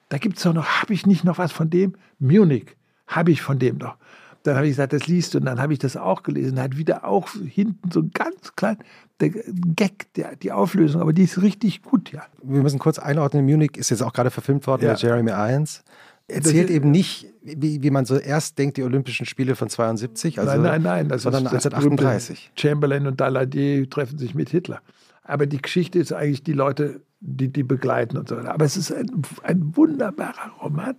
Da 0.08 0.18
gibt 0.18 0.36
es 0.36 0.44
doch 0.44 0.54
noch, 0.54 0.82
habe 0.82 0.94
ich 0.94 1.06
nicht 1.06 1.24
noch 1.24 1.38
was 1.38 1.52
von 1.52 1.68
dem? 1.68 1.94
Munich, 2.18 2.76
habe 3.06 3.32
ich 3.32 3.42
von 3.42 3.58
dem 3.58 3.78
noch. 3.78 3.96
Dann 4.42 4.54
habe 4.54 4.66
ich 4.66 4.72
gesagt, 4.72 4.92
das 4.92 5.08
liest 5.08 5.34
du. 5.34 5.38
Und 5.38 5.46
dann 5.46 5.60
habe 5.60 5.72
ich 5.72 5.80
das 5.80 5.96
auch 5.96 6.22
gelesen. 6.22 6.56
Da 6.56 6.62
hat 6.62 6.76
wieder 6.76 7.04
auch 7.04 7.28
hinten 7.30 7.90
so 7.90 8.04
ganz 8.12 8.54
klein 8.54 8.78
der 9.20 9.30
Gag, 9.30 10.12
der, 10.14 10.36
die 10.36 10.52
Auflösung, 10.52 11.00
aber 11.00 11.12
die 11.12 11.24
ist 11.24 11.40
richtig 11.40 11.82
gut, 11.82 12.12
ja. 12.12 12.24
Wir 12.42 12.62
müssen 12.62 12.78
kurz 12.78 12.98
einordnen, 12.98 13.46
Munich 13.46 13.76
ist 13.76 13.90
jetzt 13.90 14.02
auch 14.02 14.12
gerade 14.12 14.30
verfilmt 14.30 14.66
worden 14.66 14.84
ja. 14.84 14.92
mit 14.92 15.02
Jeremy 15.02 15.30
Irons 15.30 15.82
erzählt 16.28 16.70
eben 16.70 16.90
nicht, 16.90 17.26
wie, 17.42 17.82
wie 17.82 17.90
man 17.90 18.04
so 18.04 18.16
erst 18.16 18.58
denkt, 18.58 18.76
die 18.76 18.82
Olympischen 18.82 19.26
Spiele 19.26 19.54
von 19.54 19.68
72, 19.68 20.38
also, 20.38 20.52
nein, 20.52 20.62
nein, 20.62 20.82
nein, 20.82 21.08
das 21.08 21.22
sondern 21.22 21.44
ist 21.46 21.52
1938. 21.52 22.52
Chamberlain 22.56 23.06
und 23.06 23.20
Daladier 23.20 23.88
treffen 23.88 24.18
sich 24.18 24.34
mit 24.34 24.48
Hitler. 24.48 24.80
Aber 25.22 25.46
die 25.46 25.60
Geschichte 25.60 25.98
ist 25.98 26.12
eigentlich 26.12 26.42
die 26.42 26.52
Leute, 26.52 27.00
die 27.20 27.48
die 27.48 27.62
begleiten 27.62 28.16
und 28.16 28.28
so 28.28 28.36
weiter. 28.36 28.52
Aber 28.52 28.64
es 28.64 28.76
ist 28.76 28.92
ein, 28.92 29.22
ein 29.42 29.76
wunderbarer 29.76 30.52
Roman 30.62 30.96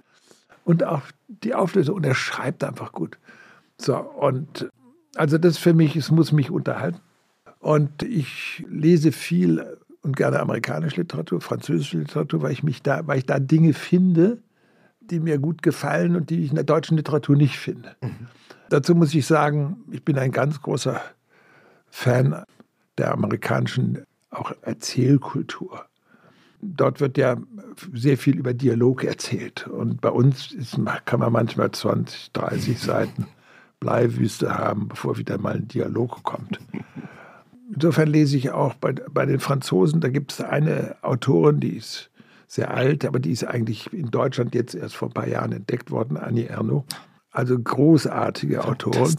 und 0.65 0.83
auch 0.83 1.03
die 1.27 1.53
Auflösung. 1.53 1.95
Und 1.95 2.05
er 2.05 2.15
schreibt 2.15 2.63
einfach 2.63 2.91
gut. 2.91 3.17
So, 3.77 3.97
und 3.97 4.69
Also 5.15 5.37
das 5.37 5.57
für 5.57 5.73
mich, 5.73 5.95
es 5.95 6.11
muss 6.11 6.31
mich 6.31 6.51
unterhalten. 6.51 6.99
Und 7.59 8.03
ich 8.03 8.65
lese 8.69 9.11
viel 9.11 9.77
und 10.01 10.15
gerne 10.15 10.39
amerikanische 10.39 11.01
Literatur, 11.01 11.41
französische 11.41 11.99
Literatur, 11.99 12.41
weil 12.41 12.51
ich 12.51 12.63
mich 12.63 12.81
da, 12.81 13.05
weil 13.07 13.19
ich 13.19 13.25
da 13.25 13.39
Dinge 13.39 13.73
finde, 13.73 14.39
die 15.11 15.19
mir 15.19 15.39
gut 15.39 15.61
gefallen 15.61 16.15
und 16.15 16.29
die 16.29 16.43
ich 16.43 16.49
in 16.49 16.55
der 16.55 16.63
deutschen 16.63 16.97
Literatur 16.97 17.35
nicht 17.35 17.57
finde. 17.57 17.95
Mhm. 18.01 18.27
Dazu 18.69 18.95
muss 18.95 19.13
ich 19.13 19.25
sagen, 19.25 19.77
ich 19.91 20.03
bin 20.03 20.17
ein 20.17 20.31
ganz 20.31 20.61
großer 20.61 21.01
Fan 21.89 22.43
der 22.97 23.11
amerikanischen 23.11 24.05
auch 24.29 24.51
Erzählkultur. 24.61 25.85
Dort 26.61 26.99
wird 26.99 27.17
ja 27.17 27.37
sehr 27.93 28.17
viel 28.17 28.37
über 28.37 28.53
Dialog 28.53 29.03
erzählt. 29.03 29.67
Und 29.67 30.01
bei 30.01 30.09
uns 30.09 30.51
ist, 30.51 30.79
kann 31.05 31.19
man 31.19 31.31
manchmal 31.31 31.71
20, 31.71 32.31
30 32.33 32.79
Seiten 32.79 33.27
Bleiwüste 33.79 34.57
haben, 34.57 34.87
bevor 34.87 35.17
wieder 35.17 35.37
mal 35.37 35.55
ein 35.55 35.67
Dialog 35.67 36.23
kommt. 36.23 36.59
Insofern 37.73 38.07
lese 38.07 38.37
ich 38.37 38.51
auch 38.51 38.73
bei, 38.73 38.93
bei 38.93 39.25
den 39.25 39.39
Franzosen, 39.39 40.01
da 40.01 40.09
gibt 40.09 40.31
es 40.31 40.41
eine 40.41 40.95
Autorin, 41.01 41.59
die 41.59 41.75
ist 41.75 42.09
sehr 42.47 42.73
alt, 42.73 43.05
aber 43.05 43.19
die 43.19 43.31
ist 43.31 43.43
eigentlich 43.43 43.91
in 43.93 44.09
Deutschland 44.09 44.55
jetzt 44.55 44.73
erst 44.73 44.95
vor 44.95 45.09
ein 45.09 45.13
paar 45.13 45.27
Jahren 45.27 45.51
entdeckt 45.51 45.91
worden, 45.91 46.17
Annie 46.17 46.47
Ernaux. 46.47 46.85
Also 47.29 47.59
großartige 47.59 48.65
Autorin. 48.65 49.15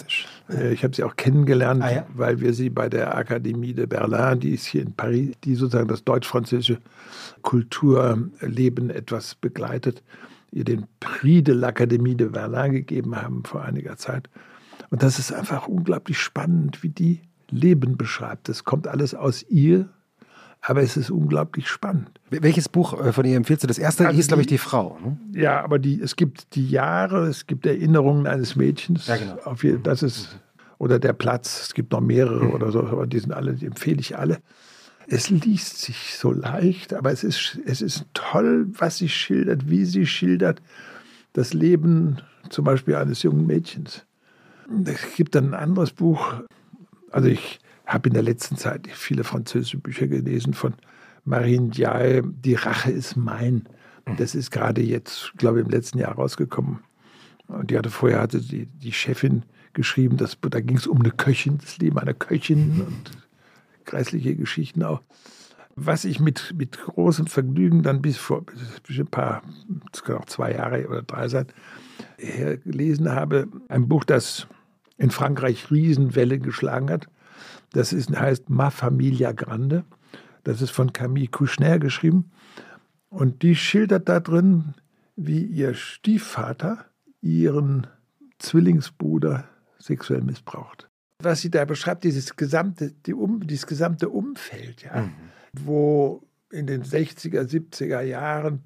Äh, 0.50 0.72
ich 0.72 0.82
habe 0.82 0.96
sie 0.96 1.04
auch 1.04 1.14
kennengelernt, 1.14 1.84
ah, 1.84 1.92
ja? 1.92 2.06
weil 2.14 2.40
wir 2.40 2.52
sie 2.52 2.68
bei 2.68 2.88
der 2.88 3.14
Akademie 3.16 3.74
de 3.74 3.86
Berlin, 3.86 4.40
die 4.40 4.54
ist 4.54 4.66
hier 4.66 4.82
in 4.82 4.92
Paris, 4.92 5.36
die 5.44 5.54
sozusagen 5.54 5.86
das 5.88 6.02
deutsch-französische 6.02 6.78
Kulturleben 7.42 8.90
etwas 8.90 9.36
begleitet, 9.36 10.02
ihr 10.50 10.64
den 10.64 10.86
Prix 10.98 11.44
de 11.44 11.54
l'Académie 11.54 12.16
de 12.16 12.30
Berlin 12.30 12.72
gegeben 12.72 13.14
haben 13.14 13.44
vor 13.44 13.62
einiger 13.62 13.96
Zeit. 13.96 14.28
Und 14.90 15.02
das 15.02 15.18
ist 15.18 15.32
einfach 15.32 15.68
unglaublich 15.68 16.18
spannend, 16.18 16.82
wie 16.82 16.88
die 16.88 17.20
Leben 17.50 17.96
beschreibt. 17.96 18.48
Das 18.48 18.64
kommt 18.64 18.88
alles 18.88 19.14
aus 19.14 19.44
ihr, 19.48 19.90
aber 20.60 20.82
es 20.82 20.96
ist 20.96 21.10
unglaublich 21.10 21.68
spannend. 21.68 22.10
Welches 22.30 22.68
Buch 22.68 23.00
äh, 23.00 23.12
von 23.12 23.24
ihr 23.24 23.36
empfiehlst 23.36 23.62
du? 23.62 23.66
Das 23.66 23.78
erste 23.78 24.06
also 24.06 24.16
hieß, 24.16 24.28
glaube 24.28 24.42
ich, 24.42 24.46
Die 24.46 24.58
Frau. 24.58 24.98
Ne? 25.02 25.18
Ja, 25.32 25.62
aber 25.62 25.78
die, 25.78 26.00
es 26.00 26.16
gibt 26.16 26.54
die 26.54 26.68
Jahre, 26.68 27.26
es 27.26 27.46
gibt 27.46 27.64
Erinnerungen 27.66 28.26
eines 28.26 28.56
Mädchens. 28.56 29.06
Ja, 29.06 29.16
genau. 29.16 29.36
Auf, 29.44 29.64
das 29.82 30.02
ist, 30.02 30.38
oder 30.78 30.98
Der 30.98 31.12
Platz, 31.12 31.62
es 31.62 31.74
gibt 31.74 31.92
noch 31.92 32.00
mehrere 32.00 32.44
mhm. 32.44 32.52
oder 32.52 32.70
so, 32.70 32.80
aber 32.80 33.06
die 33.06 33.18
sind 33.18 33.32
alle, 33.32 33.54
die 33.54 33.66
empfehle 33.66 34.00
ich 34.00 34.18
alle. 34.18 34.38
Es 35.06 35.30
liest 35.30 35.78
sich 35.78 36.16
so 36.18 36.32
leicht, 36.32 36.92
aber 36.92 37.10
es 37.10 37.24
ist, 37.24 37.58
es 37.64 37.80
ist 37.80 38.04
toll, 38.12 38.66
was 38.72 38.98
sie 38.98 39.08
schildert, 39.08 39.70
wie 39.70 39.86
sie 39.86 40.06
schildert 40.06 40.60
das 41.32 41.54
Leben 41.54 42.18
zum 42.50 42.64
Beispiel 42.64 42.96
eines 42.96 43.22
jungen 43.22 43.46
Mädchens. 43.46 44.04
Es 44.84 45.14
gibt 45.16 45.34
dann 45.34 45.50
ein 45.50 45.54
anderes 45.54 45.92
Buch, 45.92 46.42
also 47.10 47.28
ich 47.28 47.58
habe 47.88 48.08
in 48.08 48.14
der 48.14 48.22
letzten 48.22 48.56
Zeit 48.56 48.86
viele 48.92 49.24
französische 49.24 49.78
Bücher 49.78 50.06
gelesen 50.06 50.54
von 50.54 50.74
Marine 51.24 51.70
Diaye, 51.70 52.22
Die 52.24 52.54
Rache 52.54 52.92
ist 52.92 53.16
mein. 53.16 53.68
Das 54.16 54.34
ist 54.34 54.50
gerade 54.50 54.82
jetzt, 54.82 55.32
glaube 55.36 55.58
ich, 55.58 55.66
im 55.66 55.70
letzten 55.70 55.98
Jahr 55.98 56.12
rausgekommen. 56.12 56.80
Und 57.48 57.70
die 57.70 57.78
hatte 57.78 57.90
vorher 57.90 58.20
hatte 58.20 58.40
die, 58.40 58.66
die 58.66 58.92
Chefin 58.92 59.42
geschrieben, 59.72 60.16
dass, 60.16 60.38
da 60.40 60.60
ging 60.60 60.76
es 60.76 60.86
um 60.86 61.00
eine 61.00 61.10
Köchin, 61.10 61.58
das 61.58 61.78
Leben 61.78 61.98
einer 61.98 62.14
Köchin 62.14 62.82
und 62.86 63.10
kreisliche 63.84 64.36
Geschichten 64.36 64.82
auch. 64.82 65.02
Was 65.76 66.04
ich 66.04 66.20
mit, 66.20 66.54
mit 66.56 66.78
großem 66.78 67.26
Vergnügen 67.26 67.82
dann 67.82 68.02
bis 68.02 68.16
vor 68.16 68.44
bis 68.44 68.98
ein 68.98 69.06
paar, 69.06 69.42
das 69.92 70.02
kann 70.02 70.16
auch 70.16 70.26
zwei 70.26 70.52
Jahre 70.52 70.88
oder 70.88 71.02
drei 71.02 71.28
sein, 71.28 71.46
gelesen 72.16 73.12
habe, 73.12 73.48
ein 73.68 73.88
Buch, 73.88 74.04
das 74.04 74.46
in 74.96 75.10
Frankreich 75.10 75.70
Riesenwelle 75.70 76.38
geschlagen 76.38 76.90
hat. 76.90 77.08
Das 77.72 77.92
ist, 77.92 78.10
heißt 78.10 78.50
Ma 78.50 78.70
Familia 78.70 79.32
Grande. 79.32 79.84
Das 80.44 80.62
ist 80.62 80.70
von 80.70 80.92
Camille 80.92 81.28
Kouchner 81.28 81.78
geschrieben. 81.78 82.30
Und 83.10 83.42
die 83.42 83.56
schildert 83.56 84.08
da 84.08 84.20
drin, 84.20 84.74
wie 85.16 85.42
ihr 85.42 85.74
Stiefvater 85.74 86.84
ihren 87.20 87.86
Zwillingsbruder 88.38 89.44
sexuell 89.78 90.22
missbraucht. 90.22 90.88
Was 91.20 91.40
sie 91.40 91.50
da 91.50 91.64
beschreibt, 91.64 92.04
dieses 92.04 92.36
gesamte, 92.36 92.92
die 93.06 93.14
um, 93.14 93.46
dieses 93.46 93.66
gesamte 93.66 94.08
Umfeld, 94.08 94.82
ja, 94.82 95.02
mhm. 95.02 95.12
wo 95.52 96.22
in 96.50 96.66
den 96.66 96.84
60er, 96.84 97.42
70er 97.42 98.00
Jahren 98.02 98.62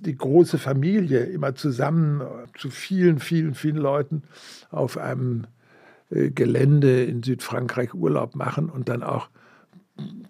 die 0.00 0.16
große 0.16 0.58
Familie 0.58 1.24
immer 1.24 1.54
zusammen 1.54 2.22
zu 2.56 2.70
vielen, 2.70 3.18
vielen, 3.18 3.54
vielen 3.54 3.76
Leuten 3.76 4.22
auf 4.70 4.96
einem 4.96 5.46
Gelände 6.10 7.04
in 7.04 7.22
Südfrankreich 7.22 7.94
Urlaub 7.94 8.34
machen 8.34 8.68
und 8.68 8.88
dann 8.88 9.02
auch 9.02 9.28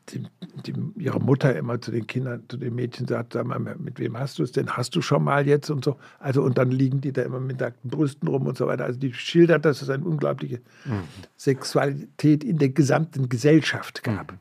die, 0.09 0.27
die, 0.67 0.75
ihre 0.97 1.21
Mutter 1.21 1.55
immer 1.57 1.81
zu 1.81 1.91
den 1.91 2.07
Kindern, 2.07 2.43
zu 2.49 2.57
den 2.57 2.75
Mädchen 2.75 3.07
sagt, 3.07 3.35
sag 3.35 3.47
mal, 3.47 3.59
mit 3.59 3.99
wem 3.99 4.19
hast 4.19 4.39
du 4.39 4.43
es 4.43 4.53
denn? 4.53 4.71
Hast 4.71 4.97
du 4.97 5.03
schon 5.03 5.23
mal 5.23 5.47
jetzt 5.47 5.71
und 5.71 5.85
so? 5.85 5.97
Also 6.19 6.43
und 6.43 6.59
dann 6.59 6.71
liegen 6.71 7.01
die 7.01 7.13
da 7.13 7.23
immer 7.23 7.41
mit 7.41 7.61
nackten 7.61 7.91
Brüsten 7.91 8.29
rum 8.29 8.47
und 8.47 8.59
so 8.59 8.67
weiter. 8.67 8.85
Also 8.85 8.99
die 8.99 9.13
schildert, 9.13 9.65
dass 9.65 9.83
es 9.83 9.91
eine 9.91 10.05
unglaubliche 10.05 10.61
mhm. 10.85 11.05
Sexualität 11.37 12.45
in 12.45 12.59
der 12.59 12.71
gesamten 12.71 13.29
Gesellschaft 13.29 14.03
gab. 14.03 14.33
Mhm. 14.33 14.39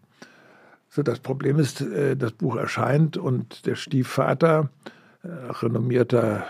So, 0.89 1.03
das 1.03 1.19
Problem 1.19 1.59
ist, 1.59 1.81
äh, 1.81 2.15
das 2.15 2.31
Buch 2.31 2.55
erscheint 2.55 3.15
und 3.15 3.65
der 3.67 3.75
Stiefvater, 3.75 4.69
äh, 5.21 5.27
renommierter 5.27 6.45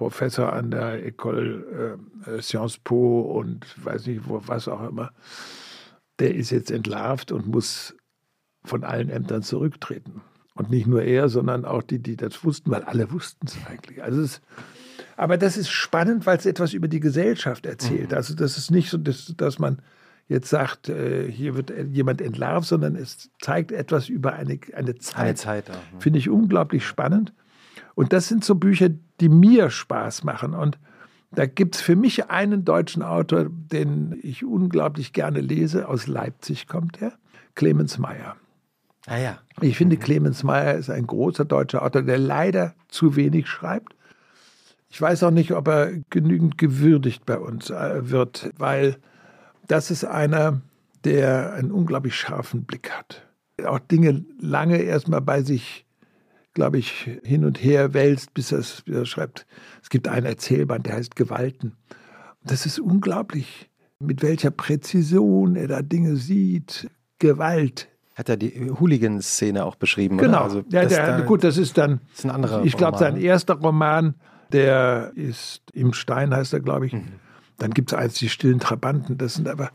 Professor 0.00 0.54
an 0.54 0.70
der 0.70 1.06
École 1.06 1.98
äh, 2.26 2.40
Sciences 2.40 2.78
Po 2.78 3.20
und 3.20 3.66
weiß 3.84 4.06
nicht, 4.06 4.26
wo, 4.26 4.40
was 4.46 4.66
auch 4.66 4.88
immer, 4.88 5.12
der 6.18 6.34
ist 6.34 6.48
jetzt 6.48 6.70
entlarvt 6.70 7.32
und 7.32 7.46
muss 7.46 7.94
von 8.64 8.82
allen 8.82 9.10
Ämtern 9.10 9.42
zurücktreten. 9.42 10.22
Und 10.54 10.70
nicht 10.70 10.86
nur 10.86 11.02
er, 11.02 11.28
sondern 11.28 11.66
auch 11.66 11.82
die, 11.82 11.98
die 11.98 12.16
das 12.16 12.42
wussten, 12.44 12.70
weil 12.70 12.82
alle 12.84 13.12
wussten 13.12 13.46
es 13.46 13.58
eigentlich. 13.66 14.02
Also 14.02 14.22
es, 14.22 14.40
aber 15.18 15.36
das 15.36 15.58
ist 15.58 15.68
spannend, 15.68 16.24
weil 16.24 16.38
es 16.38 16.46
etwas 16.46 16.72
über 16.72 16.88
die 16.88 17.00
Gesellschaft 17.00 17.66
erzählt. 17.66 18.12
Mhm. 18.12 18.16
Also 18.16 18.34
das 18.34 18.56
ist 18.56 18.70
nicht 18.70 18.88
so, 18.88 18.96
dass, 18.96 19.34
dass 19.36 19.58
man 19.58 19.82
jetzt 20.28 20.48
sagt, 20.48 20.88
äh, 20.88 21.30
hier 21.30 21.56
wird 21.56 21.74
jemand 21.92 22.22
entlarvt, 22.22 22.66
sondern 22.66 22.96
es 22.96 23.28
zeigt 23.38 23.70
etwas 23.70 24.08
über 24.08 24.32
eine, 24.32 24.58
eine 24.74 24.94
Zeit. 24.94 25.18
Eine 25.18 25.34
Zeit 25.34 25.68
ja. 25.68 25.74
Finde 25.98 26.18
ich 26.18 26.30
unglaublich 26.30 26.86
spannend. 26.86 27.34
Und 27.94 28.14
das 28.14 28.28
sind 28.28 28.44
so 28.46 28.54
Bücher, 28.54 28.88
die 29.20 29.28
mir 29.28 29.70
Spaß 29.70 30.24
machen. 30.24 30.54
Und 30.54 30.78
da 31.32 31.46
gibt 31.46 31.76
es 31.76 31.80
für 31.80 31.96
mich 31.96 32.30
einen 32.30 32.64
deutschen 32.64 33.02
Autor, 33.02 33.46
den 33.48 34.18
ich 34.22 34.44
unglaublich 34.44 35.12
gerne 35.12 35.40
lese. 35.40 35.88
Aus 35.88 36.06
Leipzig 36.06 36.66
kommt 36.66 37.00
er, 37.00 37.12
Clemens 37.54 37.98
Meyer. 37.98 38.36
Ah 39.06 39.18
ja. 39.18 39.38
Ich 39.60 39.76
finde, 39.76 39.96
mhm. 39.96 40.00
Clemens 40.00 40.42
Meyer 40.42 40.74
ist 40.74 40.90
ein 40.90 41.06
großer 41.06 41.44
deutscher 41.44 41.82
Autor, 41.82 42.02
der 42.02 42.18
leider 42.18 42.74
zu 42.88 43.16
wenig 43.16 43.46
schreibt. 43.48 43.94
Ich 44.88 45.00
weiß 45.00 45.22
auch 45.22 45.30
nicht, 45.30 45.52
ob 45.52 45.68
er 45.68 45.92
genügend 46.10 46.58
gewürdigt 46.58 47.24
bei 47.24 47.38
uns 47.38 47.70
äh, 47.70 48.10
wird, 48.10 48.50
weil 48.58 48.96
das 49.68 49.90
ist 49.90 50.04
einer, 50.04 50.62
der 51.04 51.54
einen 51.54 51.70
unglaublich 51.70 52.16
scharfen 52.16 52.64
Blick 52.64 52.90
hat. 52.90 53.24
Auch 53.64 53.78
Dinge 53.78 54.24
lange 54.40 54.78
erstmal 54.78 55.20
bei 55.20 55.42
sich 55.42 55.86
glaube 56.54 56.78
ich, 56.78 57.08
hin 57.22 57.44
und 57.44 57.62
her 57.62 57.94
wälzt, 57.94 58.34
bis 58.34 58.52
er, 58.52 58.58
bis 58.58 58.82
er 58.86 59.06
schreibt. 59.06 59.46
Es 59.82 59.90
gibt 59.90 60.08
einen 60.08 60.26
Erzählband, 60.26 60.86
der 60.86 60.94
heißt 60.94 61.16
Gewalten. 61.16 61.76
Das 62.42 62.66
ist 62.66 62.78
unglaublich, 62.78 63.70
mit 63.98 64.22
welcher 64.22 64.50
Präzision 64.50 65.56
er 65.56 65.68
da 65.68 65.82
Dinge 65.82 66.16
sieht. 66.16 66.88
Gewalt. 67.18 67.88
Hat 68.14 68.28
er 68.28 68.36
die 68.36 68.70
Hooligan-Szene 68.70 69.64
auch 69.64 69.76
beschrieben? 69.76 70.18
Genau. 70.18 70.42
Also, 70.42 70.62
ja, 70.70 70.84
der, 70.84 71.18
da, 71.18 71.20
gut, 71.20 71.44
das 71.44 71.56
ist 71.56 71.78
dann. 71.78 72.00
Das 72.08 72.20
ist 72.20 72.24
ein 72.24 72.30
anderer 72.30 72.64
Ich 72.64 72.76
glaube, 72.76 72.98
sein 72.98 73.16
erster 73.16 73.54
Roman, 73.54 74.14
der 74.52 75.12
ist 75.14 75.62
Im 75.72 75.92
Stein, 75.92 76.34
heißt 76.34 76.52
er, 76.52 76.60
glaube 76.60 76.86
ich. 76.86 76.92
Mhm. 76.92 77.04
Dann 77.58 77.72
gibt 77.72 77.92
es 77.92 77.98
eins, 77.98 78.14
die 78.14 78.28
stillen 78.28 78.58
Trabanten. 78.58 79.16
Das 79.18 79.34
sind 79.34 79.48
aber 79.48 79.70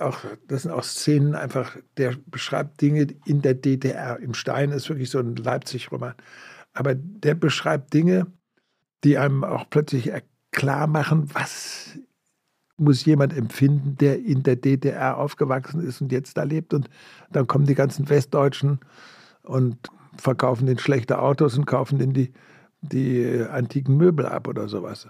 auch, 0.00 0.20
das 0.46 0.62
sind 0.62 0.70
auch 0.70 0.84
Szenen 0.84 1.34
einfach, 1.34 1.76
der 1.96 2.14
beschreibt 2.26 2.80
Dinge 2.80 3.08
in 3.24 3.42
der 3.42 3.54
DDR. 3.54 4.18
Im 4.18 4.34
Stein 4.34 4.70
ist 4.70 4.88
wirklich 4.88 5.10
so 5.10 5.18
ein 5.18 5.36
Leipzig-Roman. 5.36 6.14
Aber 6.72 6.94
der 6.94 7.34
beschreibt 7.34 7.92
Dinge, 7.94 8.26
die 9.04 9.18
einem 9.18 9.44
auch 9.44 9.68
plötzlich 9.70 10.10
klar 10.52 10.86
machen, 10.86 11.28
was 11.34 11.98
muss 12.76 13.04
jemand 13.04 13.36
empfinden, 13.36 13.96
der 13.98 14.24
in 14.24 14.42
der 14.42 14.56
DDR 14.56 15.18
aufgewachsen 15.18 15.80
ist 15.86 16.00
und 16.00 16.12
jetzt 16.12 16.36
da 16.36 16.44
lebt. 16.44 16.72
Und 16.72 16.88
dann 17.30 17.46
kommen 17.46 17.66
die 17.66 17.74
ganzen 17.74 18.08
Westdeutschen 18.08 18.78
und 19.42 19.76
verkaufen 20.16 20.66
den 20.66 20.78
schlechte 20.78 21.18
Autos 21.18 21.58
und 21.58 21.66
kaufen 21.66 21.98
den 21.98 22.12
die, 22.12 22.32
die 22.80 23.44
antiken 23.50 23.96
Möbel 23.96 24.26
ab 24.26 24.46
oder 24.48 24.68
sowas. 24.68 25.08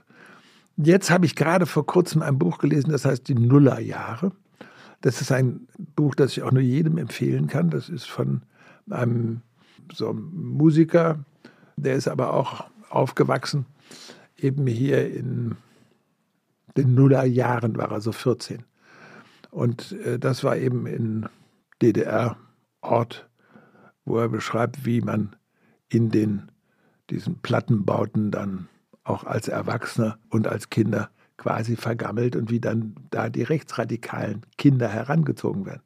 Jetzt 0.76 1.11
habe 1.11 1.26
ich 1.26 1.34
gerade 1.34 1.66
vor 1.66 1.84
kurzem 1.86 2.22
ein 2.22 2.39
Buch 2.39 2.59
gelesen, 2.59 2.91
das 2.91 3.05
heißt 3.05 3.28
Die 3.28 3.34
Nullerjahre. 3.34 4.32
Das 5.01 5.20
ist 5.20 5.30
ein 5.30 5.68
Buch, 5.94 6.14
das 6.14 6.32
ich 6.32 6.42
auch 6.42 6.53
nur 6.53 6.62
jedem 6.62 6.99
empfehlen 6.99 7.46
kann. 7.46 7.70
Das 7.70 7.88
ist 7.88 8.09
von 8.09 8.42
einem 8.90 9.42
so 9.92 10.11
einem 10.11 10.30
Musiker, 10.34 11.24
der 11.76 11.94
ist 11.94 12.09
aber 12.09 12.32
auch 12.32 12.64
aufgewachsen, 12.90 13.66
eben 14.36 14.66
hier 14.66 15.12
in 15.12 15.57
den 16.76 16.94
Nullerjahren 16.94 17.76
war 17.76 17.90
er 17.90 18.01
so 18.01 18.12
14. 18.12 18.64
Und 19.51 19.92
äh, 19.92 20.18
das 20.18 20.44
war 20.44 20.57
eben 20.57 20.86
in 20.86 21.28
DDR-Ort, 21.82 23.28
wo 24.05 24.18
er 24.18 24.28
beschreibt, 24.28 24.84
wie 24.84 25.01
man 25.01 25.36
in 25.88 26.11
den, 26.11 26.51
diesen 27.11 27.38
Plattenbauten 27.40 28.30
dann 28.30 28.68
auch 29.05 29.24
als 29.24 29.49
Erwachsener 29.49 30.18
und 30.28 30.46
als 30.46 30.70
Kinder 30.70 31.11
quasi 31.39 31.76
vergammelt 31.76 32.36
und 32.36 32.51
wie 32.51 32.61
dann 32.61 32.95
da 33.11 33.30
die 33.30 33.45
rechtsradikalen 33.45 34.43
Kinder 34.59 34.89
herangezogen 34.89 35.64
werden. 35.64 35.82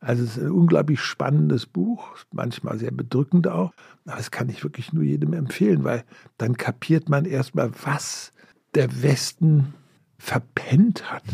Also 0.00 0.22
es 0.22 0.36
ist 0.36 0.42
ein 0.42 0.50
unglaublich 0.50 1.00
spannendes 1.00 1.66
Buch, 1.66 2.16
manchmal 2.30 2.78
sehr 2.78 2.90
bedrückend 2.90 3.48
auch, 3.48 3.72
aber 4.04 4.16
das 4.16 4.30
kann 4.30 4.48
ich 4.48 4.62
wirklich 4.62 4.92
nur 4.92 5.02
jedem 5.02 5.32
empfehlen, 5.32 5.82
weil 5.82 6.04
dann 6.36 6.56
kapiert 6.56 7.08
man 7.08 7.24
erstmal, 7.24 7.70
was 7.84 8.32
der 8.74 9.02
Westen 9.02 9.74
verpennt 10.18 11.10
hat, 11.10 11.24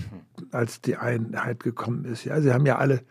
als 0.50 0.80
die 0.80 0.96
Einheit 0.96 1.60
gekommen 1.60 2.04
ist. 2.04 2.24
Ja, 2.24 2.40
sie 2.40 2.52
haben 2.52 2.66
ja 2.66 2.78
alle 2.78 3.02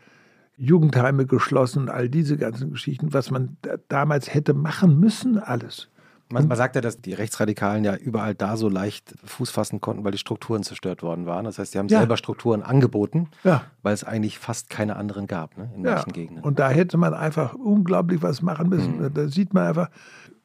Jugendheime 0.55 1.25
geschlossen, 1.25 1.89
all 1.89 2.09
diese 2.09 2.37
ganzen 2.37 2.71
Geschichten, 2.71 3.13
was 3.13 3.31
man 3.31 3.57
damals 3.89 4.33
hätte 4.33 4.53
machen 4.53 4.99
müssen, 4.99 5.37
alles. 5.37 5.89
Man, 6.29 6.47
man, 6.47 6.57
sagt 6.57 6.75
ja, 6.75 6.81
dass 6.81 6.99
die 6.99 7.13
Rechtsradikalen 7.13 7.83
ja 7.83 7.95
überall 7.95 8.33
da 8.33 8.57
so 8.57 8.67
leicht 8.69 9.13
Fuß 9.23 9.51
fassen 9.51 9.81
konnten, 9.81 10.03
weil 10.03 10.11
die 10.11 10.17
Strukturen 10.17 10.63
zerstört 10.63 11.03
worden 11.03 11.25
waren. 11.25 11.45
Das 11.45 11.59
heißt, 11.59 11.73
sie 11.73 11.79
haben 11.79 11.89
ja. 11.89 11.99
selber 11.99 12.17
Strukturen 12.17 12.63
angeboten, 12.63 13.29
ja. 13.43 13.65
weil 13.83 13.93
es 13.93 14.03
eigentlich 14.03 14.39
fast 14.39 14.69
keine 14.69 14.95
anderen 14.95 15.27
gab 15.27 15.57
ne, 15.57 15.71
in 15.75 15.85
ja. 15.85 15.95
manchen 15.95 16.13
Gegenden. 16.13 16.43
Und 16.43 16.59
da 16.59 16.69
hätte 16.69 16.97
man 16.97 17.13
einfach 17.13 17.53
unglaublich 17.53 18.21
was 18.23 18.41
machen 18.41 18.69
müssen. 18.69 18.99
Mhm. 18.99 19.13
Da 19.13 19.27
sieht 19.27 19.53
man 19.53 19.67
einfach, 19.67 19.89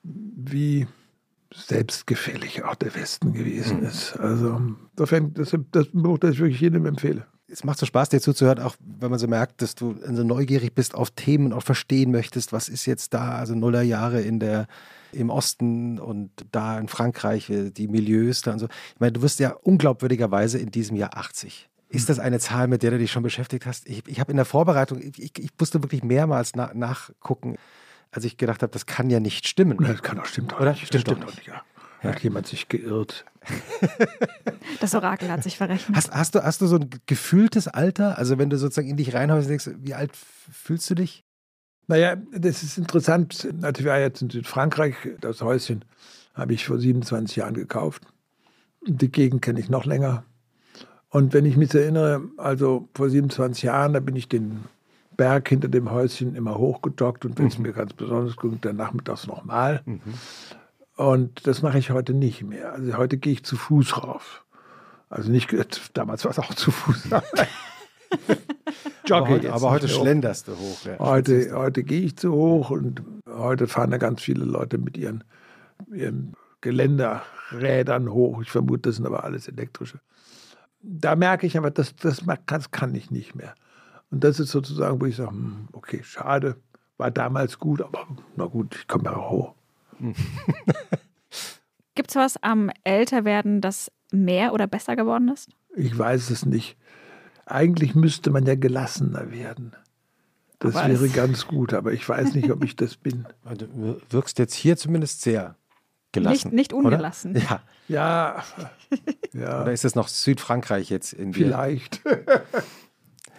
wie 0.03 0.87
selbstgefällig 1.55 2.65
auch 2.65 2.75
der 2.75 2.95
Westen 2.95 3.33
gewesen 3.33 3.81
mhm. 3.81 3.87
ist. 3.87 4.19
Also 4.19 4.61
insofern, 4.93 5.33
das, 5.33 5.57
das 5.73 5.89
Buch, 5.93 6.19
das 6.19 6.33
ich 6.33 6.39
wirklich 6.41 6.61
jedem 6.61 6.85
empfehle 6.85 7.25
es 7.51 7.65
macht 7.65 7.79
so 7.79 7.87
Spaß, 7.87 8.11
dir 8.11 8.21
zuzuhören, 8.21 8.59
auch 8.59 8.77
wenn 8.81 9.11
man 9.11 9.19
so 9.19 9.27
merkt, 9.27 9.63
dass 9.63 9.75
du 9.75 9.97
so 10.03 10.23
neugierig 10.23 10.75
bist 10.75 10.95
auf 10.95 11.11
Themen 11.11 11.47
und 11.47 11.53
auch 11.55 11.63
verstehen 11.63 12.11
möchtest, 12.11 12.53
was 12.53 12.69
ist 12.69 12.87
jetzt 12.87 13.15
da, 13.15 13.33
also 13.33 13.55
Nullerjahre 13.55 14.21
in 14.21 14.39
der, 14.39 14.67
im 15.13 15.31
Osten 15.31 15.99
und 15.99 16.31
da 16.53 16.79
in 16.79 16.89
Frankreich, 16.89 17.51
äh, 17.51 17.71
die 17.71 17.89
Milieus 17.89 18.43
da 18.43 18.53
und 18.53 18.59
so. 18.59 18.67
Ich 18.67 19.01
meine, 19.01 19.13
du 19.13 19.23
wirst 19.23 19.41
ja 19.41 19.51
unglaubwürdigerweise 19.51 20.59
in 20.59 20.71
diesem 20.71 20.97
Jahr 20.97 21.17
80. 21.17 21.69
Ist 21.91 22.09
das 22.11 22.19
eine 22.19 22.39
Zahl, 22.39 22.69
mit 22.69 22.83
der 22.83 22.91
du 22.91 22.99
dich 22.99 23.11
schon 23.11 23.23
beschäftigt 23.23 23.65
hast? 23.65 23.89
Ich, 23.89 24.07
ich 24.07 24.21
habe 24.21 24.31
in 24.31 24.37
der 24.37 24.45
Vorbereitung, 24.45 25.01
ich, 25.01 25.39
ich, 25.39 25.51
musste 25.59 25.83
wirklich 25.83 26.05
mehrmals 26.05 26.53
na, 26.55 26.71
nachgucken, 26.75 27.57
als 28.11 28.25
ich 28.25 28.37
gedacht 28.37 28.63
habe, 28.63 28.71
das 28.71 28.85
kann 28.85 29.09
ja 29.09 29.21
nicht 29.21 29.49
stimmen. 29.49 29.79
Das 29.79 30.03
kann 30.03 30.19
doch 30.19 30.27
stimmt 30.27 30.55
Oder? 30.55 30.73
Nicht. 30.73 30.87
Stimmt, 30.87 31.03
stimmt 31.03 31.23
doch 31.23 31.35
nicht. 31.35 31.47
Ja. 31.47 31.63
Ja. 32.03 32.11
Hat 32.11 32.23
jemand 32.23 32.47
sich 32.47 32.69
geirrt. 32.69 33.25
Das 34.81 34.95
Orakel 34.95 35.31
hat 35.31 35.43
sich 35.43 35.57
verrechnet. 35.57 35.97
Hast, 35.97 36.13
hast, 36.13 36.35
du, 36.35 36.45
hast 36.45 36.61
du 36.61 36.67
so 36.67 36.77
ein 36.77 36.89
gefühltes 37.07 37.67
Alter? 37.67 38.17
Also 38.19 38.39
wenn 38.39 38.49
du 38.49 38.59
sozusagen 38.59 38.89
in 38.89 38.97
dich 38.97 39.13
reinhaust 39.15 39.47
und 39.47 39.49
denkst, 39.49 39.71
wie 39.79 39.95
alt 39.95 40.13
fühlst 40.15 40.89
du 40.91 40.95
dich? 40.95 41.25
Naja, 41.89 42.17
das 42.33 42.63
ist 42.63 42.79
interessant. 42.79 43.49
Natürlich 43.61 43.91
war 43.91 43.99
jetzt 43.99 44.23
in 44.23 44.31
Südfrankreich, 44.31 44.95
das 45.21 45.43
Häuschen 45.43 45.85
habe 46.35 46.53
ich 46.55 46.67
vor 46.67 46.79
27 46.79 47.37
Jahren 47.37 47.55
gekauft. 47.55 48.03
Die 48.87 49.11
Gegend 49.11 49.43
kenne 49.43 49.59
ich 49.59 49.71
noch 49.71 49.87
länger. 49.87 50.25
Und 51.09 51.33
wenn 51.33 51.47
ich 51.47 51.57
mich 51.57 51.75
erinnere, 51.75 52.23
also 52.37 52.89
vor 52.95 53.09
27 53.09 53.65
Jahren, 53.65 53.95
da 53.95 54.01
bin 54.01 54.15
ich 54.15 54.29
den 54.29 54.65
Berg 55.17 55.49
hinter 55.49 55.69
dem 55.69 55.91
Häuschen 55.91 56.37
immer 56.37 56.59
hochgejoggt 56.59 57.25
und 57.25 57.39
wenn 57.39 57.47
es 57.47 57.59
mhm. 57.59 57.65
mir 57.65 57.73
ganz 57.73 57.95
besonders 57.95 58.37
ging, 58.37 58.61
dann 58.61 58.77
nachmittags 58.77 59.27
nochmal. 59.27 59.81
Mhm. 59.85 60.01
Und 60.97 61.47
das 61.47 61.63
mache 61.63 61.79
ich 61.79 61.91
heute 61.91 62.13
nicht 62.13 62.43
mehr. 62.45 62.73
Also 62.73 62.97
heute 62.99 63.17
gehe 63.17 63.33
ich 63.33 63.45
zu 63.45 63.57
Fuß 63.57 63.97
rauf. 64.03 64.45
Also 65.09 65.31
nicht, 65.31 65.49
damals 65.95 66.25
war 66.25 66.33
es 66.33 66.39
auch 66.39 66.55
zu 66.55 66.71
Fuß. 66.71 67.09
aber 69.11 69.29
heute, 69.29 69.53
aber 69.53 69.71
heute 69.71 69.89
schlenderst 69.89 70.49
du 70.49 70.53
hoch. 70.53 70.85
Ja. 70.85 70.99
Heute, 70.99 71.53
heute 71.55 71.83
gehe 71.83 72.03
ich 72.03 72.17
zu 72.17 72.33
hoch 72.33 72.71
und 72.71 73.03
heute 73.27 73.67
fahren 73.67 73.91
da 73.91 73.99
ganz 73.99 74.23
viele 74.23 74.45
Leute 74.45 74.79
mit 74.79 74.97
ihren, 74.97 75.25
ihren 75.93 76.35
Geländerrädern 76.61 78.11
hoch. 78.11 78.43
Ich 78.43 78.51
vermute, 78.51 78.83
das 78.83 78.97
sind 78.97 79.07
aber 79.07 79.25
alles 79.25 79.49
elektrische. 79.49 80.01
Da 80.81 81.17
merke 81.17 81.47
ich 81.47 81.57
aber, 81.57 81.71
das, 81.71 81.97
das, 81.97 82.23
das 82.47 82.71
kann 82.71 82.95
ich 82.95 83.11
nicht 83.11 83.35
mehr. 83.35 83.55
Und 84.11 84.25
das 84.25 84.41
ist 84.41 84.51
sozusagen, 84.51 85.01
wo 85.01 85.07
ich 85.07 85.17
sage, 85.17 85.31
hm, 85.31 85.69
okay, 85.73 86.01
schade, 86.03 86.57
war 86.97 87.11
damals 87.11 87.59
gut, 87.59 87.83
aber 87.83 88.07
na 88.37 88.47
gut, 88.47 88.77
ich 88.77 88.87
komme 88.89 89.05
ja 89.05 89.17
hoch. 89.17 89.55
Gibt 91.95 92.11
es 92.11 92.17
was 92.17 92.43
am 92.43 92.71
Älterwerden, 92.85 93.61
das 93.61 93.91
mehr 94.13 94.53
oder 94.53 94.67
besser 94.67 94.97
geworden 94.97 95.29
ist? 95.29 95.51
Ich 95.75 95.97
weiß 95.99 96.31
es 96.31 96.47
nicht. 96.47 96.77
Eigentlich 97.51 97.95
müsste 97.95 98.31
man 98.31 98.47
ja 98.47 98.55
gelassener 98.55 99.31
werden. 99.31 99.75
Das 100.59 100.75
aber 100.75 100.89
wäre 100.89 101.09
ganz 101.09 101.47
gut, 101.47 101.73
aber 101.73 101.93
ich 101.93 102.09
weiß 102.09 102.35
nicht, 102.35 102.51
ob 102.51 102.65
ich 102.65 102.77
das 102.77 102.97
bin. 102.97 103.27
Du 103.57 104.01
wirkst 104.11 104.39
jetzt 104.39 104.55
hier 104.55 104.77
zumindest 104.77 105.23
sehr 105.23 105.57
gelassen. 106.13 106.49
Nicht, 106.49 106.53
nicht 106.53 106.73
ungelassen. 106.73 107.33
Oder? 107.33 107.41
Ja. 107.41 107.63
Ja. 107.89 108.45
ja. 109.33 109.63
Oder 109.63 109.73
ist 109.73 109.85
es 109.85 109.95
noch 109.95 110.09
Südfrankreich 110.09 110.91
jetzt 110.91 111.13
in 111.13 111.33
dir? 111.33 111.47
Vielleicht. 111.47 112.03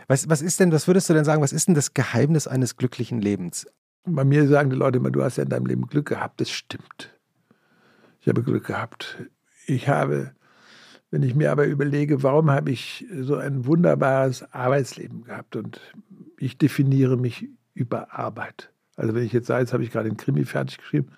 Was, 0.08 0.28
was 0.28 0.42
ist 0.42 0.60
denn, 0.60 0.72
was 0.72 0.88
würdest 0.88 1.08
du 1.08 1.14
denn 1.14 1.24
sagen, 1.24 1.40
was 1.44 1.54
ist 1.54 1.68
denn 1.68 1.76
das 1.76 1.94
Geheimnis 1.94 2.48
eines 2.48 2.78
glücklichen 2.78 3.22
Lebens? 3.22 3.68
Bei 4.06 4.24
mir 4.24 4.48
sagen 4.48 4.72
die 4.72 4.76
Leute 4.76 4.98
immer, 4.98 5.12
du 5.12 5.24
hast 5.24 5.38
ja 5.38 5.44
in 5.44 5.50
deinem 5.50 5.68
Leben 5.68 5.86
Glück 5.86 6.08
gehabt. 6.08 6.42
Das 6.42 6.50
stimmt. 6.50 7.16
Ich 8.20 8.28
habe 8.28 8.42
Glück 8.42 8.66
gehabt. 8.66 9.18
Ich 9.68 9.88
habe, 9.88 10.32
wenn 11.12 11.24
ich 11.24 11.36
mir 11.36 11.52
aber 11.52 11.66
überlege, 11.66 12.24
warum 12.24 12.52
habe 12.52 12.72
ich 12.72 13.06
so 13.20 13.36
ein 13.36 13.66
wunderbares 13.66 14.54
Arbeitsleben 14.54 15.24
gehabt 15.24 15.56
und 15.56 15.82
ich 16.38 16.58
definiere 16.58 17.18
mich 17.18 17.48
über 17.74 18.14
Arbeit. 18.14 18.72
Also 18.96 19.16
wenn 19.16 19.24
ich 19.24 19.34
jetzt 19.34 19.48
sage, 19.48 19.62
jetzt 19.62 19.74
habe 19.74 19.84
ich 19.84 19.92
gerade 19.92 20.10
den 20.10 20.18
Krimi 20.18 20.46
fertig 20.46 20.78
geschrieben, 20.78 21.12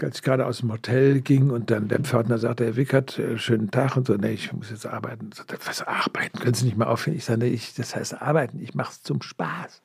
als 0.00 0.16
ich 0.16 0.22
gerade 0.22 0.46
aus 0.46 0.58
dem 0.58 0.72
Hotel 0.72 1.20
ging 1.20 1.50
und 1.50 1.70
dann 1.70 1.88
der 1.88 2.00
Pförtner 2.00 2.38
sagte, 2.38 2.64
Herr 2.64 2.76
Wickert, 2.76 3.18
äh, 3.18 3.38
schönen 3.38 3.70
Tag 3.70 3.96
und 3.96 4.06
so, 4.06 4.14
nee, 4.14 4.32
ich 4.32 4.52
muss 4.52 4.70
jetzt 4.70 4.86
arbeiten. 4.86 5.30
Sagte, 5.32 5.58
was 5.64 5.82
arbeiten? 5.82 6.38
Können 6.38 6.54
Sie 6.54 6.64
nicht 6.64 6.76
mal 6.76 6.86
aufhören? 6.86 7.16
Ich 7.16 7.24
sage, 7.24 7.40
nee, 7.40 7.48
ich, 7.48 7.74
das 7.74 7.94
heißt 7.94 8.20
arbeiten, 8.20 8.58
ich 8.60 8.74
mache 8.74 8.92
es 8.92 9.02
zum 9.02 9.22
Spaß. 9.22 9.82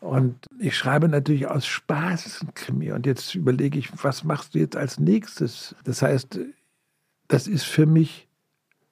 Und 0.00 0.46
ich 0.58 0.76
schreibe 0.76 1.08
natürlich 1.08 1.46
aus 1.46 1.64
Spaß 1.64 2.42
ein 2.42 2.54
Krimi. 2.54 2.90
Und 2.90 3.06
jetzt 3.06 3.34
überlege 3.36 3.78
ich, 3.78 3.90
was 4.02 4.24
machst 4.24 4.54
du 4.54 4.58
jetzt 4.58 4.76
als 4.76 4.98
nächstes? 4.98 5.76
Das 5.84 6.02
heißt, 6.02 6.40
das 7.32 7.46
ist 7.46 7.64
für 7.64 7.86
mich 7.86 8.28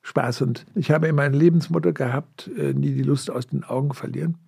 Spaß. 0.02 0.42
Und 0.42 0.64
ich 0.74 0.90
habe 0.90 1.08
immer 1.08 1.22
ein 1.22 1.34
Lebensmotto 1.34 1.92
gehabt, 1.92 2.50
äh, 2.56 2.72
nie 2.72 2.94
die 2.94 3.02
Lust 3.02 3.30
aus 3.30 3.48
den 3.48 3.64
Augen 3.64 3.92
verlieren. 3.92 4.38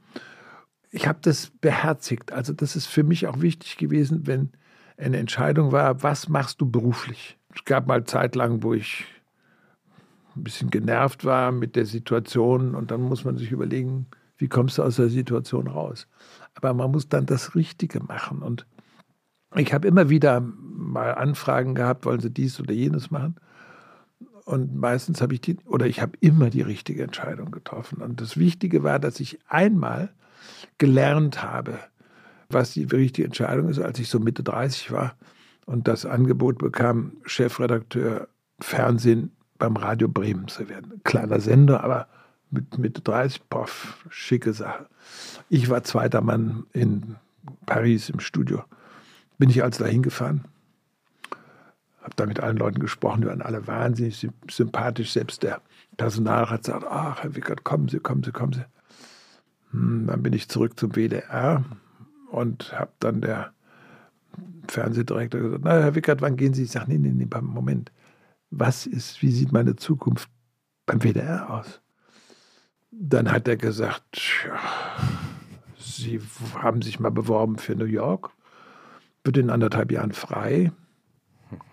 Ich 0.91 1.07
habe 1.07 1.19
das 1.23 1.51
beherzigt. 1.61 2.33
Also 2.33 2.55
das 2.55 2.75
ist 2.75 2.87
für 2.87 3.03
mich 3.03 3.27
auch 3.27 3.41
wichtig 3.43 3.77
gewesen, 3.77 4.27
wenn 4.27 4.51
eine 4.97 5.19
Entscheidung 5.19 5.73
war, 5.73 6.03
was 6.03 6.29
machst 6.29 6.61
du 6.61 6.71
beruflich? 6.71 7.39
Es 7.55 7.65
gab 7.65 7.87
mal 7.87 8.05
Zeit 8.05 8.35
lang, 8.35 8.63
wo 8.63 8.73
ich 8.73 9.05
ein 10.37 10.45
bisschen 10.45 10.71
genervt 10.71 11.25
war 11.25 11.53
mit 11.53 11.77
der 11.77 11.85
Situation 11.85 12.75
und 12.75 12.91
dann 12.91 13.03
muss 13.03 13.25
man 13.25 13.37
sich 13.37 13.53
überlegen, 13.53 14.07
wie 14.39 14.49
kommst 14.49 14.79
du 14.79 14.83
aus 14.83 14.97
der 14.97 15.11
Situation 15.11 15.67
raus? 15.67 16.09
Aber 16.55 16.73
man 16.73 16.91
muss 16.91 17.09
dann 17.09 17.27
das 17.27 17.55
Richtige 17.55 18.01
machen. 18.01 18.41
Und 18.41 18.67
ich 19.55 19.75
habe 19.75 19.87
immer 19.87 20.09
wieder 20.09 20.41
mal 20.41 21.15
Anfragen 21.15 21.75
gehabt, 21.75 22.07
wollen 22.07 22.21
sie 22.21 22.31
dies 22.31 22.59
oder 22.59 22.73
jenes 22.73 23.11
machen. 23.11 23.37
Und 24.45 24.75
meistens 24.75 25.21
habe 25.21 25.35
ich 25.35 25.41
die, 25.41 25.57
oder 25.67 25.87
ich 25.87 26.01
habe 26.01 26.13
immer 26.21 26.51
die 26.51 26.63
richtige 26.63 27.03
Entscheidung 27.03 27.51
getroffen. 27.51 28.03
Und 28.03 28.21
das 28.21 28.37
Wichtige 28.37 28.83
war, 28.83 28.99
dass 28.99 29.21
ich 29.21 29.39
einmal 29.49 30.13
gelernt 30.79 31.43
habe, 31.43 31.79
was 32.49 32.73
die 32.73 32.85
richtige 32.85 33.27
Entscheidung 33.27 33.69
ist, 33.69 33.79
als 33.79 33.99
ich 33.99 34.09
so 34.09 34.19
Mitte 34.19 34.43
30 34.43 34.91
war 34.91 35.15
und 35.67 35.89
das 35.89 36.05
Angebot 36.05 36.59
bekam, 36.59 37.13
Chefredakteur 37.25 38.29
Fernsehen 38.61 39.33
beim 39.59 39.77
Radio 39.77 40.09
Bremen 40.09 40.49
zu 40.49 40.69
werden. 40.69 41.01
Kleiner 41.05 41.41
Sender, 41.41 41.83
aber 41.83 42.09
mit 42.51 42.79
Mitte 42.79 43.01
30, 43.01 43.49
poff, 43.49 44.05
schicke 44.11 44.53
Sache. 44.53 44.87
Ich 45.49 45.71
war 45.71 45.85
zweiter 45.85 46.21
Mann 46.21 46.65
in 46.73 47.17
Paris 47.67 48.11
im 48.11 48.21
Studio. 48.21 48.63
Bin 49.39 49.51
ich 49.51 49.63
also 49.63 49.85
dahin 49.85 50.03
gefahren, 50.03 50.45
habe 52.03 52.15
da 52.17 52.27
mit 52.27 52.41
allen 52.41 52.57
Leuten 52.57 52.81
gesprochen, 52.81 53.23
die 53.23 53.29
waren 53.29 53.43
alle 53.43 53.67
wahnsinnig 53.67 54.29
sympathisch. 54.51 55.13
Selbst 55.13 55.43
der 55.43 55.61
Personalrat 55.97 56.65
sagt, 56.65 56.85
ach, 56.89 57.23
Herr 57.23 57.35
Wickert, 57.37 57.65
kommen 57.65 57.89
Sie, 57.89 58.01
kommen 58.01 58.23
Sie, 58.23 58.33
kommen 58.33 58.53
Sie. 58.53 58.65
Hm, 59.71 60.07
dann 60.07 60.23
bin 60.23 60.33
ich 60.33 60.49
zurück 60.49 60.79
zum 60.79 60.95
WDR 60.95 61.65
und 62.31 62.73
habe 62.79 62.93
dann 62.99 63.21
der 63.21 63.53
Fernsehdirektor 64.69 65.41
gesagt, 65.41 65.65
na, 65.65 65.73
Herr 65.73 65.95
Wickert, 65.95 66.23
wann 66.23 66.37
gehen 66.37 66.55
Sie? 66.55 66.65
Ich 66.65 66.73
sage, 66.73 66.91
nee, 66.91 66.99
nee, 66.99 67.13
nee, 67.13 67.29
Moment. 67.41 67.93
Was 68.51 68.87
ist, 68.87 69.23
wie 69.23 69.31
sieht 69.31 69.53
meine 69.53 69.77
Zukunft 69.77 70.29
beim 70.87 71.03
WDR 71.03 71.51
aus? 71.51 71.81
Dann 72.91 73.33
hat 73.33 73.49
er 73.49 73.57
gesagt, 73.57 74.19
ja, 74.47 74.59
Sie 75.79 76.21
haben 76.55 76.83
sich 76.83 77.01
mal 77.01 77.11
beworben 77.11 77.59
für 77.59 77.75
New 77.75 77.87
York, 77.87 78.31
wird 79.25 79.37
in 79.37 79.51
anderthalb 79.51 79.91
Jahren 79.91 80.13
frei, 80.13 80.73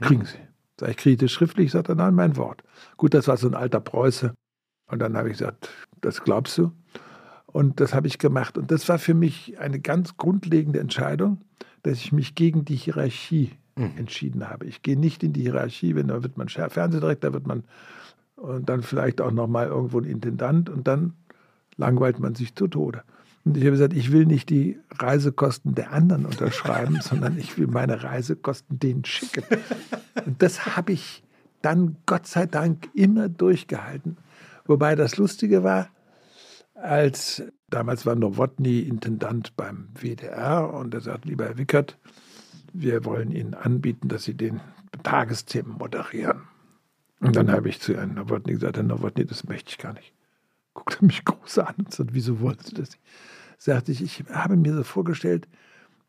kriegen 0.02 0.26
Sie. 0.26 0.38
Sag 0.80 0.90
ich, 0.92 0.98
kriege 0.98 1.18
das 1.18 1.32
schriftlich? 1.32 1.72
Sagt 1.72 1.90
er, 1.90 1.96
nein, 1.96 2.16
mein 2.16 2.38
Wort. 2.38 2.64
Gut, 2.98 3.14
das 3.14 3.28
war 3.28 3.38
so 3.38 3.48
ein 3.48 3.56
alter 3.56 3.82
Preuße. 3.82 4.34
Und 4.88 5.00
dann 5.00 5.18
habe 5.18 5.30
ich 5.30 5.38
gesagt, 5.38 5.70
das 6.02 6.24
glaubst 6.24 6.58
du. 6.58 6.72
Und 7.46 7.80
das 7.80 7.94
habe 7.94 8.08
ich 8.08 8.18
gemacht. 8.18 8.58
Und 8.58 8.72
das 8.72 8.88
war 8.90 9.00
für 9.00 9.14
mich 9.14 9.60
eine 9.60 9.80
ganz 9.80 10.18
grundlegende 10.18 10.80
Entscheidung, 10.80 11.42
dass 11.84 12.00
ich 12.00 12.12
mich 12.12 12.36
gegen 12.36 12.66
die 12.66 12.76
Hierarchie 12.76 13.52
mhm. 13.76 13.94
entschieden 13.98 14.50
habe. 14.50 14.66
Ich 14.66 14.82
gehe 14.82 14.98
nicht 14.98 15.24
in 15.24 15.34
die 15.34 15.42
Hierarchie, 15.42 15.96
wenn 15.96 16.08
da 16.08 16.24
wird 16.24 16.38
man 16.38 16.50
Fernsehdirektor, 16.50 17.34
wird 17.34 17.48
man 17.48 17.64
und 18.36 18.70
dann 18.70 18.84
vielleicht 18.84 19.22
auch 19.22 19.32
noch 19.32 19.48
mal 19.48 19.68
irgendwo 19.68 20.00
ein 20.00 20.06
Intendant 20.06 20.70
und 20.70 20.88
dann 20.88 21.14
langweilt 21.78 22.20
man 22.20 22.36
sich 22.36 22.56
zu 22.56 22.68
Tode. 22.68 23.04
Und 23.46 23.58
ich 23.58 23.64
habe 23.64 23.72
gesagt, 23.72 23.94
ich 23.94 24.12
will 24.12 24.26
nicht 24.26 24.50
die 24.50 24.80
Reisekosten 24.92 25.76
der 25.76 25.92
anderen 25.92 26.26
unterschreiben, 26.26 27.00
sondern 27.02 27.38
ich 27.38 27.58
will 27.58 27.68
meine 27.68 28.04
Reisekosten 28.04 28.80
denen 28.80 29.06
schicken. 29.06 29.44
Und 30.26 30.42
das 30.42 30.76
habe 30.76 30.92
ich 30.92 31.24
dann 31.62 31.98
Gott 32.06 32.28
sei 32.28 32.46
Dank 32.46 32.90
immer 32.94 33.30
durchgehalten. 33.30 34.18
Wobei 34.66 34.96
das 34.96 35.18
Lustige 35.18 35.64
war, 35.64 35.90
als 36.76 37.44
damals 37.70 38.06
war 38.06 38.16
Nowotny 38.16 38.82
Intendant 38.82 39.56
beim 39.58 39.90
WDR 39.94 40.74
und 40.74 40.94
er 40.94 41.02
sagt, 41.02 41.26
lieber 41.26 41.46
Herr 41.46 41.58
Wickert, 41.58 41.98
wir 42.74 43.04
wollen 43.06 43.32
Ihnen 43.32 43.54
anbieten, 43.54 44.08
dass 44.08 44.24
Sie 44.24 44.36
den 44.36 44.62
Tagesthemen 45.04 45.74
moderieren. 45.78 46.44
Und 47.20 47.36
dann 47.36 47.52
habe 47.52 47.68
ich 47.68 47.82
zu 47.82 47.96
Herrn 47.96 48.14
Nowotny 48.14 48.54
gesagt, 48.54 48.78
Herr 48.78 48.84
Nowotny, 48.84 49.26
das 49.26 49.44
möchte 49.44 49.72
ich 49.72 49.78
gar 49.78 49.94
nicht. 49.94 50.14
Guckte 50.80 51.06
mich 51.06 51.26
groß 51.26 51.60
an 51.60 51.76
und 51.78 51.94
sagte, 51.94 52.14
wieso 52.14 52.40
wollen 52.40 52.58
Sie 52.64 52.74
das? 52.74 52.90
Sagte 53.58 53.92
ich, 53.92 54.02
ich 54.02 54.24
habe 54.32 54.56
mir 54.56 54.74
so 54.74 54.84
vorgestellt, 54.84 55.48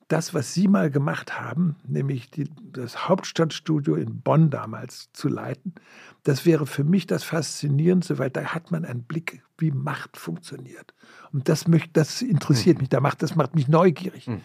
das, 0.07 0.33
was 0.33 0.55
Sie 0.55 0.69
mal 0.69 0.91
gemacht 0.91 1.41
haben, 1.41 1.77
nämlich 1.87 2.31
die, 2.31 2.49
das 2.73 3.09
Hauptstadtstudio 3.09 3.97
in 3.97 4.21
Bonn 4.21 4.51
damals 4.51 5.11
zu 5.13 5.29
leiten, 5.29 5.75
das 6.23 6.47
wäre 6.47 6.67
für 6.67 6.85
mich 6.85 7.07
das 7.07 7.25
Faszinierendste, 7.25 8.19
weil 8.19 8.31
da 8.31 8.45
hat 8.47 8.71
man 8.71 8.85
einen 8.85 9.03
Blick, 9.03 9.43
wie 9.59 9.71
Macht 9.71 10.17
funktioniert. 10.17 10.95
Und 11.33 11.49
das, 11.49 11.67
möchte, 11.67 11.91
das 11.93 12.23
interessiert 12.23 12.79
mhm. 12.79 12.83
mich, 12.83 12.89
da 12.91 13.01
macht, 13.01 13.23
das 13.23 13.35
macht 13.35 13.55
mich 13.55 13.69
neugierig. 13.69 14.29
Mhm. 14.29 14.41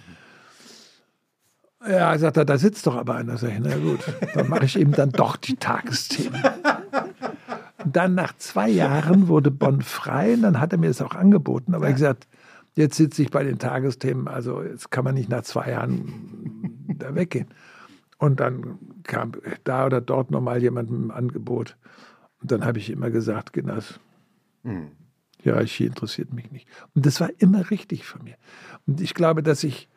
Ja, 1.88 2.17
sagt 2.17 2.38
er, 2.38 2.45
da 2.45 2.57
sitzt 2.57 2.88
doch 2.88 2.95
aber 2.95 3.15
einer. 3.15 3.38
Sag 3.38 3.51
ich, 3.51 3.59
na 3.59 3.78
gut, 3.78 3.99
dann 4.34 4.49
mache 4.49 4.65
ich 4.65 4.80
eben 4.80 4.91
dann 4.91 5.11
doch 5.11 5.36
die 5.36 5.55
Tagesthemen. 5.55 6.41
Und 7.86 7.96
dann 7.96 8.16
nach 8.16 8.36
zwei 8.38 8.68
Jahren 8.68 9.28
wurde 9.28 9.52
Bonn 9.52 9.82
frei 9.82 10.34
und 10.34 10.42
dann 10.42 10.60
hat 10.60 10.72
er 10.72 10.80
mir 10.80 10.88
das 10.88 11.02
auch 11.02 11.14
angeboten. 11.14 11.76
Aber 11.76 11.86
ja. 11.86 11.90
ich 11.92 11.96
gesagt, 11.96 12.28
jetzt 12.76 12.98
sitze 12.98 13.22
ich 13.22 13.30
bei 13.30 13.44
den 13.44 13.60
Tagesthemen, 13.60 14.28
also 14.28 14.64
jetzt 14.64 14.90
kann 14.90 15.04
man 15.04 15.14
nicht 15.14 15.30
nach 15.30 15.44
zwei 15.44 15.70
Jahren 15.70 16.88
da 16.98 17.14
weggehen. 17.14 17.48
Und 18.18 18.40
dann 18.40 18.80
kam 19.04 19.34
da 19.64 19.86
oder 19.86 20.02
dort 20.02 20.32
nochmal 20.32 20.62
jemand 20.62 20.90
mit 20.90 21.00
einem 21.00 21.12
Angebot. 21.12 21.78
Und 22.42 22.52
dann 22.52 22.66
habe 22.66 22.80
ich 22.80 22.90
immer 22.90 23.12
gesagt, 23.12 23.54
Genas, 23.54 24.00
mhm. 24.64 24.88
Hierarchie 25.42 25.86
interessiert 25.86 26.34
mich 26.34 26.52
nicht. 26.52 26.68
Und 26.96 27.06
das 27.06 27.22
war 27.22 27.30
immer 27.38 27.70
richtig 27.70 28.06
von 28.06 28.24
mir. 28.24 28.36
Und 28.88 29.00
ich 29.00 29.14
glaube, 29.14 29.44
dass 29.44 29.64
ich 29.64 29.90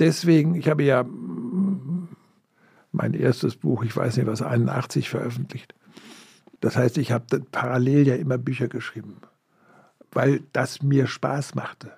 deswegen, 0.00 0.56
ich 0.56 0.68
habe 0.68 0.82
ja 0.82 1.04
mein 2.90 3.14
erstes 3.14 3.54
Buch, 3.54 3.84
ich 3.84 3.96
weiß 3.96 4.16
nicht 4.16 4.26
was, 4.26 4.42
81 4.42 5.08
veröffentlicht. 5.08 5.74
Das 6.60 6.76
heißt, 6.76 6.98
ich 6.98 7.12
habe 7.12 7.40
parallel 7.52 8.06
ja 8.06 8.14
immer 8.14 8.38
Bücher 8.38 8.68
geschrieben, 8.68 9.18
weil 10.12 10.42
das 10.52 10.82
mir 10.82 11.06
Spaß 11.06 11.54
machte. 11.54 11.92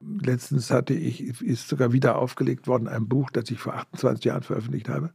Letztens 0.00 0.70
hatte 0.70 0.94
ich, 0.94 1.42
ist 1.42 1.68
sogar 1.68 1.92
wieder 1.92 2.16
aufgelegt 2.16 2.66
worden, 2.66 2.88
ein 2.88 3.08
Buch, 3.08 3.30
das 3.30 3.50
ich 3.50 3.58
vor 3.58 3.74
28 3.74 4.24
Jahren 4.24 4.42
veröffentlicht 4.42 4.88
habe. 4.88 5.10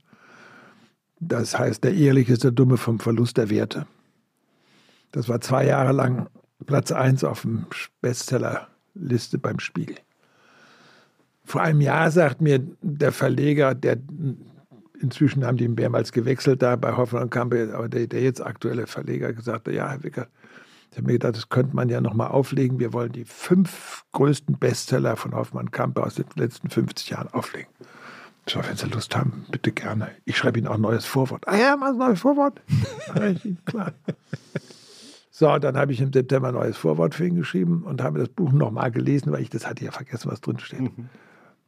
Das 1.19 1.57
heißt, 1.57 1.83
der 1.83 1.93
Ehrliche 1.93 2.33
ist 2.33 2.43
der 2.43 2.51
Dumme 2.51 2.77
vom 2.77 2.99
Verlust 2.99 3.37
der 3.37 3.49
Werte. 3.49 3.87
Das 5.11 5.29
war 5.29 5.39
zwei 5.41 5.65
Jahre 5.65 5.93
lang 5.93 6.27
Platz 6.65 6.91
1 6.91 7.23
auf 7.23 7.41
dem 7.41 7.65
Bestsellerliste 8.01 9.37
beim 9.37 9.59
Spiegel. 9.59 9.97
Vor 11.45 11.61
einem 11.61 11.81
Jahr 11.81 12.09
sagt 12.11 12.41
mir 12.41 12.59
der 12.81 13.11
Verleger, 13.11 13.75
der 13.75 13.97
inzwischen 15.03 15.45
haben 15.45 15.57
die 15.57 15.67
mehrmals 15.67 16.11
gewechselt 16.11 16.61
da 16.61 16.75
bei 16.75 16.95
Hoffmann 16.95 17.23
und 17.23 17.29
Campbell, 17.29 17.73
aber 17.73 17.89
der, 17.89 18.07
der, 18.07 18.21
jetzt 18.21 18.41
aktuelle 18.41 18.87
Verleger 18.87 19.33
gesagt, 19.33 19.67
ja, 19.67 19.89
Herr 19.89 20.03
Wicker, 20.03 20.27
ich 20.91 20.97
habe 20.97 21.07
mir 21.07 21.13
gedacht, 21.13 21.35
das 21.35 21.49
könnte 21.49 21.75
man 21.75 21.89
ja 21.89 22.01
nochmal 22.01 22.27
auflegen. 22.27 22.79
Wir 22.79 22.93
wollen 22.93 23.11
die 23.11 23.25
fünf 23.25 24.05
größten 24.11 24.57
Bestseller 24.59 25.15
von 25.15 25.33
Hoffmann 25.33 25.71
Campbell 25.71 26.03
aus 26.03 26.15
den 26.15 26.25
letzten 26.35 26.69
50 26.69 27.09
Jahren 27.09 27.27
auflegen. 27.29 27.69
So, 28.47 28.59
wenn 28.63 28.75
Sie 28.75 28.87
Lust 28.87 29.15
haben, 29.15 29.45
bitte 29.49 29.71
gerne. 29.71 30.09
Ich 30.25 30.37
schreibe 30.37 30.59
Ihnen 30.59 30.67
auch 30.67 30.75
ein 30.75 30.81
neues 30.81 31.05
Vorwort. 31.05 31.47
Ah 31.47 31.57
ja, 31.57 31.75
mal 31.77 31.91
ein 31.91 31.97
neues 31.97 32.19
Vorwort. 32.19 32.61
Klar. 33.65 33.93
So, 35.31 35.57
dann 35.57 35.77
habe 35.77 35.93
ich 35.93 36.01
im 36.01 36.13
September 36.13 36.49
ein 36.49 36.53
neues 36.53 36.77
Vorwort 36.77 37.15
für 37.15 37.25
ihn 37.25 37.35
geschrieben 37.35 37.83
und 37.83 38.03
habe 38.03 38.19
das 38.19 38.29
Buch 38.29 38.51
nochmal 38.51 38.91
gelesen, 38.91 39.31
weil 39.31 39.41
ich 39.41 39.49
das 39.49 39.65
hatte 39.65 39.83
ja 39.83 39.91
vergessen, 39.91 40.29
was 40.29 40.41
drin 40.41 40.59
steht. 40.59 40.81
Mhm. 40.81 41.09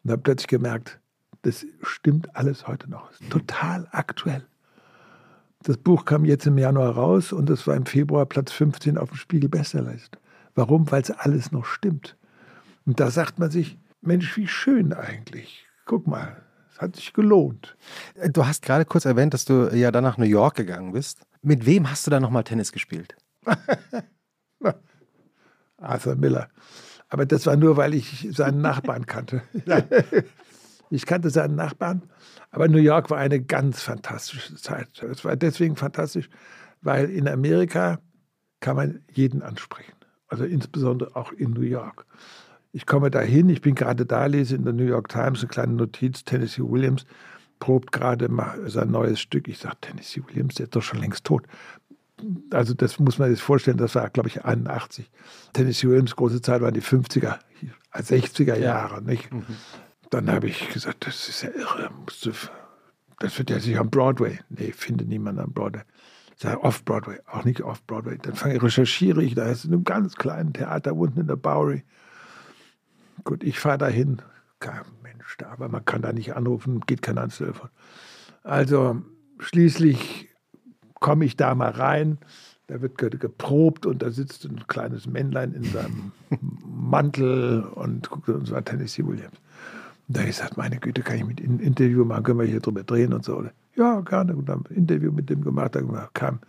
Und 0.03 0.11
habe 0.11 0.21
plötzlich 0.21 0.47
gemerkt, 0.47 0.99
das 1.45 1.65
stimmt 1.83 2.35
alles 2.35 2.67
heute 2.67 2.89
noch. 2.89 3.11
Total 3.29 3.87
aktuell. 3.91 4.43
Das 5.61 5.77
Buch 5.77 6.05
kam 6.05 6.25
jetzt 6.25 6.47
im 6.47 6.57
Januar 6.57 6.95
raus 6.95 7.31
und 7.31 7.51
es 7.51 7.67
war 7.67 7.75
im 7.75 7.85
Februar 7.85 8.25
Platz 8.25 8.51
15 8.51 8.97
auf 8.97 9.09
dem 9.09 9.17
Spiegel 9.17 9.49
Bestsellerliste. 9.49 10.17
Warum? 10.55 10.89
Weil 10.91 11.03
es 11.03 11.11
alles 11.11 11.51
noch 11.51 11.65
stimmt. 11.65 12.17
Und 12.85 12.99
da 12.99 13.11
sagt 13.11 13.37
man 13.37 13.51
sich, 13.51 13.77
Mensch, 14.01 14.35
wie 14.37 14.47
schön 14.47 14.91
eigentlich. 14.91 15.67
Guck 15.85 16.07
mal, 16.07 16.35
es 16.71 16.81
hat 16.81 16.95
sich 16.95 17.13
gelohnt. 17.13 17.77
Du 18.31 18.45
hast 18.45 18.63
gerade 18.63 18.85
kurz 18.85 19.05
erwähnt, 19.05 19.35
dass 19.35 19.45
du 19.45 19.69
ja 19.75 19.91
dann 19.91 20.03
nach 20.03 20.17
New 20.17 20.25
York 20.25 20.55
gegangen 20.55 20.93
bist. 20.93 21.21
Mit 21.43 21.67
wem 21.67 21.89
hast 21.91 22.07
du 22.07 22.11
da 22.11 22.19
nochmal 22.19 22.43
Tennis 22.43 22.71
gespielt? 22.71 23.15
Arthur 25.77 26.15
Miller. 26.15 26.49
Aber 27.09 27.27
das 27.27 27.45
war 27.45 27.55
nur, 27.55 27.77
weil 27.77 27.93
ich 27.93 28.27
seinen 28.31 28.61
Nachbarn 28.61 29.05
kannte. 29.05 29.43
ich 30.89 31.05
kannte 31.05 31.29
seinen 31.29 31.55
Nachbarn, 31.55 32.03
aber 32.51 32.67
New 32.67 32.79
York 32.79 33.09
war 33.09 33.17
eine 33.17 33.41
ganz 33.41 33.81
fantastische 33.81 34.55
Zeit. 34.55 35.03
Es 35.03 35.25
war 35.25 35.35
deswegen 35.35 35.75
fantastisch, 35.75 36.29
weil 36.81 37.09
in 37.09 37.27
Amerika 37.27 37.99
kann 38.59 38.75
man 38.75 39.01
jeden 39.11 39.41
ansprechen. 39.41 39.93
Also 40.27 40.43
insbesondere 40.43 41.15
auch 41.15 41.31
in 41.31 41.51
New 41.51 41.61
York. 41.61 42.05
Ich 42.71 42.85
komme 42.85 43.09
dahin, 43.09 43.49
ich 43.49 43.61
bin 43.61 43.75
gerade 43.75 44.05
da, 44.05 44.25
lese 44.25 44.55
in 44.55 44.63
der 44.63 44.73
New 44.73 44.83
York 44.83 45.09
Times 45.09 45.39
eine 45.39 45.47
kleine 45.47 45.73
Notiz, 45.73 46.23
Tennessee 46.23 46.63
Williams 46.63 47.05
probt 47.59 47.93
gerade 47.93 48.29
sein 48.65 48.91
neues 48.91 49.21
Stück. 49.21 49.47
Ich 49.47 49.59
sage, 49.59 49.77
Tennessee 49.79 50.21
Williams, 50.27 50.55
der 50.55 50.65
ist 50.65 50.75
doch 50.75 50.81
schon 50.81 50.99
längst 50.99 51.23
tot 51.23 51.43
also 52.51 52.73
das 52.73 52.99
muss 52.99 53.17
man 53.17 53.29
sich 53.29 53.41
vorstellen, 53.41 53.77
das 53.77 53.95
war, 53.95 54.09
glaube 54.09 54.29
ich, 54.29 54.45
81. 54.45 55.09
Tennessee 55.53 55.87
Williams 55.87 56.15
große 56.15 56.41
Zeit 56.41 56.61
waren 56.61 56.73
die 56.73 56.81
50er, 56.81 57.39
60er 57.93 58.57
Jahre, 58.57 59.01
nicht? 59.01 59.31
Mhm. 59.33 59.45
Dann 60.09 60.31
habe 60.31 60.47
ich 60.47 60.69
gesagt, 60.69 61.07
das 61.07 61.29
ist 61.29 61.41
ja 61.43 61.49
irre, 61.49 61.89
das 63.19 63.37
wird 63.37 63.49
ja 63.49 63.59
sicher 63.59 63.81
am 63.81 63.89
Broadway. 63.89 64.39
Nee, 64.49 64.71
finde 64.71 65.05
niemand 65.05 65.39
am 65.39 65.51
Broadway. 65.51 65.83
Off-Broadway, 66.43 67.19
auch 67.27 67.45
nicht 67.45 67.61
off-Broadway. 67.61 68.17
Dann 68.21 68.35
fange 68.35 68.61
recherchiere 68.61 69.23
ich, 69.23 69.35
da 69.35 69.45
ist 69.45 69.65
in 69.65 69.73
einem 69.73 69.83
ganz 69.85 70.15
kleinen 70.15 70.53
Theater 70.53 70.93
unten 70.95 71.21
in 71.21 71.27
der 71.27 71.37
Bowery. 71.37 71.83
Gut, 73.23 73.43
ich 73.43 73.57
fahre 73.57 73.77
dahin. 73.77 74.21
Kein 74.59 74.81
Mensch 75.01 75.37
da, 75.37 75.49
aber 75.51 75.69
man 75.69 75.85
kann 75.85 76.01
da 76.01 76.11
nicht 76.11 76.35
anrufen, 76.35 76.81
geht 76.81 77.01
kein 77.01 77.17
ans 77.17 77.37
Telefon. 77.37 77.69
Also 78.43 79.01
schließlich 79.39 80.29
komme 80.95 81.25
ich 81.25 81.35
da 81.37 81.55
mal 81.55 81.71
rein. 81.71 82.19
Da 82.67 82.81
wird 82.81 82.97
geprobt 82.97 83.85
und 83.85 84.01
da 84.01 84.09
sitzt 84.09 84.45
ein 84.45 84.65
kleines 84.67 85.05
Männlein 85.07 85.53
in 85.53 85.63
seinem 85.63 86.11
Mantel 86.65 87.63
und 87.63 88.09
guckt 88.09 88.27
uns 88.29 88.51
war 88.51 88.65
Tennessee 88.65 89.05
Williams. 89.05 89.37
Da 90.07 90.21
ich 90.21 90.27
gesagt, 90.27 90.57
meine 90.57 90.77
Güte, 90.77 91.01
kann 91.01 91.17
ich 91.17 91.25
mit 91.25 91.39
Ihnen 91.39 91.57
ein 91.57 91.59
Interview 91.59 92.05
machen, 92.05 92.23
können 92.23 92.39
wir 92.39 92.45
hier 92.45 92.59
drüber 92.59 92.83
drehen 92.83 93.13
und 93.13 93.25
so. 93.25 93.43
Ja, 93.75 94.01
gerne. 94.01 94.35
Und 94.35 94.47
dann 94.47 94.63
ein 94.69 94.75
Interview 94.75 95.11
mit 95.11 95.29
dem 95.29 95.41
gemacht, 95.41 95.75
dann 95.75 95.91
kam, 96.13 96.39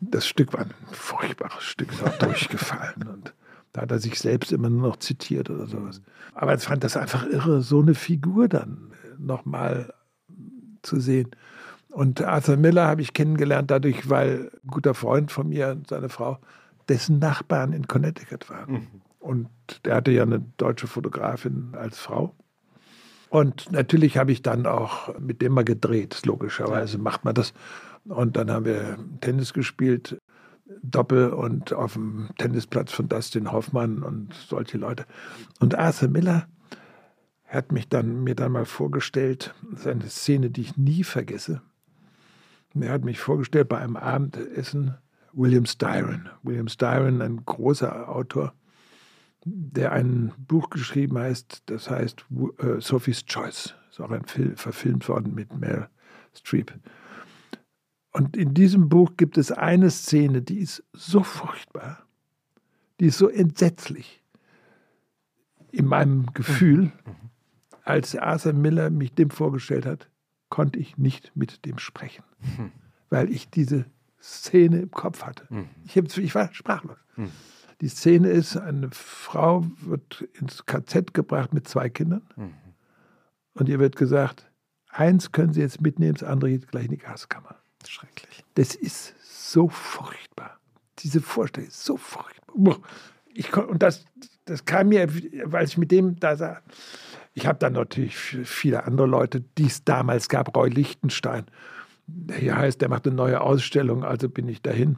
das 0.00 0.26
Stück 0.26 0.52
war 0.52 0.60
ein 0.60 0.74
furchtbares 0.92 1.62
Stück, 1.62 1.92
ist 1.92 2.02
auch 2.02 2.18
durchgefallen. 2.18 3.08
Und 3.08 3.32
da 3.72 3.82
hat 3.82 3.90
er 3.90 3.98
sich 3.98 4.18
selbst 4.18 4.52
immer 4.52 4.68
nur 4.70 4.88
noch 4.88 4.98
zitiert 4.98 5.50
oder 5.50 5.66
sowas. 5.66 6.02
Aber 6.34 6.54
ich 6.54 6.62
fand 6.62 6.84
das 6.84 6.96
einfach 6.96 7.26
irre, 7.26 7.62
so 7.62 7.80
eine 7.80 7.94
Figur 7.94 8.48
dann 8.48 8.92
nochmal 9.18 9.92
zu 10.82 11.00
sehen. 11.00 11.30
Und 11.90 12.22
Arthur 12.22 12.56
Miller 12.56 12.86
habe 12.86 13.02
ich 13.02 13.12
kennengelernt 13.12 13.70
dadurch, 13.70 14.10
weil 14.10 14.50
ein 14.64 14.70
guter 14.70 14.94
Freund 14.94 15.32
von 15.32 15.48
mir 15.48 15.70
und 15.70 15.88
seine 15.88 16.08
Frau 16.08 16.38
dessen 16.88 17.18
Nachbarn 17.18 17.72
in 17.72 17.88
Connecticut 17.88 18.50
waren. 18.50 18.72
Mhm. 18.72 18.86
Und 19.20 19.48
der 19.84 19.96
hatte 19.96 20.10
ja 20.10 20.22
eine 20.22 20.44
deutsche 20.58 20.86
Fotografin 20.86 21.70
als 21.72 21.98
Frau. 21.98 22.34
Und 23.34 23.72
natürlich 23.72 24.16
habe 24.16 24.30
ich 24.30 24.42
dann 24.42 24.64
auch 24.64 25.18
mit 25.18 25.42
dem 25.42 25.54
mal 25.54 25.64
gedreht, 25.64 26.24
logischerweise 26.24 26.98
macht 26.98 27.24
man 27.24 27.34
das. 27.34 27.52
Und 28.04 28.36
dann 28.36 28.48
haben 28.48 28.64
wir 28.64 28.96
Tennis 29.22 29.52
gespielt, 29.52 30.18
Doppel 30.84 31.30
und 31.30 31.72
auf 31.72 31.94
dem 31.94 32.28
Tennisplatz 32.38 32.92
von 32.92 33.08
Dustin 33.08 33.50
Hoffmann 33.50 34.04
und 34.04 34.32
solche 34.34 34.78
Leute. 34.78 35.04
Und 35.58 35.74
Arthur 35.74 36.10
Miller 36.10 36.46
hat 37.44 37.72
mich 37.72 37.88
dann, 37.88 38.22
mir 38.22 38.36
dann 38.36 38.52
mal 38.52 38.66
vorgestellt, 38.66 39.52
das 39.68 39.80
ist 39.80 39.86
eine 39.88 40.08
Szene, 40.10 40.50
die 40.50 40.60
ich 40.60 40.76
nie 40.76 41.02
vergesse. 41.02 41.60
Er 42.78 42.92
hat 42.92 43.04
mich 43.04 43.18
vorgestellt 43.18 43.68
bei 43.68 43.78
einem 43.78 43.96
Abendessen, 43.96 44.94
William 45.32 45.66
Styron. 45.66 46.28
William 46.44 46.68
Styron, 46.68 47.20
ein 47.20 47.44
großer 47.44 48.08
Autor, 48.08 48.54
der 49.44 49.92
ein 49.92 50.32
Buch 50.38 50.70
geschrieben 50.70 51.18
heißt, 51.18 51.64
das 51.66 51.90
heißt 51.90 52.24
uh, 52.30 52.80
Sophie's 52.80 53.24
Choice. 53.26 53.74
Ist 53.90 54.00
auch 54.00 54.10
ein 54.10 54.24
Film 54.24 54.56
verfilmt 54.56 55.08
worden 55.08 55.34
mit 55.34 55.56
Meryl 55.56 55.88
Streep. 56.34 56.72
Und 58.10 58.36
in 58.36 58.54
diesem 58.54 58.88
Buch 58.88 59.12
gibt 59.16 59.38
es 59.38 59.52
eine 59.52 59.90
Szene, 59.90 60.42
die 60.42 60.58
ist 60.58 60.84
so 60.92 61.22
furchtbar, 61.22 62.04
die 63.00 63.06
ist 63.06 63.18
so 63.18 63.28
entsetzlich 63.28 64.22
in 65.72 65.86
meinem 65.86 66.32
Gefühl, 66.32 66.92
als 67.82 68.16
Arthur 68.16 68.52
Miller 68.52 68.90
mich 68.90 69.12
dem 69.14 69.30
vorgestellt 69.30 69.84
hat, 69.84 70.08
konnte 70.48 70.78
ich 70.78 70.96
nicht 70.96 71.32
mit 71.34 71.64
dem 71.64 71.78
sprechen, 71.78 72.24
weil 73.10 73.30
ich 73.30 73.50
diese 73.50 73.84
Szene 74.22 74.78
im 74.78 74.90
Kopf 74.92 75.24
hatte. 75.24 75.46
Ich, 75.84 75.98
hab, 75.98 76.16
ich 76.16 76.34
war 76.34 76.54
sprachlos. 76.54 76.98
Die 77.84 77.90
Szene 77.90 78.30
ist, 78.30 78.56
eine 78.56 78.88
Frau 78.92 79.66
wird 79.82 80.26
ins 80.40 80.64
KZ 80.64 81.12
gebracht 81.12 81.52
mit 81.52 81.68
zwei 81.68 81.90
Kindern 81.90 82.22
und 83.52 83.68
ihr 83.68 83.78
wird 83.78 83.96
gesagt, 83.96 84.50
eins 84.88 85.32
können 85.32 85.52
Sie 85.52 85.60
jetzt 85.60 85.82
mitnehmen, 85.82 86.14
das 86.14 86.26
andere 86.26 86.52
geht 86.52 86.68
gleich 86.68 86.86
in 86.86 86.92
die 86.92 86.96
Gaskammer. 86.96 87.56
Schrecklich. 87.86 88.42
Das 88.54 88.74
ist 88.74 89.14
so 89.22 89.68
furchtbar. 89.68 90.58
Diese 91.00 91.20
Vorstellung 91.20 91.68
ist 91.68 91.84
so 91.84 91.98
furchtbar. 91.98 92.78
Ich, 93.34 93.54
und 93.54 93.82
das, 93.82 94.06
das 94.46 94.64
kam 94.64 94.88
mir, 94.88 95.06
weil 95.44 95.66
ich 95.66 95.76
mit 95.76 95.90
dem 95.90 96.18
da 96.18 96.36
sah. 96.36 96.62
Ich 97.34 97.46
habe 97.46 97.58
dann 97.58 97.74
natürlich 97.74 98.16
viele 98.16 98.84
andere 98.84 99.06
Leute, 99.06 99.42
die 99.58 99.66
es 99.66 99.84
damals 99.84 100.30
gab. 100.30 100.56
Roy 100.56 100.70
Lichtenstein. 100.70 101.44
Hier 102.34 102.56
heißt, 102.56 102.80
der 102.80 102.88
macht 102.88 103.06
eine 103.06 103.14
neue 103.14 103.42
Ausstellung, 103.42 104.04
also 104.04 104.30
bin 104.30 104.48
ich 104.48 104.62
dahin. 104.62 104.96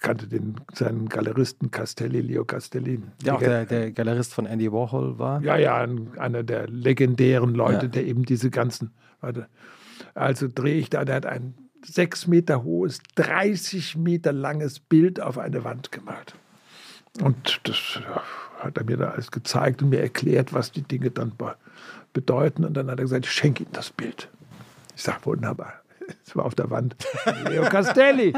Ich 0.00 0.06
kannte 0.06 0.26
den, 0.26 0.56
seinen 0.72 1.10
Galeristen 1.10 1.70
Castelli, 1.70 2.22
Leo 2.22 2.46
Castelli. 2.46 3.02
Der 3.22 3.34
auch 3.34 3.38
der, 3.38 3.66
der 3.66 3.92
Galerist 3.92 4.32
von 4.32 4.46
Andy 4.46 4.72
Warhol 4.72 5.18
war. 5.18 5.42
Ja, 5.42 5.58
ja, 5.58 5.86
einer 6.16 6.42
der 6.42 6.68
legendären 6.68 7.54
Leute, 7.54 7.84
ja. 7.84 7.92
der 7.92 8.06
eben 8.06 8.24
diese 8.24 8.48
ganzen. 8.48 8.92
Warte, 9.20 9.46
also 10.14 10.48
drehe 10.48 10.76
ich 10.76 10.88
da, 10.88 11.04
der 11.04 11.16
hat 11.16 11.26
ein 11.26 11.52
sechs 11.84 12.26
Meter 12.26 12.62
hohes, 12.62 13.00
30 13.16 13.96
Meter 13.96 14.32
langes 14.32 14.80
Bild 14.80 15.20
auf 15.20 15.36
eine 15.36 15.64
Wand 15.64 15.92
gemalt. 15.92 16.34
Und 17.20 17.60
das 17.64 18.00
hat 18.58 18.78
er 18.78 18.84
mir 18.84 18.96
da 18.96 19.10
alles 19.10 19.30
gezeigt 19.30 19.82
und 19.82 19.90
mir 19.90 20.00
erklärt, 20.00 20.54
was 20.54 20.72
die 20.72 20.80
Dinge 20.80 21.10
dann 21.10 21.32
bedeuten. 22.14 22.64
Und 22.64 22.72
dann 22.72 22.90
hat 22.90 22.98
er 22.98 23.04
gesagt, 23.04 23.26
ich 23.26 23.32
schenke 23.32 23.64
ihm 23.64 23.72
das 23.72 23.90
Bild. 23.90 24.30
Ich 24.96 25.02
sage, 25.02 25.18
wunderbar. 25.24 25.74
Es 26.26 26.34
war 26.34 26.44
auf 26.46 26.56
der 26.56 26.70
Wand. 26.70 26.96
Leo 27.44 27.62
Castelli. 27.64 28.32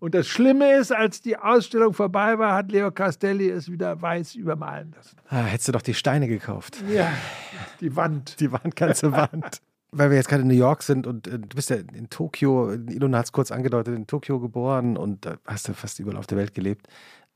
Und 0.00 0.14
das 0.14 0.26
Schlimme 0.26 0.76
ist, 0.76 0.92
als 0.92 1.20
die 1.20 1.36
Ausstellung 1.36 1.92
vorbei 1.92 2.38
war, 2.38 2.54
hat 2.54 2.72
Leo 2.72 2.90
Castelli 2.90 3.50
es 3.50 3.70
wieder 3.70 4.00
weiß 4.00 4.34
übermalen 4.34 4.92
lassen. 4.96 5.16
Ah, 5.28 5.42
hättest 5.42 5.68
du 5.68 5.72
doch 5.72 5.82
die 5.82 5.92
Steine 5.92 6.26
gekauft. 6.26 6.82
Ja, 6.88 7.12
die 7.80 7.94
Wand. 7.94 8.40
Die 8.40 8.50
Wand, 8.50 8.74
ganze 8.76 9.12
Wand. 9.12 9.60
Weil 9.92 10.10
wir 10.10 10.16
jetzt 10.16 10.28
gerade 10.28 10.42
in 10.42 10.48
New 10.48 10.54
York 10.54 10.82
sind 10.82 11.06
und 11.06 11.26
äh, 11.26 11.38
du 11.38 11.48
bist 11.48 11.68
ja 11.68 11.76
in 11.76 12.08
Tokio, 12.08 12.72
Ilona 12.72 13.18
hat 13.18 13.26
es 13.26 13.32
kurz 13.32 13.50
angedeutet, 13.50 13.94
in 13.94 14.06
Tokio 14.06 14.40
geboren 14.40 14.96
und 14.96 15.26
äh, 15.26 15.36
hast 15.46 15.68
ja 15.68 15.74
fast 15.74 15.98
überall 15.98 16.16
auf 16.16 16.28
der 16.28 16.38
Welt 16.38 16.54
gelebt. 16.54 16.86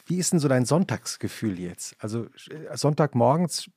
Wie 0.07 0.19
ist 0.19 0.33
denn 0.33 0.39
so 0.39 0.49
dein 0.49 0.65
Sonntagsgefühl 0.65 1.59
jetzt? 1.59 1.97
Also 1.99 2.27
äh, 2.49 2.77
Sonntagmorgens, 2.77 3.71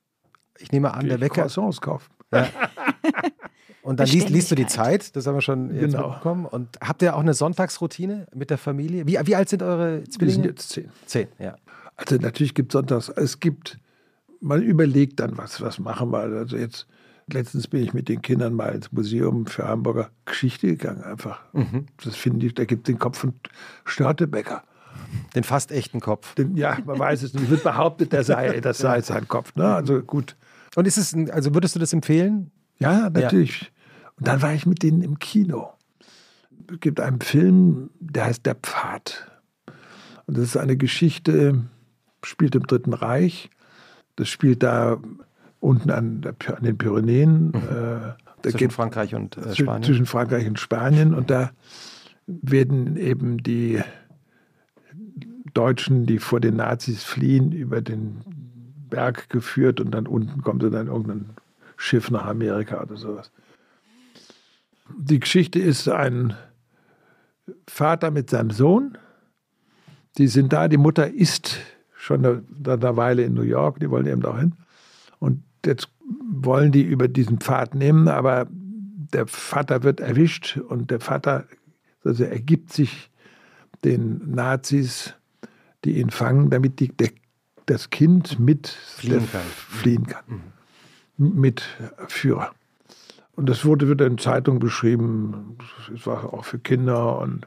ich 0.58 0.72
nehme 0.72 0.94
an, 0.94 1.08
der 1.08 1.20
Wecker. 1.20 1.42
Croissants 1.42 1.80
kaufen. 1.80 2.10
Ja. 2.32 2.48
Und 3.82 4.00
dann 4.00 4.06
liest, 4.06 4.28
liest, 4.28 4.50
du 4.50 4.54
die 4.54 4.66
Zeit, 4.66 5.16
das 5.16 5.26
haben 5.26 5.36
wir 5.36 5.40
schon 5.40 5.74
jetzt 5.74 5.94
genau. 5.94 6.08
mitbekommen. 6.08 6.44
Und 6.44 6.78
habt 6.78 7.00
ihr 7.00 7.16
auch 7.16 7.20
eine 7.20 7.32
Sonntagsroutine 7.32 8.26
mit 8.34 8.50
der 8.50 8.58
Familie? 8.58 9.06
Wie, 9.06 9.18
wie 9.22 9.34
alt 9.34 9.48
sind 9.48 9.62
eure 9.62 10.04
Zwillinge? 10.04 10.26
Die 10.26 10.32
sind 10.32 10.44
jetzt 10.44 10.68
zehn. 10.68 10.90
Zehn, 11.06 11.28
ja. 11.38 11.56
Also 11.96 12.16
natürlich 12.16 12.54
gibt 12.54 12.70
es 12.70 12.78
Sonntags, 12.78 13.08
es 13.08 13.40
gibt, 13.40 13.78
man 14.40 14.62
überlegt 14.62 15.20
dann, 15.20 15.38
was, 15.38 15.62
was 15.62 15.78
machen 15.78 16.10
wir. 16.10 16.18
Also 16.18 16.58
jetzt, 16.58 16.86
letztens 17.32 17.66
bin 17.66 17.82
ich 17.82 17.94
mit 17.94 18.10
den 18.10 18.20
Kindern 18.20 18.52
mal 18.52 18.74
ins 18.74 18.92
Museum 18.92 19.46
für 19.46 19.66
Hamburger 19.66 20.10
Geschichte 20.26 20.66
gegangen, 20.66 21.02
einfach. 21.02 21.40
Mhm. 21.54 21.86
Das 22.04 22.14
finde 22.14 22.46
ich, 22.46 22.54
da 22.54 22.66
gibt 22.66 22.86
es 22.86 22.92
den 22.92 22.98
Kopf 22.98 23.18
von 23.18 23.32
Störtebecker. 23.84 24.64
Den 25.34 25.44
fast 25.44 25.72
echten 25.72 26.00
Kopf. 26.00 26.34
Den, 26.34 26.56
ja, 26.56 26.76
man 26.84 26.98
weiß 26.98 27.22
es 27.22 27.32
nicht. 27.32 27.48
Wird 27.48 27.62
behauptet, 27.62 28.12
der 28.12 28.24
sei, 28.24 28.60
das 28.60 28.78
sei 28.78 29.00
sein 29.00 29.26
Kopf. 29.28 29.54
Ne? 29.56 29.74
Also 29.74 30.02
gut. 30.02 30.36
Und 30.78 30.86
ist 30.86 30.96
es, 30.96 31.12
also 31.32 31.54
würdest 31.54 31.74
du 31.74 31.80
das 31.80 31.92
empfehlen? 31.92 32.52
Ja, 32.78 33.10
natürlich. 33.10 33.62
Ja. 33.62 33.66
Und 34.14 34.28
dann 34.28 34.42
war 34.42 34.54
ich 34.54 34.64
mit 34.64 34.84
denen 34.84 35.02
im 35.02 35.18
Kino. 35.18 35.70
Es 36.70 36.78
gibt 36.78 37.00
einen 37.00 37.20
Film, 37.20 37.90
der 37.98 38.26
heißt 38.26 38.46
Der 38.46 38.54
Pfad. 38.54 39.28
Und 40.26 40.38
das 40.38 40.44
ist 40.44 40.56
eine 40.56 40.76
Geschichte, 40.76 41.64
spielt 42.22 42.54
im 42.54 42.62
Dritten 42.62 42.92
Reich. 42.92 43.50
Das 44.14 44.28
spielt 44.28 44.62
da 44.62 44.98
unten 45.58 45.90
an, 45.90 46.20
der, 46.20 46.36
an 46.56 46.62
den 46.62 46.78
Pyrenäen. 46.78 47.46
Mhm. 47.46 47.54
Äh, 48.44 48.48
zwischen 48.52 48.70
Frankreich 48.70 49.16
und 49.16 49.36
äh, 49.36 49.56
Spanien. 49.56 49.82
Zwischen 49.82 50.06
Frankreich 50.06 50.46
und 50.46 50.60
Spanien. 50.60 51.12
Und 51.12 51.28
da 51.28 51.50
werden 52.28 52.96
eben 52.96 53.42
die 53.42 53.82
Deutschen, 55.54 56.06
die 56.06 56.20
vor 56.20 56.38
den 56.38 56.54
Nazis 56.54 57.02
fliehen, 57.02 57.50
über 57.50 57.80
den 57.80 58.20
Berg 58.88 59.28
geführt 59.30 59.80
und 59.80 59.90
dann 59.92 60.06
unten 60.06 60.42
kommt 60.42 60.62
dann 60.62 60.86
irgendein 60.86 61.30
Schiff 61.76 62.10
nach 62.10 62.26
Amerika 62.26 62.82
oder 62.82 62.96
sowas. 62.96 63.30
Die 64.96 65.20
Geschichte 65.20 65.58
ist 65.58 65.88
ein 65.88 66.34
Vater 67.66 68.10
mit 68.10 68.30
seinem 68.30 68.50
Sohn. 68.50 68.96
Die 70.16 70.28
sind 70.28 70.52
da, 70.52 70.68
die 70.68 70.76
Mutter 70.76 71.12
ist 71.12 71.58
schon 71.94 72.24
eine, 72.24 72.42
eine 72.66 72.96
Weile 72.96 73.22
in 73.24 73.34
New 73.34 73.42
York, 73.42 73.80
die 73.80 73.90
wollen 73.90 74.06
eben 74.06 74.24
auch 74.24 74.38
hin. 74.38 74.54
Und 75.18 75.42
jetzt 75.64 75.88
wollen 76.30 76.72
die 76.72 76.82
über 76.82 77.08
diesen 77.08 77.38
Pfad 77.38 77.74
nehmen, 77.74 78.08
aber 78.08 78.46
der 78.50 79.26
Vater 79.26 79.82
wird 79.82 80.00
erwischt 80.00 80.56
und 80.56 80.90
der 80.90 81.00
Vater 81.00 81.46
also 82.04 82.24
ergibt 82.24 82.72
sich 82.72 83.10
den 83.84 84.30
Nazis 84.34 85.14
die 85.84 85.98
ihn 85.98 86.10
fangen, 86.10 86.50
damit 86.50 86.80
die, 86.80 86.88
der, 86.88 87.10
das 87.70 87.90
Kind 87.90 88.38
mit 88.38 88.68
fliehen 88.68 89.28
kann. 89.30 89.40
Fliehen 89.42 90.06
kann. 90.06 90.24
Mhm. 91.16 91.40
Mit 91.40 91.62
Führer. 92.08 92.50
Und 93.36 93.48
das 93.48 93.64
wurde 93.64 93.88
wieder 93.88 94.06
in 94.06 94.18
Zeitungen 94.18 94.58
beschrieben. 94.58 95.56
Es 95.94 96.06
war 96.06 96.32
auch 96.32 96.44
für 96.44 96.58
Kinder 96.58 97.18
und 97.20 97.46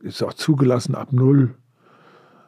ist 0.00 0.22
auch 0.22 0.34
zugelassen 0.34 0.94
ab 0.94 1.12
null. 1.12 1.54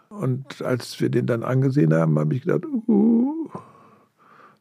Und 0.09 0.63
als 0.63 1.01
wir 1.01 1.11
den 1.11 1.27
dann 1.27 1.43
angesehen 1.43 1.93
haben, 1.93 2.19
habe 2.19 2.35
ich 2.35 2.43
gedacht, 2.43 2.65
uh, 2.89 3.51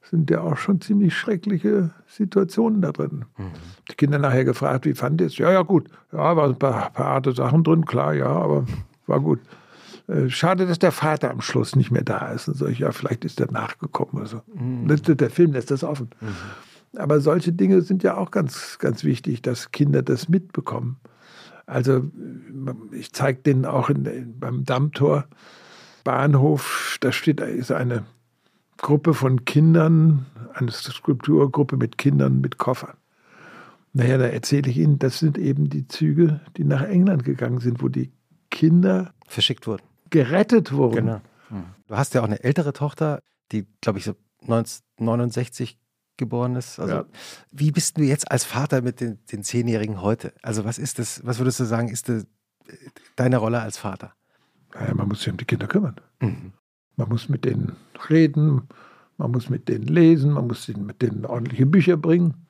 sind 0.09 0.29
ja 0.29 0.41
auch 0.41 0.57
schon 0.57 0.81
ziemlich 0.81 1.15
schreckliche 1.15 1.91
Situationen 2.07 2.81
da 2.81 2.91
drin. 2.91 3.25
Mhm. 3.37 3.51
Die 3.89 3.95
Kinder 3.95 4.19
nachher 4.19 4.45
gefragt, 4.45 4.85
wie 4.85 4.93
fand 4.93 5.21
ihr 5.21 5.27
es? 5.27 5.37
Ja, 5.37 5.51
ja, 5.51 5.61
gut. 5.61 5.89
Ja, 6.11 6.35
waren 6.35 6.51
ein 6.51 6.59
paar, 6.59 6.91
paar 6.91 7.05
harte 7.05 7.33
Sachen 7.33 7.63
drin, 7.63 7.85
klar, 7.85 8.13
ja, 8.13 8.27
aber 8.27 8.65
war 9.07 9.19
gut. 9.19 9.39
Äh, 10.07 10.29
schade, 10.29 10.67
dass 10.67 10.79
der 10.79 10.91
Vater 10.91 11.31
am 11.31 11.41
Schluss 11.41 11.75
nicht 11.75 11.91
mehr 11.91 12.03
da 12.03 12.31
ist. 12.31 12.47
Und 12.47 12.57
so, 12.57 12.67
ja, 12.67 12.91
vielleicht 12.91 13.25
ist 13.25 13.39
er 13.39 13.51
nachgekommen. 13.51 14.21
Also. 14.21 14.41
Mhm. 14.53 14.87
Der 15.17 15.29
Film 15.29 15.53
lässt 15.53 15.71
das 15.71 15.83
offen. 15.83 16.09
Mhm. 16.21 16.99
Aber 16.99 17.19
solche 17.19 17.51
Dinge 17.51 17.81
sind 17.81 18.03
ja 18.03 18.15
auch 18.15 18.31
ganz, 18.31 18.77
ganz 18.79 19.03
wichtig, 19.03 19.41
dass 19.41 19.71
Kinder 19.71 20.01
das 20.01 20.29
mitbekommen. 20.29 20.97
Also 21.65 22.03
ich 22.91 23.11
zeige 23.11 23.41
denen 23.41 23.65
auch 23.65 23.89
in, 23.89 24.35
beim 24.39 24.63
Dammtor 24.63 25.25
Bahnhof, 26.03 26.97
da 27.01 27.11
steht 27.11 27.41
ist 27.41 27.71
eine 27.71 28.05
Gruppe 28.77 29.15
von 29.15 29.45
Kindern, 29.45 30.27
eine 30.53 30.71
Skulpturgruppe 30.71 31.75
mit 31.75 31.97
Kindern 31.97 32.39
mit 32.39 32.59
Koffern. 32.59 32.93
Naja, 33.93 34.17
da 34.17 34.25
erzähle 34.25 34.69
ich 34.69 34.77
Ihnen, 34.77 34.99
das 34.99 35.17
sind 35.19 35.37
eben 35.37 35.69
die 35.69 35.87
Züge, 35.87 36.41
die 36.55 36.65
nach 36.65 36.83
England 36.83 37.25
gegangen 37.25 37.59
sind, 37.59 37.81
wo 37.81 37.89
die 37.89 38.11
Kinder 38.51 39.13
verschickt 39.27 39.65
wurden 39.65 39.83
gerettet 40.09 40.71
wurden. 40.71 40.95
Genau. 40.95 41.21
Hm. 41.49 41.65
Du 41.87 41.95
hast 41.95 42.13
ja 42.13 42.21
auch 42.21 42.25
eine 42.25 42.43
ältere 42.43 42.73
Tochter, 42.73 43.21
die, 43.51 43.67
glaube 43.81 43.99
ich, 43.99 44.05
so 44.05 44.15
1969 44.41 45.79
geboren 46.17 46.55
ist. 46.55 46.79
Also, 46.79 46.95
ja. 46.95 47.05
Wie 47.51 47.71
bist 47.71 47.97
du 47.97 48.03
jetzt 48.03 48.31
als 48.31 48.43
Vater 48.43 48.81
mit 48.81 49.01
den, 49.01 49.19
den 49.31 49.43
Zehnjährigen 49.43 50.01
heute? 50.01 50.33
Also, 50.41 50.65
was 50.65 50.77
ist 50.77 50.99
das, 50.99 51.25
was 51.25 51.39
würdest 51.39 51.59
du 51.59 51.65
sagen, 51.65 51.89
ist 51.89 52.09
das, 52.09 52.25
deine 53.15 53.37
Rolle 53.37 53.61
als 53.61 53.77
Vater? 53.77 54.13
Naja, 54.73 54.93
man 54.93 55.07
muss 55.07 55.19
sich 55.19 55.29
um 55.29 55.37
die 55.37 55.45
Kinder 55.45 55.67
kümmern. 55.67 55.95
Mhm. 56.19 56.53
Man 56.97 57.09
muss 57.09 57.29
mit 57.29 57.45
denen 57.45 57.75
reden, 58.09 58.67
man 59.17 59.31
muss 59.31 59.49
mit 59.49 59.67
denen 59.67 59.87
lesen, 59.87 60.33
man 60.33 60.47
muss 60.47 60.67
mit 60.67 61.01
denen 61.01 61.25
ordentliche 61.25 61.65
Bücher 61.65 61.97
bringen 61.97 62.45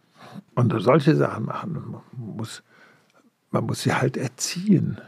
und 0.56 0.74
solche 0.82 1.16
Sachen 1.16 1.46
machen. 1.46 1.74
Man 1.74 2.02
muss, 2.36 2.64
man 3.52 3.66
muss 3.66 3.82
sie 3.82 3.94
halt 3.94 4.18
erziehen. 4.18 5.00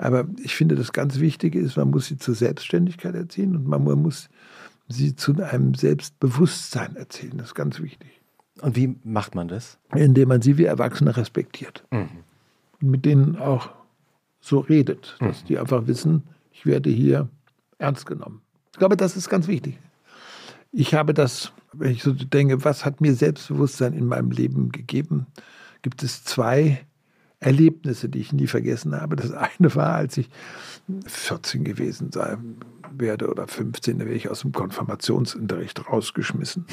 Aber 0.00 0.26
ich 0.42 0.56
finde, 0.56 0.76
das 0.76 0.92
ganz 0.92 1.20
Wichtige 1.20 1.60
ist, 1.60 1.76
man 1.76 1.90
muss 1.90 2.06
sie 2.06 2.16
zur 2.16 2.34
Selbstständigkeit 2.34 3.14
erziehen 3.14 3.54
und 3.54 3.68
man 3.68 3.82
muss 4.00 4.30
sie 4.88 5.14
zu 5.14 5.34
einem 5.42 5.74
Selbstbewusstsein 5.74 6.96
erziehen. 6.96 7.36
Das 7.36 7.48
ist 7.48 7.54
ganz 7.54 7.80
wichtig. 7.80 8.08
Und 8.62 8.76
wie 8.76 8.96
macht 9.04 9.34
man 9.34 9.48
das? 9.48 9.78
Indem 9.94 10.30
man 10.30 10.40
sie 10.40 10.56
wie 10.56 10.64
Erwachsene 10.64 11.14
respektiert. 11.14 11.84
Mhm. 11.90 12.08
Mit 12.80 13.04
denen 13.04 13.36
auch 13.36 13.68
so 14.40 14.60
redet, 14.60 15.18
dass 15.20 15.42
mhm. 15.42 15.46
die 15.48 15.58
einfach 15.58 15.86
wissen, 15.86 16.22
ich 16.50 16.64
werde 16.64 16.88
hier 16.88 17.28
ernst 17.76 18.06
genommen. 18.06 18.40
Ich 18.72 18.78
glaube, 18.78 18.96
das 18.96 19.18
ist 19.18 19.28
ganz 19.28 19.48
wichtig. 19.48 19.78
Ich 20.72 20.94
habe 20.94 21.12
das, 21.12 21.52
wenn 21.74 21.92
ich 21.92 22.02
so 22.02 22.14
denke, 22.14 22.64
was 22.64 22.86
hat 22.86 23.02
mir 23.02 23.14
Selbstbewusstsein 23.14 23.92
in 23.92 24.06
meinem 24.06 24.30
Leben 24.30 24.72
gegeben, 24.72 25.26
gibt 25.82 26.02
es 26.02 26.24
zwei 26.24 26.86
Erlebnisse, 27.40 28.08
die 28.08 28.20
ich 28.20 28.32
nie 28.32 28.46
vergessen 28.46 28.94
habe. 28.94 29.16
Das 29.16 29.32
eine 29.32 29.74
war, 29.74 29.94
als 29.94 30.16
ich 30.18 30.28
14 31.06 31.64
gewesen 31.64 32.12
sein 32.12 32.56
werde 32.92 33.28
oder 33.28 33.48
15, 33.48 33.98
da 33.98 34.04
werde 34.04 34.16
ich 34.16 34.30
aus 34.30 34.40
dem 34.40 34.52
Konfirmationsunterricht 34.52 35.88
rausgeschmissen, 35.88 36.66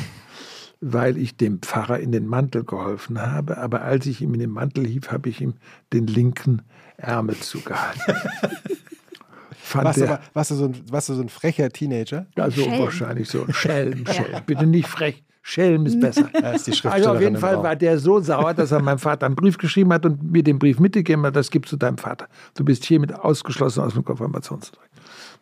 weil 0.81 1.17
ich 1.17 1.37
dem 1.37 1.61
Pfarrer 1.61 1.99
in 1.99 2.11
den 2.11 2.27
Mantel 2.27 2.63
geholfen 2.63 3.21
habe. 3.21 3.57
Aber 3.57 3.81
als 3.81 4.05
ich 4.05 4.21
ihm 4.21 4.33
in 4.33 4.41
den 4.41 4.51
Mantel 4.51 4.85
hieb, 4.85 5.11
habe 5.11 5.29
ich 5.29 5.41
ihm 5.41 5.53
den 5.93 6.07
linken 6.07 6.63
Ärmel 6.97 7.37
zugehalten. 7.37 8.01
warst, 9.73 9.99
der, 9.99 10.09
aber, 10.09 10.21
warst, 10.33 10.51
du 10.51 10.55
so 10.55 10.65
ein, 10.65 10.75
warst 10.89 11.09
du 11.09 11.13
so 11.13 11.21
ein 11.21 11.29
frecher 11.29 11.69
Teenager? 11.69 12.25
Also 12.35 12.63
Schelm. 12.63 12.79
wahrscheinlich 12.79 13.29
so 13.29 13.43
ein 13.43 13.53
Schelm, 13.53 14.05
Schelm. 14.05 14.41
Bitte 14.45 14.65
nicht 14.65 14.87
frech. 14.87 15.23
Schelm 15.47 15.85
ist 15.85 15.97
besser. 16.01 16.29
Ja, 16.33 16.51
ist 16.51 16.85
also 16.85 17.11
auf 17.11 17.21
jeden 17.21 17.37
Fall 17.37 17.63
war 17.63 17.77
der 17.77 17.97
so 17.99 18.19
sauer, 18.19 18.53
dass 18.53 18.73
er 18.73 18.81
meinem 18.81 18.99
Vater 18.99 19.25
einen 19.25 19.35
Brief 19.35 19.57
geschrieben 19.57 19.93
hat 19.93 20.05
und 20.05 20.21
mir 20.29 20.43
den 20.43 20.59
Brief 20.59 20.77
mitgegeben 20.77 21.25
hat, 21.25 21.37
das 21.37 21.49
gibst 21.49 21.71
du 21.71 21.77
deinem 21.77 21.97
Vater. 21.97 22.27
Du 22.55 22.65
bist 22.65 22.83
hiermit 22.83 23.13
ausgeschlossen 23.13 23.81
aus 23.81 23.93
dem 23.93 24.03
Konfirmationstag. 24.03 24.83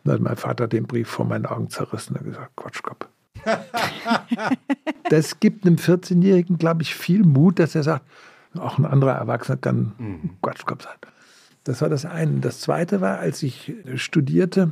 Dann 0.04 0.14
hat 0.14 0.22
mein 0.22 0.36
Vater 0.36 0.68
den 0.68 0.86
Brief 0.86 1.08
vor 1.08 1.26
meinen 1.26 1.48
Augen 1.48 1.72
zerrissen 1.72 2.16
und 2.18 2.24
gesagt, 2.24 2.56
Quatschkopf. 2.56 3.08
das 5.10 5.40
gibt 5.40 5.66
einem 5.66 5.78
14-Jährigen, 5.78 6.60
glaube 6.60 6.84
ich, 6.84 6.94
viel 6.94 7.24
Mut, 7.24 7.58
dass 7.58 7.74
er 7.74 7.82
sagt, 7.82 8.06
auch 8.60 8.78
ein 8.78 8.86
anderer 8.86 9.14
Erwachsener 9.14 9.58
kann 9.58 9.94
mhm. 9.98 10.30
Quatschkopf 10.44 10.84
sein. 10.84 10.94
Das 11.64 11.82
war 11.82 11.90
das 11.90 12.06
eine. 12.06 12.42
Das 12.42 12.60
zweite 12.60 13.02
war, 13.02 13.18
als 13.18 13.42
ich 13.42 13.74
studierte, 13.96 14.70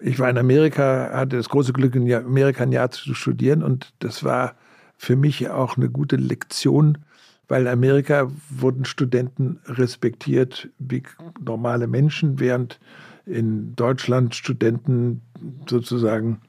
ich 0.00 0.18
war 0.18 0.30
in 0.30 0.38
Amerika, 0.38 1.10
hatte 1.12 1.36
das 1.36 1.48
große 1.48 1.72
Glück, 1.72 1.94
in 1.94 2.12
Amerika 2.12 2.62
ein 2.62 2.72
Jahr 2.72 2.90
zu 2.90 3.14
studieren 3.14 3.62
und 3.62 3.92
das 3.98 4.24
war 4.24 4.54
für 4.96 5.16
mich 5.16 5.48
auch 5.50 5.76
eine 5.76 5.90
gute 5.90 6.16
Lektion, 6.16 6.98
weil 7.48 7.62
in 7.62 7.68
Amerika 7.68 8.30
wurden 8.48 8.84
Studenten 8.84 9.60
respektiert 9.66 10.68
wie 10.78 11.02
normale 11.40 11.86
Menschen, 11.86 12.40
während 12.40 12.80
in 13.26 13.74
Deutschland 13.76 14.34
Studenten 14.34 15.22
sozusagen 15.68 16.40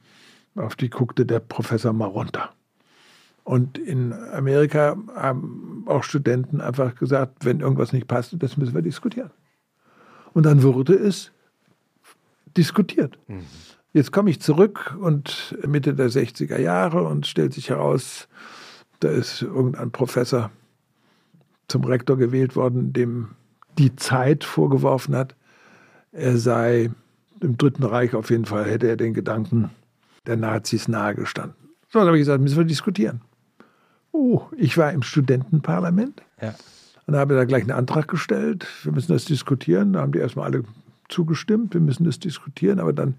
auf 0.55 0.75
die 0.75 0.89
guckte 0.89 1.25
der 1.25 1.39
Professor 1.39 1.93
mal 1.93 2.07
runter. 2.07 2.51
Und 3.43 3.77
in 3.77 4.13
Amerika 4.13 4.97
haben 5.15 5.83
auch 5.85 6.03
Studenten 6.03 6.61
einfach 6.61 6.95
gesagt, 6.95 7.45
wenn 7.45 7.59
irgendwas 7.59 7.93
nicht 7.93 8.07
passt, 8.07 8.35
das 8.39 8.57
müssen 8.57 8.73
wir 8.73 8.81
diskutieren. 8.81 9.31
Und 10.33 10.45
dann 10.45 10.63
wurde 10.63 10.95
es 10.95 11.31
diskutiert. 12.57 13.17
Mhm. 13.27 13.45
Jetzt 13.93 14.11
komme 14.11 14.29
ich 14.29 14.41
zurück 14.41 14.97
und 14.99 15.57
Mitte 15.65 15.93
der 15.93 16.09
60er 16.09 16.59
Jahre 16.59 17.03
und 17.03 17.27
stellt 17.27 17.53
sich 17.53 17.69
heraus, 17.69 18.27
da 18.99 19.09
ist 19.09 19.41
irgendein 19.41 19.91
Professor 19.91 20.51
zum 21.67 21.83
Rektor 21.85 22.17
gewählt 22.17 22.55
worden, 22.55 22.93
dem 22.93 23.29
die 23.77 23.95
Zeit 23.95 24.43
vorgeworfen 24.43 25.15
hat, 25.15 25.35
er 26.11 26.37
sei 26.37 26.91
im 27.41 27.57
Dritten 27.57 27.83
Reich 27.83 28.15
auf 28.15 28.29
jeden 28.29 28.45
Fall, 28.45 28.65
hätte 28.65 28.87
er 28.87 28.95
den 28.95 29.13
Gedanken 29.13 29.69
der 30.25 30.37
Nazis 30.37 30.87
nahegestanden. 30.87 31.55
So, 31.89 31.99
dann 31.99 32.07
habe 32.07 32.17
ich 32.17 32.21
gesagt, 32.21 32.41
müssen 32.41 32.57
wir 32.57 32.65
diskutieren. 32.65 33.21
Oh, 34.11 34.43
ich 34.55 34.77
war 34.77 34.93
im 34.93 35.03
Studentenparlament. 35.03 36.21
Ja. 36.41 36.55
Und 37.05 37.15
habe 37.15 37.35
da 37.35 37.43
gleich 37.43 37.63
einen 37.63 37.71
Antrag 37.71 38.07
gestellt. 38.07 38.65
Wir 38.83 38.93
müssen 38.93 39.11
das 39.11 39.25
diskutieren. 39.25 39.93
Da 39.93 40.01
haben 40.01 40.11
die 40.11 40.19
erstmal 40.19 40.45
alle 40.45 40.63
zugestimmt. 41.09 41.73
Wir 41.73 41.81
müssen 41.81 42.03
das 42.03 42.19
diskutieren. 42.19 42.79
Aber 42.79 42.93
dann 42.93 43.15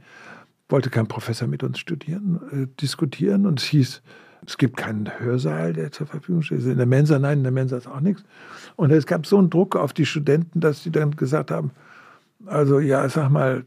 wollte 0.69 0.91
kein 0.91 1.07
Professor 1.07 1.49
mit 1.49 1.63
uns 1.63 1.79
studieren, 1.79 2.41
äh, 2.51 2.67
diskutieren. 2.81 3.47
Und 3.47 3.61
es 3.61 3.67
hieß, 3.67 4.03
es 4.47 4.59
gibt 4.59 4.77
keinen 4.77 5.09
Hörsaal, 5.19 5.73
der 5.73 5.93
zur 5.93 6.07
Verfügung 6.07 6.43
steht. 6.43 6.65
In 6.65 6.77
der 6.77 6.87
Mensa, 6.87 7.19
nein, 7.19 7.39
in 7.39 7.45
der 7.45 7.53
Mensa 7.53 7.77
ist 7.77 7.87
auch 7.87 8.01
nichts. 8.01 8.25
Und 8.77 8.91
es 8.93 9.07
gab 9.07 9.27
so 9.27 9.39
einen 9.39 9.51
Druck 9.51 9.77
auf 9.77 9.93
die 9.93 10.07
Studenten, 10.07 10.61
dass 10.61 10.83
sie 10.83 10.91
dann 10.91 11.13
gesagt 11.17 11.51
haben, 11.51 11.71
also 12.45 12.79
ja, 12.79 13.09
sag 13.09 13.31
mal, 13.31 13.65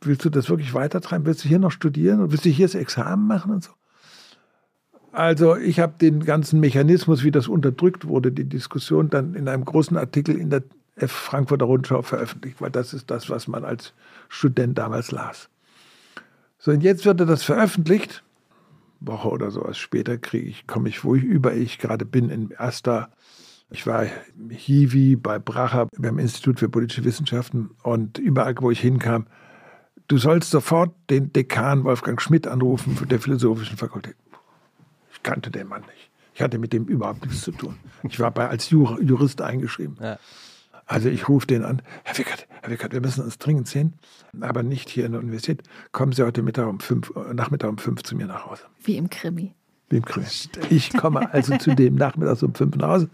willst 0.00 0.24
du 0.24 0.30
das 0.30 0.48
wirklich 0.48 0.74
weitertreiben? 0.74 1.26
Willst 1.26 1.44
du 1.44 1.48
hier 1.48 1.58
noch 1.58 1.72
studieren 1.72 2.20
und 2.20 2.32
willst 2.32 2.44
du 2.44 2.50
hier 2.50 2.66
das 2.66 2.74
Examen 2.74 3.26
machen 3.26 3.52
und 3.52 3.64
so? 3.64 3.72
Also 5.12 5.56
ich 5.56 5.78
habe 5.78 5.94
den 6.00 6.24
ganzen 6.24 6.58
Mechanismus, 6.60 7.22
wie 7.22 7.30
das 7.30 7.46
unterdrückt 7.46 8.08
wurde, 8.08 8.32
die 8.32 8.48
Diskussion 8.48 9.10
dann 9.10 9.34
in 9.34 9.46
einem 9.46 9.64
großen 9.64 9.96
Artikel 9.96 10.38
in 10.38 10.48
der 10.48 10.62
Frankfurter 10.96 11.64
Rundschau 11.64 12.02
veröffentlicht, 12.02 12.60
weil 12.60 12.70
das 12.70 12.92
ist 12.92 13.10
das, 13.10 13.30
was 13.30 13.48
man 13.48 13.64
als 13.64 13.94
Student 14.28 14.76
damals 14.78 15.10
las. 15.10 15.48
So, 16.58 16.70
und 16.70 16.82
jetzt 16.82 17.04
wird 17.04 17.20
das 17.20 17.42
veröffentlicht. 17.42 18.22
Woche 19.00 19.28
oder 19.30 19.50
so 19.50 19.62
als 19.62 19.78
später 19.78 20.16
kriege 20.16 20.48
ich, 20.48 20.66
komme 20.68 20.88
ich, 20.88 21.02
wo 21.02 21.16
ich 21.16 21.24
über 21.24 21.54
ich 21.54 21.78
gerade 21.78 22.04
bin, 22.04 22.30
in 22.30 22.50
Erster. 22.50 23.10
Ich 23.70 23.86
war 23.86 24.06
Hiwi 24.48 25.16
bei 25.16 25.38
Bracher 25.40 25.88
beim 25.98 26.18
Institut 26.18 26.60
für 26.60 26.68
politische 26.68 27.04
Wissenschaften 27.04 27.70
und 27.82 28.18
überall, 28.18 28.54
wo 28.60 28.70
ich 28.70 28.80
hinkam, 28.80 29.26
du 30.06 30.18
sollst 30.18 30.50
sofort 30.50 30.94
den 31.10 31.32
Dekan 31.32 31.82
Wolfgang 31.82 32.20
Schmidt 32.20 32.46
anrufen 32.46 32.94
von 32.94 33.08
der 33.08 33.18
Philosophischen 33.18 33.76
Fakultät 33.76 34.14
kannte 35.22 35.50
den 35.50 35.68
Mann 35.68 35.82
nicht. 35.82 36.10
Ich 36.34 36.42
hatte 36.42 36.58
mit 36.58 36.72
dem 36.72 36.86
überhaupt 36.86 37.24
nichts 37.24 37.42
zu 37.42 37.52
tun. 37.52 37.76
Ich 38.02 38.18
war 38.18 38.30
bei, 38.30 38.48
als 38.48 38.70
Jurist 38.70 39.42
eingeschrieben. 39.42 39.96
Ja. 40.00 40.18
Also 40.92 41.08
ich 41.08 41.26
rufe 41.26 41.46
den 41.46 41.64
an, 41.64 41.80
Herr 42.04 42.18
Wickert, 42.18 42.46
Herr 42.60 42.70
Wickert, 42.70 42.92
wir 42.92 43.00
müssen 43.00 43.24
uns 43.24 43.38
dringend 43.38 43.66
sehen, 43.66 43.94
aber 44.42 44.62
nicht 44.62 44.90
hier 44.90 45.06
in 45.06 45.12
der 45.12 45.22
Universität. 45.22 45.62
Kommen 45.90 46.12
Sie 46.12 46.22
heute 46.22 46.42
Mittag 46.42 46.68
um 46.68 46.80
fünf, 46.80 47.10
Nachmittag 47.32 47.70
um 47.70 47.78
fünf 47.78 48.02
zu 48.02 48.14
mir 48.14 48.26
nach 48.26 48.44
Hause. 48.46 48.64
Wie 48.84 48.98
im 48.98 49.08
Krimi. 49.08 49.54
Wie 49.88 49.96
im 49.96 50.04
Krimi. 50.04 50.26
Ich 50.68 50.92
komme 50.92 51.32
also 51.32 51.56
zu 51.56 51.74
dem 51.74 51.94
Nachmittag 51.94 52.42
um 52.42 52.54
fünf 52.54 52.76
nach 52.76 52.88
Hause. 52.88 53.10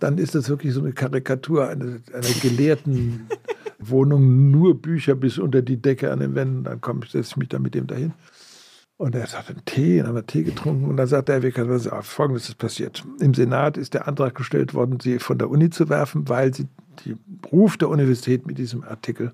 Dann 0.00 0.18
ist 0.18 0.34
das 0.34 0.48
wirklich 0.48 0.74
so 0.74 0.80
eine 0.80 0.92
Karikatur 0.92 1.68
einer, 1.68 1.98
einer 2.12 2.40
gelehrten 2.42 3.28
Wohnung, 3.78 4.50
nur 4.50 4.82
Bücher 4.82 5.14
bis 5.14 5.38
unter 5.38 5.62
die 5.62 5.76
Decke 5.76 6.10
an 6.10 6.18
den 6.18 6.34
Wänden. 6.34 6.64
Dann 6.64 6.80
komme 6.80 7.04
ich, 7.04 7.12
setze 7.12 7.30
ich 7.30 7.36
mich 7.36 7.48
dann 7.50 7.62
mit 7.62 7.76
dem 7.76 7.86
dahin. 7.86 8.14
Und 9.02 9.16
er 9.16 9.24
hat 9.24 9.48
einen 9.48 9.64
Tee, 9.64 9.98
dann 9.98 10.06
haben 10.06 10.14
wir 10.14 10.26
Tee 10.26 10.44
getrunken 10.44 10.84
und 10.84 10.96
dann 10.96 11.08
sagt 11.08 11.26
der 11.26 11.34
Herr 11.34 11.42
Wickert, 11.42 12.04
folgendes 12.04 12.48
ist 12.48 12.58
passiert. 12.58 13.04
Im 13.18 13.34
Senat 13.34 13.76
ist 13.76 13.94
der 13.94 14.06
Antrag 14.06 14.36
gestellt 14.36 14.74
worden, 14.74 15.00
sie 15.00 15.18
von 15.18 15.38
der 15.38 15.50
Uni 15.50 15.70
zu 15.70 15.88
werfen, 15.88 16.28
weil 16.28 16.54
sie 16.54 16.68
den 17.04 17.18
Ruf 17.50 17.76
der 17.76 17.88
Universität 17.88 18.46
mit 18.46 18.58
diesem 18.58 18.84
Artikel 18.84 19.32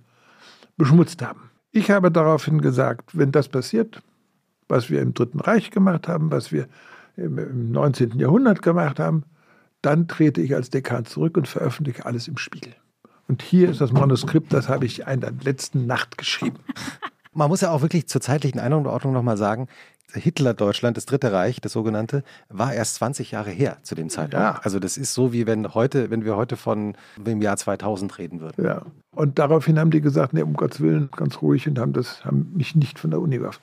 beschmutzt 0.79 1.21
haben. 1.21 1.51
Ich 1.71 1.91
habe 1.91 2.11
daraufhin 2.11 2.63
gesagt, 2.63 3.11
wenn 3.13 3.31
das 3.31 3.51
passiert, 3.51 4.01
was 4.69 4.89
wir 4.89 5.03
im 5.03 5.13
Dritten 5.13 5.39
Reich 5.39 5.71
gemacht 5.71 6.09
haben, 6.09 6.31
was 6.31 6.51
wir 6.51 6.67
im 7.19 7.71
19. 7.71 8.19
Jahrhundert 8.19 8.63
gemacht 8.63 8.99
haben, 8.99 9.25
dann 9.83 10.09
trete 10.09 10.41
ich 10.41 10.55
als 10.55 10.71
Dekan 10.71 11.05
zurück 11.05 11.37
und 11.37 11.47
veröffentliche 11.47 12.07
alles 12.07 12.27
im 12.27 12.39
Spiegel. 12.39 12.75
Und 13.29 13.43
hier 13.43 13.69
ist 13.69 13.83
das 13.83 13.93
Manuskript, 13.93 14.51
das 14.51 14.71
habe 14.71 14.87
ich 14.87 15.01
in 15.01 15.21
der 15.21 15.33
letzten 15.43 15.85
Nacht 15.87 16.17
geschrieben. 16.17 16.57
Man 17.39 17.51
muss 17.51 17.61
ja 17.61 17.71
auch 17.71 17.83
wirklich 17.83 18.09
zur 18.09 18.21
zeitlichen 18.21 18.59
Einordnung 18.59 19.13
nochmal 19.13 19.37
sagen, 19.37 19.69
Hitler-Deutschland, 20.13 20.97
das 20.97 21.07
Dritte 21.07 21.31
Reich, 21.31 21.61
das 21.61 21.71
sogenannte, 21.71 22.25
war 22.49 22.75
erst 22.75 22.97
20 22.97 23.31
Jahre 23.31 23.51
her 23.51 23.79
zu 23.83 23.95
dem 23.95 24.11
Zeitpunkt. 24.11 24.45
Ja. 24.45 24.61
Also 24.65 24.81
das 24.81 24.97
ist 24.97 25.15
so, 25.15 25.33
wie 25.33 25.47
wenn 25.47 25.73
heute, 25.73 26.11
wenn 26.11 26.25
wir 26.25 26.35
heute 26.35 26.57
von 26.57 26.97
dem 27.17 27.41
Jahr 27.41 27.57
2000 27.57 28.19
reden 28.19 28.41
würden. 28.41 28.65
Ja. 28.65 28.83
Und 29.13 29.39
daraufhin 29.39 29.79
haben 29.79 29.93
die 29.93 30.01
gesagt, 30.01 30.33
nee, 30.33 30.43
um 30.43 30.55
Gottes 30.55 30.81
Willen, 30.81 31.11
ganz 31.17 31.41
ruhig 31.41 31.69
und 31.69 31.79
haben 31.79 31.93
das, 31.93 32.25
haben 32.25 32.51
mich 32.57 32.75
nicht 32.75 32.99
von 32.99 33.11
der 33.11 33.21
Uni 33.21 33.39
geworfen. 33.39 33.63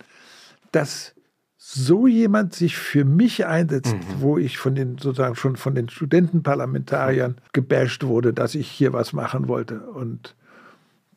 Dass 0.72 1.14
so 1.58 2.08
jemand 2.08 2.54
sich 2.54 2.78
für 2.78 3.04
mich 3.04 3.46
einsetzt, 3.46 3.94
mhm. 3.94 4.22
wo 4.22 4.38
ich 4.38 4.58
von 4.58 4.76
den 4.76 5.00
sozusagen 5.00 5.36
schon 5.36 5.58
von 5.58 5.76
den 5.76 5.90
Studentenparlamentariern 5.90 7.36
gebasht 7.52 8.06
wurde, 8.06 8.32
dass 8.32 8.56
ich 8.56 8.72
hier 8.72 8.94
was 8.94 9.12
machen 9.12 9.50
wollte 9.50 9.82
und 9.82 10.34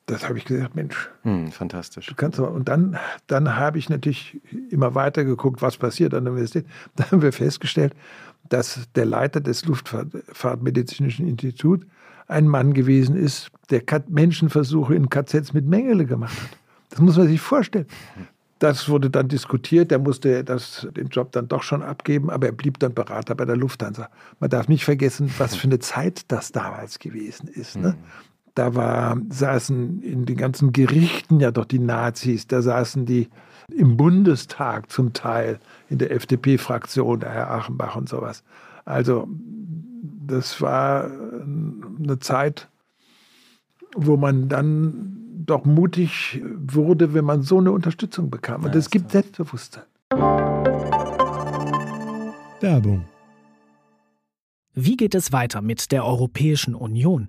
das 0.09 0.27
habe 0.27 0.39
ich 0.39 0.47
gesagt, 0.47 0.75
Mensch. 0.75 1.11
Hm, 1.23 1.53
fantastisch. 1.53 2.07
Du 2.07 2.15
kannst 2.15 2.39
aber, 2.39 2.51
und 2.51 2.69
dann, 2.69 2.97
dann 3.27 3.57
habe 3.57 3.79
ich 3.79 3.91
natürlich 3.91 4.41
immer 4.71 4.95
weiter 4.95 5.23
geguckt, 5.25 5.61
was 5.61 5.77
passiert 5.77 6.15
an 6.15 6.25
der 6.25 6.33
Universität. 6.33 6.67
Da 6.97 7.11
haben 7.11 7.23
wir 7.23 7.33
festgestellt, 7.33 7.95
dass 8.49 8.89
der 8.95 9.05
Leiter 9.05 9.41
des 9.41 9.67
Luftfahrtmedizinischen 9.67 11.29
Instituts 11.29 11.87
ein 12.27 12.49
Mann 12.49 12.73
gewesen 12.73 13.17
ist, 13.17 13.51
der 13.71 13.83
Menschenversuche 14.09 14.95
in 14.95 15.11
KZs 15.11 15.53
mit 15.53 15.67
Mengele 15.67 16.07
gemacht 16.07 16.41
hat. 16.41 16.59
Das 16.91 17.01
muss 17.01 17.17
man 17.17 17.29
sich 17.29 17.41
vorstellen. 17.41 17.87
Das 18.59 18.89
wurde 18.89 19.11
dann 19.11 19.29
diskutiert, 19.29 19.93
er 19.93 19.99
musste 19.99 20.43
das, 20.43 20.89
den 20.97 21.09
Job 21.09 21.33
dann 21.33 21.49
doch 21.49 21.63
schon 21.63 21.83
abgeben, 21.83 22.29
aber 22.29 22.47
er 22.47 22.53
blieb 22.53 22.79
dann 22.81 22.93
Berater 22.93 23.35
bei 23.35 23.45
der 23.45 23.57
Lufthansa. 23.57 24.09
Man 24.41 24.51
darf 24.51 24.69
nicht 24.69 24.85
vergessen, 24.85 25.33
was 25.39 25.55
für 25.55 25.69
eine 25.69 25.79
Zeit 25.79 26.23
das 26.29 26.51
damals 26.51 26.99
gewesen 26.99 27.49
ist. 27.49 27.77
Ne? 27.77 27.95
Da 28.59 28.75
war, 28.75 29.17
saßen 29.29 30.03
in 30.03 30.27
den 30.27 30.37
ganzen 30.37 30.73
Gerichten 30.73 31.39
ja 31.39 31.53
doch 31.53 31.65
die 31.65 31.79
Nazis, 31.79 32.49
da 32.49 32.61
saßen 32.61 33.07
die 33.07 33.29
im 33.73 33.97
Bundestag 33.97 34.91
zum 34.91 35.13
Teil, 35.13 35.61
in 35.89 35.99
der 35.99 36.11
FDP-Fraktion, 36.11 37.21
der 37.21 37.31
Herr 37.31 37.53
Achenbach 37.53 37.95
und 37.95 38.09
sowas. 38.09 38.43
Also 38.85 39.29
das 40.27 40.61
war 40.61 41.05
eine 41.05 42.19
Zeit, 42.19 42.69
wo 43.95 44.17
man 44.17 44.49
dann 44.49 45.45
doch 45.47 45.65
mutig 45.65 46.43
wurde, 46.59 47.15
wenn 47.15 47.25
man 47.25 47.43
so 47.43 47.59
eine 47.59 47.71
Unterstützung 47.71 48.29
bekam. 48.29 48.65
Und 48.65 48.75
es 48.75 48.91
gibt 48.91 49.13
Selbstbewusstsein. 49.13 49.85
Werbung. 52.61 53.05
Wie 54.75 54.97
geht 54.97 55.15
es 55.15 55.31
weiter 55.31 55.63
mit 55.63 55.93
der 55.93 56.05
Europäischen 56.05 56.75
Union? 56.75 57.29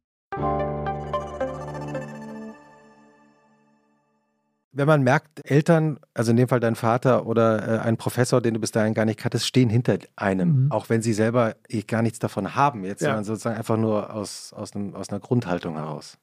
Wenn 4.73 4.87
man 4.87 5.03
merkt, 5.03 5.41
Eltern, 5.49 5.99
also 6.13 6.31
in 6.31 6.37
dem 6.37 6.47
Fall 6.47 6.61
dein 6.61 6.75
Vater 6.75 7.25
oder 7.25 7.67
äh, 7.67 7.79
ein 7.79 7.97
Professor, 7.97 8.41
den 8.41 8.53
du 8.53 8.59
bis 8.59 8.71
dahin 8.71 8.93
gar 8.93 9.05
nicht 9.05 9.19
kanntest, 9.19 9.45
stehen 9.45 9.69
hinter 9.69 9.97
einem, 10.15 10.65
mhm. 10.65 10.71
auch 10.71 10.89
wenn 10.89 11.01
sie 11.01 11.13
selber 11.13 11.55
eh 11.67 11.81
gar 11.81 12.01
nichts 12.01 12.19
davon 12.19 12.55
haben, 12.55 12.85
jetzt, 12.85 13.01
ja. 13.01 13.09
sondern 13.09 13.25
sozusagen 13.25 13.57
einfach 13.57 13.77
nur 13.77 14.13
aus, 14.13 14.53
aus, 14.53 14.73
einem, 14.75 14.95
aus 14.95 15.09
einer 15.09 15.19
Grundhaltung 15.19 15.75
heraus. 15.75 16.17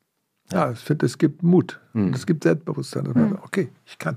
Ja, 0.50 0.66
ja 0.66 0.72
ich 0.72 0.78
finde, 0.78 1.04
es 1.06 1.18
gibt 1.18 1.42
Mut 1.42 1.80
mhm. 1.92 2.14
es 2.14 2.26
gibt 2.26 2.44
Selbstbewusstsein. 2.44 3.04
Mhm. 3.04 3.38
Okay, 3.42 3.68
ich 3.84 3.98
kann. 3.98 4.16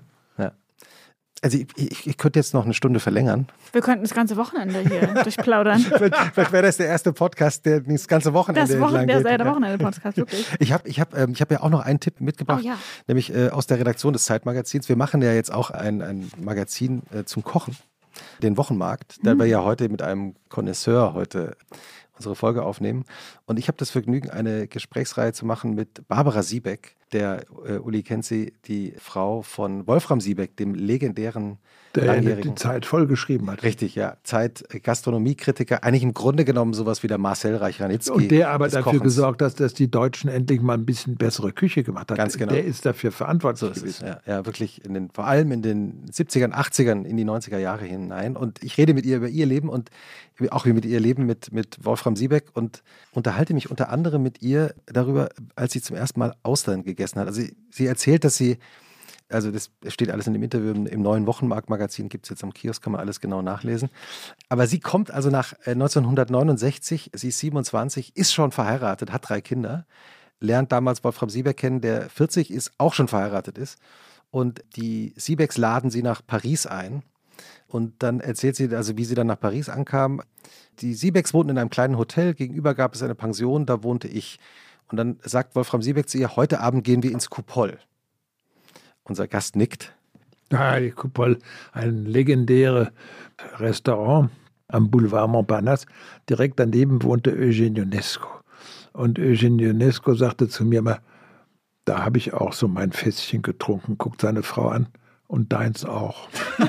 Also 1.44 1.58
ich, 1.58 1.68
ich, 1.76 2.08
ich, 2.08 2.18
könnte 2.18 2.38
jetzt 2.38 2.54
noch 2.54 2.66
eine 2.66 2.76
Stunde 2.76 3.00
verlängern. 3.00 3.48
Wir 3.72 3.82
könnten 3.82 4.04
das 4.04 4.14
ganze 4.14 4.38
Wochenende 4.38 4.80
hier 4.82 5.08
durchplaudern. 5.24 5.80
Vielleicht 6.34 6.52
wäre 6.52 6.62
das 6.62 6.78
der 6.78 6.86
erste 6.86 7.14
Podcast, 7.14 7.66
der 7.66 7.80
das 7.80 8.08
ganze 8.08 8.34
Wochenende 8.34 8.72
das 8.72 8.80
Wochen, 8.80 9.08
der, 9.08 9.24
der 9.24 9.46
Wochenende-Podcast, 9.48 10.18
wirklich. 10.18 10.46
Ich 10.60 10.72
habe 10.72 10.88
ich 10.88 11.00
hab, 11.00 11.18
ähm, 11.18 11.32
ich 11.32 11.42
hab 11.42 11.50
ja 11.52 11.62
auch 11.62 11.72
noch 11.72 11.82
einen 11.82 12.00
Tipp 12.00 12.22
mitgebracht, 12.22 12.62
oh, 12.64 12.68
ja. 12.68 12.78
nämlich 13.08 13.34
äh, 13.34 13.50
aus 13.50 13.66
der 13.66 13.80
Redaktion 13.80 14.14
des 14.14 14.26
Zeitmagazins. 14.26 14.88
Wir 14.88 14.96
machen 14.96 15.24
ja 15.24 15.34
jetzt 15.34 15.52
auch 15.52 15.72
ein, 15.72 16.04
ein 16.04 16.30
Magazin 16.38 17.02
äh, 17.12 17.24
zum 17.24 17.44
Kochen, 17.44 17.76
den 18.44 18.56
Wochenmarkt, 18.58 19.18
mhm. 19.18 19.26
da 19.26 19.40
wir 19.40 19.48
ja 19.48 19.64
heute 19.64 19.90
mit 19.90 20.04
einem 20.04 20.36
Connoisseur 20.48 21.16
heute 21.16 21.58
unsere 22.22 22.36
Folge 22.36 22.64
aufnehmen. 22.64 23.04
Und 23.46 23.58
ich 23.58 23.68
habe 23.68 23.78
das 23.78 23.90
Vergnügen, 23.90 24.30
eine 24.30 24.68
Gesprächsreihe 24.68 25.34
zu 25.34 25.46
machen 25.46 25.74
mit 25.74 26.08
Barbara 26.08 26.44
Siebeck, 26.44 26.96
der 27.12 27.44
äh, 27.66 27.78
Uli 27.78 28.04
kennt 28.04 28.24
sie, 28.24 28.54
die 28.66 28.94
Frau 28.98 29.42
von 29.42 29.86
Wolfram 29.88 30.22
Siebeck, 30.22 30.56
dem 30.56 30.76
legendären 30.76 31.58
der 31.96 32.06
langjährigen, 32.06 32.56
die 32.56 32.56
Zeit 32.56 32.86
vollgeschrieben 32.86 33.50
hat. 33.50 33.64
Richtig, 33.64 33.96
ja. 33.96 34.16
Zeit 34.24 34.64
Gastronomiekritiker, 34.84 35.84
eigentlich 35.84 36.04
im 36.04 36.14
Grunde 36.14 36.46
genommen 36.46 36.74
sowas 36.74 37.04
wie 37.04 37.08
der 37.08 37.18
Marcel 37.18 37.58
Reich-Ranitzky. 37.58 38.12
Und 38.12 38.32
der 38.32 38.50
aber 38.50 38.70
dafür 38.70 38.84
Kochens. 38.84 39.04
gesorgt 39.04 39.42
hat, 39.42 39.60
dass 39.60 39.74
die 39.74 39.92
Deutschen 39.92 40.30
endlich 40.30 40.62
mal 40.62 40.76
ein 40.76 40.86
bisschen 40.86 41.16
bessere 41.16 41.52
Küche 41.52 41.84
gemacht 41.84 42.10
haben. 42.10 42.18
Ganz 42.18 42.38
genau. 42.38 42.54
Der 42.54 42.64
ist 42.64 42.86
dafür 42.86 43.12
verantwortlich 43.12 43.60
so 43.60 43.82
gewesen. 43.82 44.08
Ja, 44.08 44.20
ja, 44.26 44.46
wirklich 44.46 44.86
in 44.86 44.94
den, 44.94 45.10
vor 45.12 45.28
allem 45.28 45.52
in 45.52 45.62
den 45.62 46.06
70ern, 46.10 46.54
80ern, 46.54 47.04
in 47.04 47.18
die 47.18 47.26
90er 47.26 47.58
Jahre 47.58 47.86
hinein. 47.86 48.38
Und 48.38 48.64
ich 48.64 48.78
rede 48.78 48.94
mit 48.94 49.06
ihr 49.06 49.18
über 49.18 49.28
ihr 49.28 49.46
Leben 49.46 49.68
und 49.68 49.90
auch 50.50 50.66
wie 50.66 50.74
mit 50.74 50.86
ihr 50.86 51.00
Leben 51.00 51.26
mit, 51.26 51.52
mit 51.52 51.84
Wolfram 51.84 52.16
Siebeck 52.16 52.50
und 52.54 52.84
unterhalte 53.12 53.54
mich 53.54 53.70
unter 53.70 53.90
anderem 53.90 54.24
mit 54.24 54.42
ihr 54.42 54.74
darüber, 54.86 55.30
als 55.56 55.74
sie 55.74 55.82
zum 55.82 55.96
ersten 55.96 56.20
Mal 56.20 56.36
Austern 56.44 56.84
gegessen 56.84 57.20
hat. 57.20 57.28
Also 57.28 57.42
sie, 57.42 57.56
sie 57.70 57.86
erzählt, 57.86 58.24
dass 58.24 58.36
sie, 58.36 58.58
also 59.30 59.52
das 59.52 59.72
steht 59.88 60.10
alles 60.10 60.28
in 60.28 60.34
dem 60.34 60.44
Interview 60.44 60.72
im 60.72 61.02
neuen 61.02 61.28
Wochenmarktmagazin, 61.28 62.10
gibt 62.10 62.26
es 62.26 62.30
jetzt 62.30 62.44
am 62.44 62.54
Kiosk, 62.54 62.82
kann 62.84 62.94
man 62.94 63.02
alles 63.02 63.20
genau 63.20 63.42
nachlesen. 63.42 63.90
Aber 64.50 64.68
sie 64.68 64.80
kommt 64.80 65.12
also 65.12 65.30
nach 65.30 65.54
1969, 65.66 67.14
äh, 67.14 67.18
sie 67.18 67.30
ist 67.30 67.40
27, 67.40 68.16
ist 68.16 68.34
schon 68.34 68.52
verheiratet, 68.52 69.12
hat 69.12 69.30
drei 69.30 69.42
Kinder, 69.42 69.86
lernt 70.40 70.72
damals 70.72 71.04
Wolfram 71.04 71.30
Siebeck 71.30 71.58
kennen, 71.58 71.82
der 71.82 72.10
40 72.10 72.52
ist, 72.52 72.72
auch 72.78 72.94
schon 72.94 73.08
verheiratet 73.08 73.58
ist. 73.58 73.78
Und 74.32 74.64
die 74.78 75.14
Siebecks 75.18 75.58
laden 75.58 75.92
sie 75.92 76.02
nach 76.02 76.22
Paris 76.26 76.66
ein 76.66 77.04
und 77.72 78.04
dann 78.04 78.20
erzählt 78.20 78.58
sie, 78.58 78.76
also 78.76 78.98
wie 78.98 79.06
sie 79.06 79.16
dann 79.16 79.28
nach 79.28 79.40
Paris 79.40 79.70
ankam. 79.70 80.22
Die 80.80 80.94
Siebecks 80.94 81.34
wohnten 81.34 81.52
in 81.52 81.58
einem 81.58 81.70
kleinen 81.70 81.98
Hotel, 81.98 82.34
gegenüber 82.34 82.76
gab 82.76 82.94
es 82.94 83.02
eine 83.02 83.16
Pension, 83.16 83.66
da 83.66 83.82
wohnte 83.82 84.10
ich. 84.10 84.40
Und 84.90 84.98
dann 84.98 85.20
sagt 85.24 85.56
Wolfram 85.56 85.82
Siebeck 85.82 86.10
zu 86.10 86.18
ihr, 86.18 86.36
heute 86.36 86.60
Abend 86.60 86.84
gehen 86.84 87.02
wir 87.02 87.12
ins 87.12 87.30
Coupole. 87.30 87.80
Unser 89.04 89.28
Gast 89.30 89.56
nickt. 89.56 89.96
Ja, 90.52 90.82
die 90.82 90.92
Coupole, 90.92 91.40
ein 91.72 92.06
legendäres 92.06 92.90
Restaurant 93.58 94.30
am 94.68 94.92
Boulevard 94.92 95.30
Montparnasse. 95.30 95.86
Direkt 96.30 96.60
daneben 96.60 97.02
wohnte 97.04 97.32
Eugene 97.32 97.80
Ionesco. 97.80 98.28
Und 98.92 99.18
Eugene 99.18 99.64
Ionesco 99.64 100.14
sagte 100.14 100.50
zu 100.50 100.66
mir 100.66 100.82
mal, 100.82 101.00
da 101.86 102.04
habe 102.04 102.18
ich 102.18 102.34
auch 102.34 102.52
so 102.52 102.68
mein 102.68 102.92
Fässchen 102.92 103.42
getrunken, 103.42 103.98
guckt 103.98 104.20
seine 104.20 104.44
Frau 104.44 104.68
an 104.68 104.90
und 105.32 105.54
deins 105.54 105.86
auch. 105.86 106.28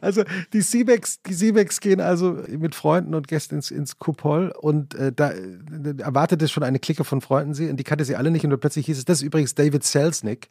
also 0.00 0.24
die 0.54 0.62
Seabecks, 0.62 1.20
die 1.22 1.34
Seabecks 1.34 1.80
gehen 1.80 2.00
also 2.00 2.38
mit 2.48 2.74
Freunden 2.74 3.14
und 3.14 3.28
Gästen 3.28 3.56
ins, 3.56 3.70
ins 3.70 3.98
Kupol 3.98 4.54
und 4.58 4.94
äh, 4.94 5.12
da 5.12 5.32
äh, 5.32 5.58
erwartete 5.98 6.48
schon 6.48 6.62
eine 6.62 6.78
Clique 6.78 7.04
von 7.04 7.20
Freunden 7.20 7.52
sie 7.52 7.68
und 7.68 7.76
die 7.76 7.84
kannte 7.84 8.06
sie 8.06 8.16
alle 8.16 8.30
nicht 8.30 8.44
und 8.44 8.58
plötzlich 8.58 8.86
hieß 8.86 8.96
es, 8.96 9.04
das 9.04 9.18
ist 9.18 9.22
übrigens 9.22 9.54
David 9.54 9.84
Selznick, 9.84 10.48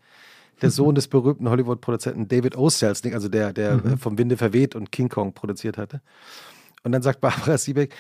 der 0.62 0.70
Sohn 0.70 0.94
des 0.94 1.08
berühmten 1.08 1.50
Hollywood-Produzenten 1.50 2.28
David 2.28 2.56
O. 2.56 2.70
Selznick, 2.70 3.16
also 3.16 3.30
der, 3.30 3.52
der 3.52 3.78
mhm. 3.78 3.98
vom 3.98 4.20
Winde 4.20 4.38
verweht 4.38 4.76
und 4.76 4.92
King 4.92 5.10
Kong 5.10 5.34
produziert 5.34 5.80
hatte. 5.80 6.02
Und 6.84 6.92
dann 6.92 7.02
sagt 7.02 7.20
Barbara 7.20 7.58
Siebeck, 7.58 7.96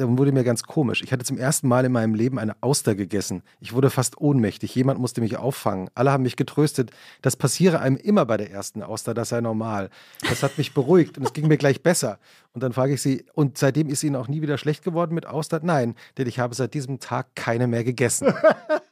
dann 0.00 0.16
wurde 0.16 0.32
mir 0.32 0.44
ganz 0.44 0.62
komisch. 0.62 1.02
Ich 1.02 1.12
hatte 1.12 1.24
zum 1.24 1.38
ersten 1.38 1.66
Mal 1.66 1.84
in 1.84 1.92
meinem 1.92 2.14
Leben 2.14 2.38
eine 2.38 2.54
Auster 2.60 2.94
gegessen. 2.94 3.42
Ich 3.60 3.72
wurde 3.72 3.90
fast 3.90 4.20
ohnmächtig. 4.20 4.74
Jemand 4.74 5.00
musste 5.00 5.20
mich 5.20 5.36
auffangen. 5.36 5.90
Alle 5.94 6.12
haben 6.12 6.22
mich 6.22 6.36
getröstet. 6.36 6.92
Das 7.20 7.36
passiere 7.36 7.80
einem 7.80 7.96
immer 7.96 8.24
bei 8.24 8.36
der 8.36 8.50
ersten 8.50 8.82
Auster, 8.82 9.12
das 9.12 9.30
sei 9.30 9.40
normal. 9.40 9.90
Das 10.28 10.42
hat 10.42 10.56
mich 10.56 10.72
beruhigt 10.72 11.18
und 11.18 11.24
es 11.24 11.32
ging 11.32 11.48
mir 11.48 11.58
gleich 11.58 11.82
besser. 11.82 12.18
Und 12.52 12.62
dann 12.62 12.72
frage 12.72 12.94
ich 12.94 13.02
sie, 13.02 13.24
und 13.34 13.58
seitdem 13.58 13.88
ist 13.88 14.04
Ihnen 14.04 14.16
auch 14.16 14.28
nie 14.28 14.40
wieder 14.40 14.56
schlecht 14.56 14.84
geworden 14.84 15.14
mit 15.14 15.26
Austern? 15.26 15.62
Nein, 15.64 15.94
denn 16.16 16.28
ich 16.28 16.38
habe 16.38 16.54
seit 16.54 16.74
diesem 16.74 17.00
Tag 17.00 17.34
keine 17.34 17.66
mehr 17.66 17.84
gegessen. 17.84 18.32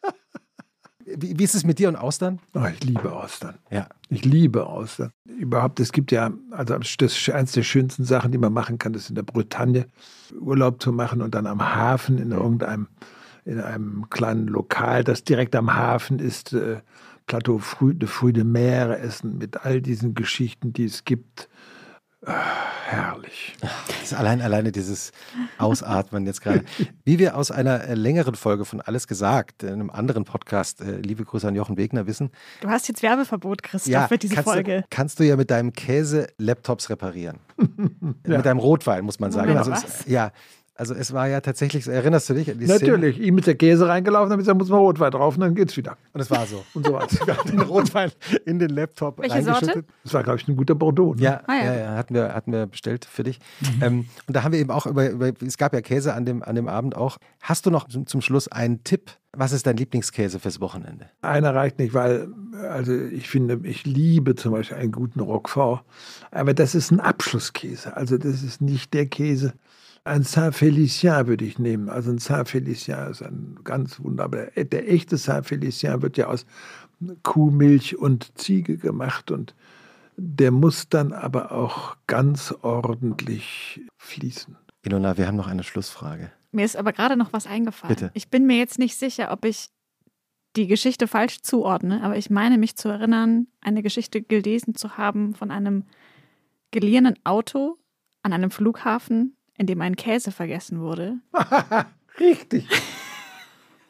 Wie, 1.19 1.39
wie, 1.39 1.45
ist 1.45 1.55
es 1.55 1.65
mit 1.65 1.79
dir 1.79 1.89
und 1.89 1.97
Austern? 1.97 2.41
Oh, 2.55 2.65
ich 2.71 2.85
liebe 2.85 3.13
Austern. 3.13 3.55
Ja. 3.71 3.89
Ich 4.11 4.25
liebe 4.25 4.67
Austern. 4.67 5.11
Überhaupt, 5.25 5.81
es 5.81 5.93
gibt 5.93 6.13
ja, 6.13 6.31
also 6.51 6.79
das 6.79 6.97
ist 6.99 7.31
eines 7.31 7.53
der 7.53 7.63
schönsten 7.63 8.05
Sachen, 8.05 8.33
die 8.33 8.39
man 8.39 8.53
machen 8.53 8.79
kann, 8.79 8.95
ist 8.95 9.09
in 9.09 9.15
der 9.15 9.23
Bretagne 9.23 9.87
Urlaub 10.39 10.83
zu 10.83 10.93
machen 10.93 11.23
und 11.23 11.35
dann 11.35 11.47
am 11.47 11.75
Hafen 11.75 12.19
in 12.19 12.33
irgendeinem, 12.33 12.89
in 13.45 13.61
einem 13.61 14.11
kleinen 14.11 14.47
Lokal, 14.47 15.05
das 15.05 15.25
direkt 15.25 15.57
am 15.57 15.75
Hafen 15.75 16.19
ist, 16.19 16.53
äh, 16.53 16.81
Plateau 17.27 17.59
Fruit 17.59 18.01
de 18.01 18.09
Fruit 18.09 18.37
de 18.37 18.45
Mer 18.45 19.01
essen 19.01 19.39
mit 19.39 19.65
all 19.65 19.81
diesen 19.81 20.15
Geschichten, 20.15 20.73
die 20.73 20.85
es 20.85 21.05
gibt. 21.05 21.49
Herrlich. 22.27 23.57
Das 23.61 24.03
ist 24.03 24.15
allein, 24.15 24.41
alleine 24.41 24.73
dieses 24.73 25.13
Ausatmen 25.59 26.27
jetzt 26.27 26.41
gerade. 26.41 26.65
Wie 27.05 27.19
wir 27.19 27.37
aus 27.37 27.51
einer 27.51 27.85
äh, 27.85 27.95
längeren 27.95 28.35
Folge 28.35 28.65
von 28.65 28.81
Alles 28.81 29.07
gesagt, 29.07 29.63
in 29.63 29.73
einem 29.73 29.91
anderen 29.91 30.25
Podcast, 30.25 30.81
äh, 30.81 30.97
liebe 30.99 31.25
Grüße 31.25 31.47
an 31.47 31.55
Jochen 31.55 31.77
Wegner, 31.77 32.07
wissen. 32.07 32.31
Du 32.61 32.69
hast 32.69 32.89
jetzt 32.89 33.03
Werbeverbot, 33.03 33.63
Christoph, 33.63 33.93
ja, 33.93 34.09
für 34.09 34.19
diese 34.19 34.35
kannst 34.35 34.49
Folge. 34.51 34.83
Du, 34.83 34.87
kannst 34.91 35.21
du 35.21 35.25
ja 35.25 35.37
mit 35.37 35.51
deinem 35.51 35.73
Käse 35.73 36.29
Laptops 36.39 36.91
reparieren. 36.91 37.39
ja. 37.59 38.37
Mit 38.37 38.47
deinem 38.47 38.59
Rotwein, 38.59 39.05
muss 39.05 39.21
man 39.21 39.31
sagen. 39.31 39.53
Moment, 39.53 39.73
also 39.73 39.87
es, 39.87 40.07
ja, 40.07 40.33
also 40.77 40.95
es 40.95 41.13
war 41.13 41.29
ja 41.29 41.41
tatsächlich, 41.41 41.87
erinnerst 41.87 42.29
du 42.29 42.35
dich 42.35 42.51
an 42.51 42.59
die 42.59 42.67
Natürlich, 42.67 43.17
Szene? 43.17 43.29
ihm 43.29 43.39
ist 43.39 43.47
der 43.47 43.55
Käse 43.55 43.89
reingelaufen, 43.89 44.45
dann 44.45 44.59
muss 44.59 44.69
man 44.69 44.79
Rotwein 44.79 45.11
drauf 45.11 45.35
und 45.35 45.41
dann 45.41 45.55
geht's 45.55 45.77
wieder. 45.77 45.97
Und 46.13 46.21
es 46.21 46.31
war 46.31 46.47
so. 46.47 46.65
Und 46.75 46.87
so 46.87 46.99
hat 47.01 47.13
wir 47.27 47.35
den 47.51 47.61
Rotwein 47.61 48.11
in 48.45 48.59
den 48.59 48.71
Laptop 48.71 49.19
Welche 49.19 49.43
Sorte? 49.43 49.85
Das 50.05 50.15
war, 50.15 50.23
glaube 50.23 50.39
ich, 50.39 50.49
ein 50.49 50.57
guter 50.57 50.75
Bordeaux. 50.75 51.15
Ne? 51.15 51.23
Ja, 51.23 51.43
ah, 51.47 51.55
ja. 51.55 51.75
ja, 51.75 51.95
hatten, 51.97 52.15
wir, 52.15 52.35
hatten 52.35 52.53
wir 52.53 52.67
bestellt 52.67 53.05
für 53.05 53.23
dich. 53.23 53.39
Mhm. 53.61 53.83
Ähm, 53.83 54.07
und 54.27 54.37
da 54.37 54.43
haben 54.43 54.53
wir 54.53 54.61
eben 54.61 54.71
auch 54.71 54.87
über, 54.87 55.09
über, 55.09 55.33
es 55.45 55.57
gab 55.57 55.73
ja 55.73 55.81
Käse 55.81 56.15
an 56.15 56.27
dem, 56.27 56.43
an 56.43 56.55
dem 56.55 56.69
Abend 56.69 56.97
auch. 56.97 57.17
Hast 57.41 57.67
du 57.67 57.71
noch 57.71 57.89
zum, 57.89 58.07
zum 58.07 58.21
Schluss 58.21 58.49
einen 58.49 58.85
Tipp? 58.85 59.11
Was 59.39 59.53
ist 59.53 59.67
dein 59.67 59.77
Lieblingskäse 59.77 60.41
fürs 60.41 60.61
Wochenende? 60.61 61.11
Einer 61.21 61.55
reicht 61.55 61.79
nicht, 61.79 61.93
weil, 61.93 62.29
also 62.71 62.95
ich 62.95 63.29
finde, 63.29 63.61
ich 63.65 63.85
liebe 63.85 64.35
zum 64.35 64.53
Beispiel 64.53 64.79
einen 64.79 64.93
guten 64.93 65.21
Roquefort. 65.21 65.85
Aber 66.31 66.55
das 66.55 66.75
ist 66.75 66.91
ein 66.91 67.01
Abschlusskäse. 67.01 67.95
Also 67.97 68.17
das 68.17 68.43
ist 68.43 68.63
nicht 68.63 68.95
der 68.95 69.07
Käse, 69.07 69.53
ein 70.07 70.23
Saint-Félicien 70.23 71.27
würde 71.27 71.45
ich 71.45 71.59
nehmen. 71.59 71.89
Also 71.89 72.11
ein 72.11 72.19
Saint-Félicien 72.19 73.11
ist 73.11 73.23
ein 73.23 73.59
ganz 73.65 74.01
wunderbarer. 74.01 74.51
Der 74.57 74.91
echte 74.91 75.17
Saint-Félicien 75.17 76.03
wird 76.03 76.17
ja 76.17 76.29
aus 76.29 76.47
Kuhmilch 77.23 77.99
und 77.99 78.39
Ziege 78.39 78.79
gemacht 78.79 79.31
und 79.31 79.55
der 80.17 80.51
muss 80.51 80.89
dann 80.89 81.13
aber 81.13 81.53
auch 81.53 81.97
ganz 82.07 82.55
ordentlich 82.63 83.83
fließen. 83.99 84.57
Ilona, 84.83 85.19
wir 85.19 85.27
haben 85.27 85.37
noch 85.37 85.49
eine 85.49 85.63
Schlussfrage. 85.63 86.33
Mir 86.53 86.65
ist 86.65 86.77
aber 86.77 86.93
gerade 86.93 87.17
noch 87.17 87.33
was 87.33 87.47
eingefallen. 87.47 87.95
Bitte. 87.95 88.11
Ich 88.15 88.31
bin 88.31 88.47
mir 88.47 88.57
jetzt 88.57 88.79
nicht 88.79 88.97
sicher, 88.97 89.31
ob 89.31 89.45
ich 89.45 89.69
die 90.57 90.67
Geschichte 90.67 91.07
falsch 91.07 91.43
zuordne, 91.43 92.03
aber 92.03 92.17
ich 92.17 92.31
meine 92.31 92.57
mich 92.57 92.77
zu 92.77 92.89
erinnern, 92.89 93.49
eine 93.61 93.83
Geschichte 93.83 94.23
gelesen 94.23 94.75
zu 94.75 94.97
haben 94.97 95.35
von 95.35 95.51
einem 95.51 95.85
geliehenen 96.71 97.19
Auto 97.25 97.77
an 98.23 98.33
einem 98.33 98.51
Flughafen, 98.51 99.36
in 99.59 99.67
dem 99.67 99.81
ein 99.81 99.97
Käse 99.97 100.33
vergessen 100.33 100.81
wurde. 100.81 101.17
Richtig. 102.21 102.69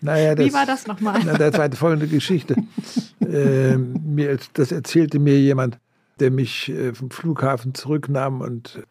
Naja, 0.01 0.35
das, 0.35 0.47
Wie 0.47 0.53
war 0.53 0.67
das 0.67 0.87
nochmal? 0.87 1.21
Na, 1.25 1.39
das 1.39 1.57
war 1.59 1.71
folgende 1.73 2.07
Geschichte. 2.07 2.57
äh, 3.21 3.77
mir, 3.77 4.39
das 4.53 4.73
erzählte 4.73 5.19
mir 5.19 5.39
jemand, 5.41 5.79
der 6.21 6.31
mich 6.31 6.69
äh, 6.69 6.95
vom 6.95 7.11
Flughafen 7.11 7.75
zurücknahm 7.75 8.41
und 8.41 8.83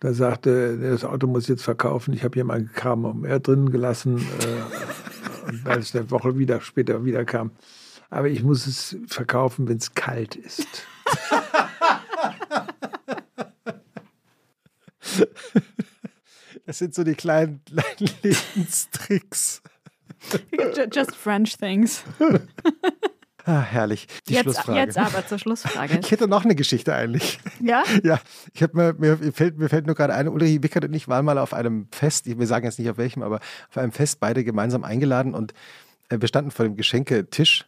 da 0.00 0.12
sagte, 0.12 0.78
das 0.78 1.04
Auto 1.04 1.26
muss 1.26 1.48
jetzt 1.48 1.62
verkaufen. 1.62 2.12
Ich 2.12 2.24
habe 2.24 2.34
hier 2.34 2.44
mal 2.44 2.64
Kram 2.64 3.04
um 3.04 3.24
er 3.24 3.40
drinnen 3.40 3.70
gelassen, 3.70 4.18
äh, 4.18 5.48
und 5.48 5.64
weil 5.64 5.78
es 5.78 5.94
eine 5.94 6.10
Woche 6.10 6.38
wieder 6.38 6.60
später 6.60 7.04
wieder 7.04 7.24
kam. 7.24 7.52
Aber 8.10 8.28
ich 8.28 8.42
muss 8.42 8.66
es 8.66 8.96
verkaufen, 9.06 9.66
wenn 9.68 9.78
es 9.78 9.94
kalt 9.94 10.36
ist. 10.36 10.86
Das 16.74 16.80
sind 16.80 16.92
so 16.92 17.04
die 17.04 17.14
kleinen, 17.14 17.60
kleinen 17.66 18.10
Lebenstricks. 18.24 19.62
Just 20.92 21.14
French 21.14 21.56
things. 21.56 22.02
Ah, 23.46 23.60
herrlich. 23.60 24.08
Die 24.26 24.32
jetzt, 24.32 24.44
Schlussfrage. 24.44 24.78
Jetzt 24.78 24.96
aber 24.96 25.26
zur 25.26 25.38
Schlussfrage. 25.38 25.98
Ich 26.00 26.10
hätte 26.10 26.26
noch 26.26 26.46
eine 26.46 26.54
Geschichte 26.54 26.94
eigentlich. 26.94 27.38
Ja? 27.60 27.84
Ja. 28.02 28.18
Ich 28.54 28.62
habe 28.62 28.74
mir, 28.74 28.94
mir, 29.18 29.32
fällt, 29.34 29.58
mir 29.58 29.68
fällt 29.68 29.84
nur 29.84 29.94
gerade 29.94 30.14
ein, 30.14 30.28
Ulrich 30.28 30.62
Wickert 30.62 30.86
und 30.86 30.94
ich 30.94 31.08
waren 31.08 31.26
mal 31.26 31.36
auf 31.36 31.52
einem 31.52 31.86
Fest, 31.92 32.24
wir 32.24 32.46
sagen 32.46 32.64
jetzt 32.64 32.78
nicht 32.78 32.88
auf 32.88 32.96
welchem, 32.96 33.22
aber 33.22 33.40
auf 33.68 33.76
einem 33.76 33.92
Fest 33.92 34.18
beide 34.18 34.44
gemeinsam 34.44 34.82
eingeladen 34.82 35.34
und 35.34 35.52
äh, 36.08 36.22
wir 36.22 36.26
standen 36.26 36.52
vor 36.52 36.64
dem 36.64 36.74
Geschenketisch 36.74 37.66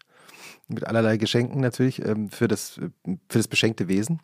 mit 0.66 0.86
allerlei 0.86 1.18
Geschenken 1.18 1.60
natürlich 1.60 2.02
ähm, 2.02 2.30
für, 2.30 2.48
das, 2.48 2.80
für 3.28 3.38
das 3.38 3.46
beschenkte 3.46 3.86
Wesen. 3.86 4.20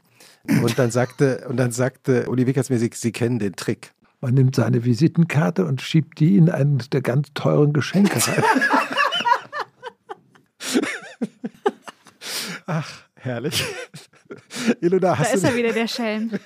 Und 0.46 0.78
dann 0.78 0.90
sagte, 0.90 1.46
und 1.50 1.58
dann 1.58 1.70
sagte 1.70 2.30
Uli 2.30 2.46
Wickert 2.46 2.70
mir, 2.70 2.78
Sie, 2.78 2.90
Sie 2.94 3.12
kennen 3.12 3.38
den 3.38 3.56
Trick. 3.56 3.92
Man 4.22 4.34
nimmt 4.34 4.54
seine 4.54 4.84
Visitenkarte 4.84 5.66
und 5.66 5.82
schiebt 5.82 6.20
die 6.20 6.36
in 6.36 6.48
eines 6.48 6.88
der 6.88 7.02
ganz 7.02 7.32
teuren 7.34 7.72
Geschenke 7.72 8.20
rein. 8.28 8.44
Ach, 12.66 13.02
herrlich. 13.16 13.64
Ilona, 14.80 15.18
hast 15.18 15.32
da 15.32 15.34
ist 15.34 15.44
er 15.44 15.56
wieder, 15.56 15.72
der 15.72 15.88
Schelm. 15.88 16.30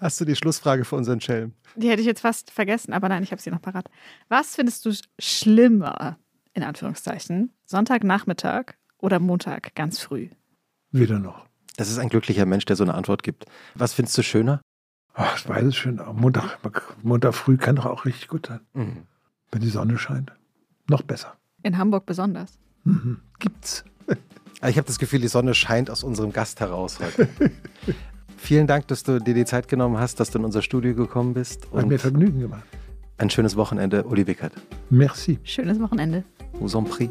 Hast 0.00 0.20
du 0.20 0.24
die 0.26 0.36
Schlussfrage 0.36 0.84
für 0.84 0.94
unseren 0.96 1.20
Schelm? 1.20 1.54
Die 1.74 1.88
hätte 1.88 2.00
ich 2.00 2.06
jetzt 2.06 2.20
fast 2.20 2.50
vergessen, 2.50 2.92
aber 2.92 3.08
nein, 3.08 3.22
ich 3.22 3.32
habe 3.32 3.40
sie 3.40 3.50
noch 3.50 3.62
parat. 3.62 3.88
Was 4.28 4.56
findest 4.56 4.84
du 4.84 4.92
schlimmer, 5.18 6.18
in 6.52 6.62
Anführungszeichen, 6.62 7.52
Sonntagnachmittag 7.64 8.74
oder 8.98 9.18
Montag 9.18 9.74
ganz 9.74 10.00
früh? 10.00 10.28
Weder 10.90 11.18
noch. 11.18 11.46
Das 11.76 11.88
ist 11.88 11.98
ein 11.98 12.10
glücklicher 12.10 12.46
Mensch, 12.46 12.66
der 12.66 12.76
so 12.76 12.84
eine 12.84 12.94
Antwort 12.94 13.22
gibt. 13.22 13.46
Was 13.74 13.94
findest 13.94 14.18
du 14.18 14.22
schöner? 14.22 14.60
Ach, 15.20 15.34
das 15.34 15.42
beides 15.42 15.76
schön. 15.76 16.00
Montag, 16.14 16.58
Montag 17.02 17.34
früh 17.34 17.58
kann 17.58 17.76
doch 17.76 17.84
auch 17.84 18.06
richtig 18.06 18.28
gut 18.28 18.46
sein. 18.46 18.60
Mhm. 18.72 19.02
Wenn 19.52 19.60
die 19.60 19.68
Sonne 19.68 19.98
scheint. 19.98 20.32
Noch 20.88 21.02
besser. 21.02 21.34
In 21.62 21.76
Hamburg 21.76 22.06
besonders. 22.06 22.58
Mhm. 22.84 23.20
Gibt's. 23.38 23.84
Ich 24.66 24.76
habe 24.76 24.86
das 24.86 24.98
Gefühl, 24.98 25.20
die 25.20 25.28
Sonne 25.28 25.54
scheint 25.54 25.90
aus 25.90 26.04
unserem 26.04 26.32
Gast 26.32 26.60
heraus 26.60 27.00
heute. 27.00 27.28
Vielen 28.38 28.66
Dank, 28.66 28.88
dass 28.88 29.02
du 29.02 29.20
dir 29.20 29.34
die 29.34 29.44
Zeit 29.44 29.68
genommen 29.68 29.98
hast, 29.98 30.20
dass 30.20 30.30
du 30.30 30.38
in 30.38 30.44
unser 30.44 30.62
Studio 30.62 30.94
gekommen 30.94 31.34
bist. 31.34 31.66
Hat 31.74 31.86
mir 31.86 31.98
Vergnügen 31.98 32.40
gemacht. 32.40 32.64
Ein 33.18 33.28
schönes 33.28 33.56
Wochenende, 33.56 34.04
Uli 34.04 34.26
Wickert. 34.26 34.52
Merci. 34.88 35.38
Schönes 35.44 35.78
Wochenende. 35.80 36.24
Vous 36.54 36.74
en 36.74 36.84
prie. 36.84 37.10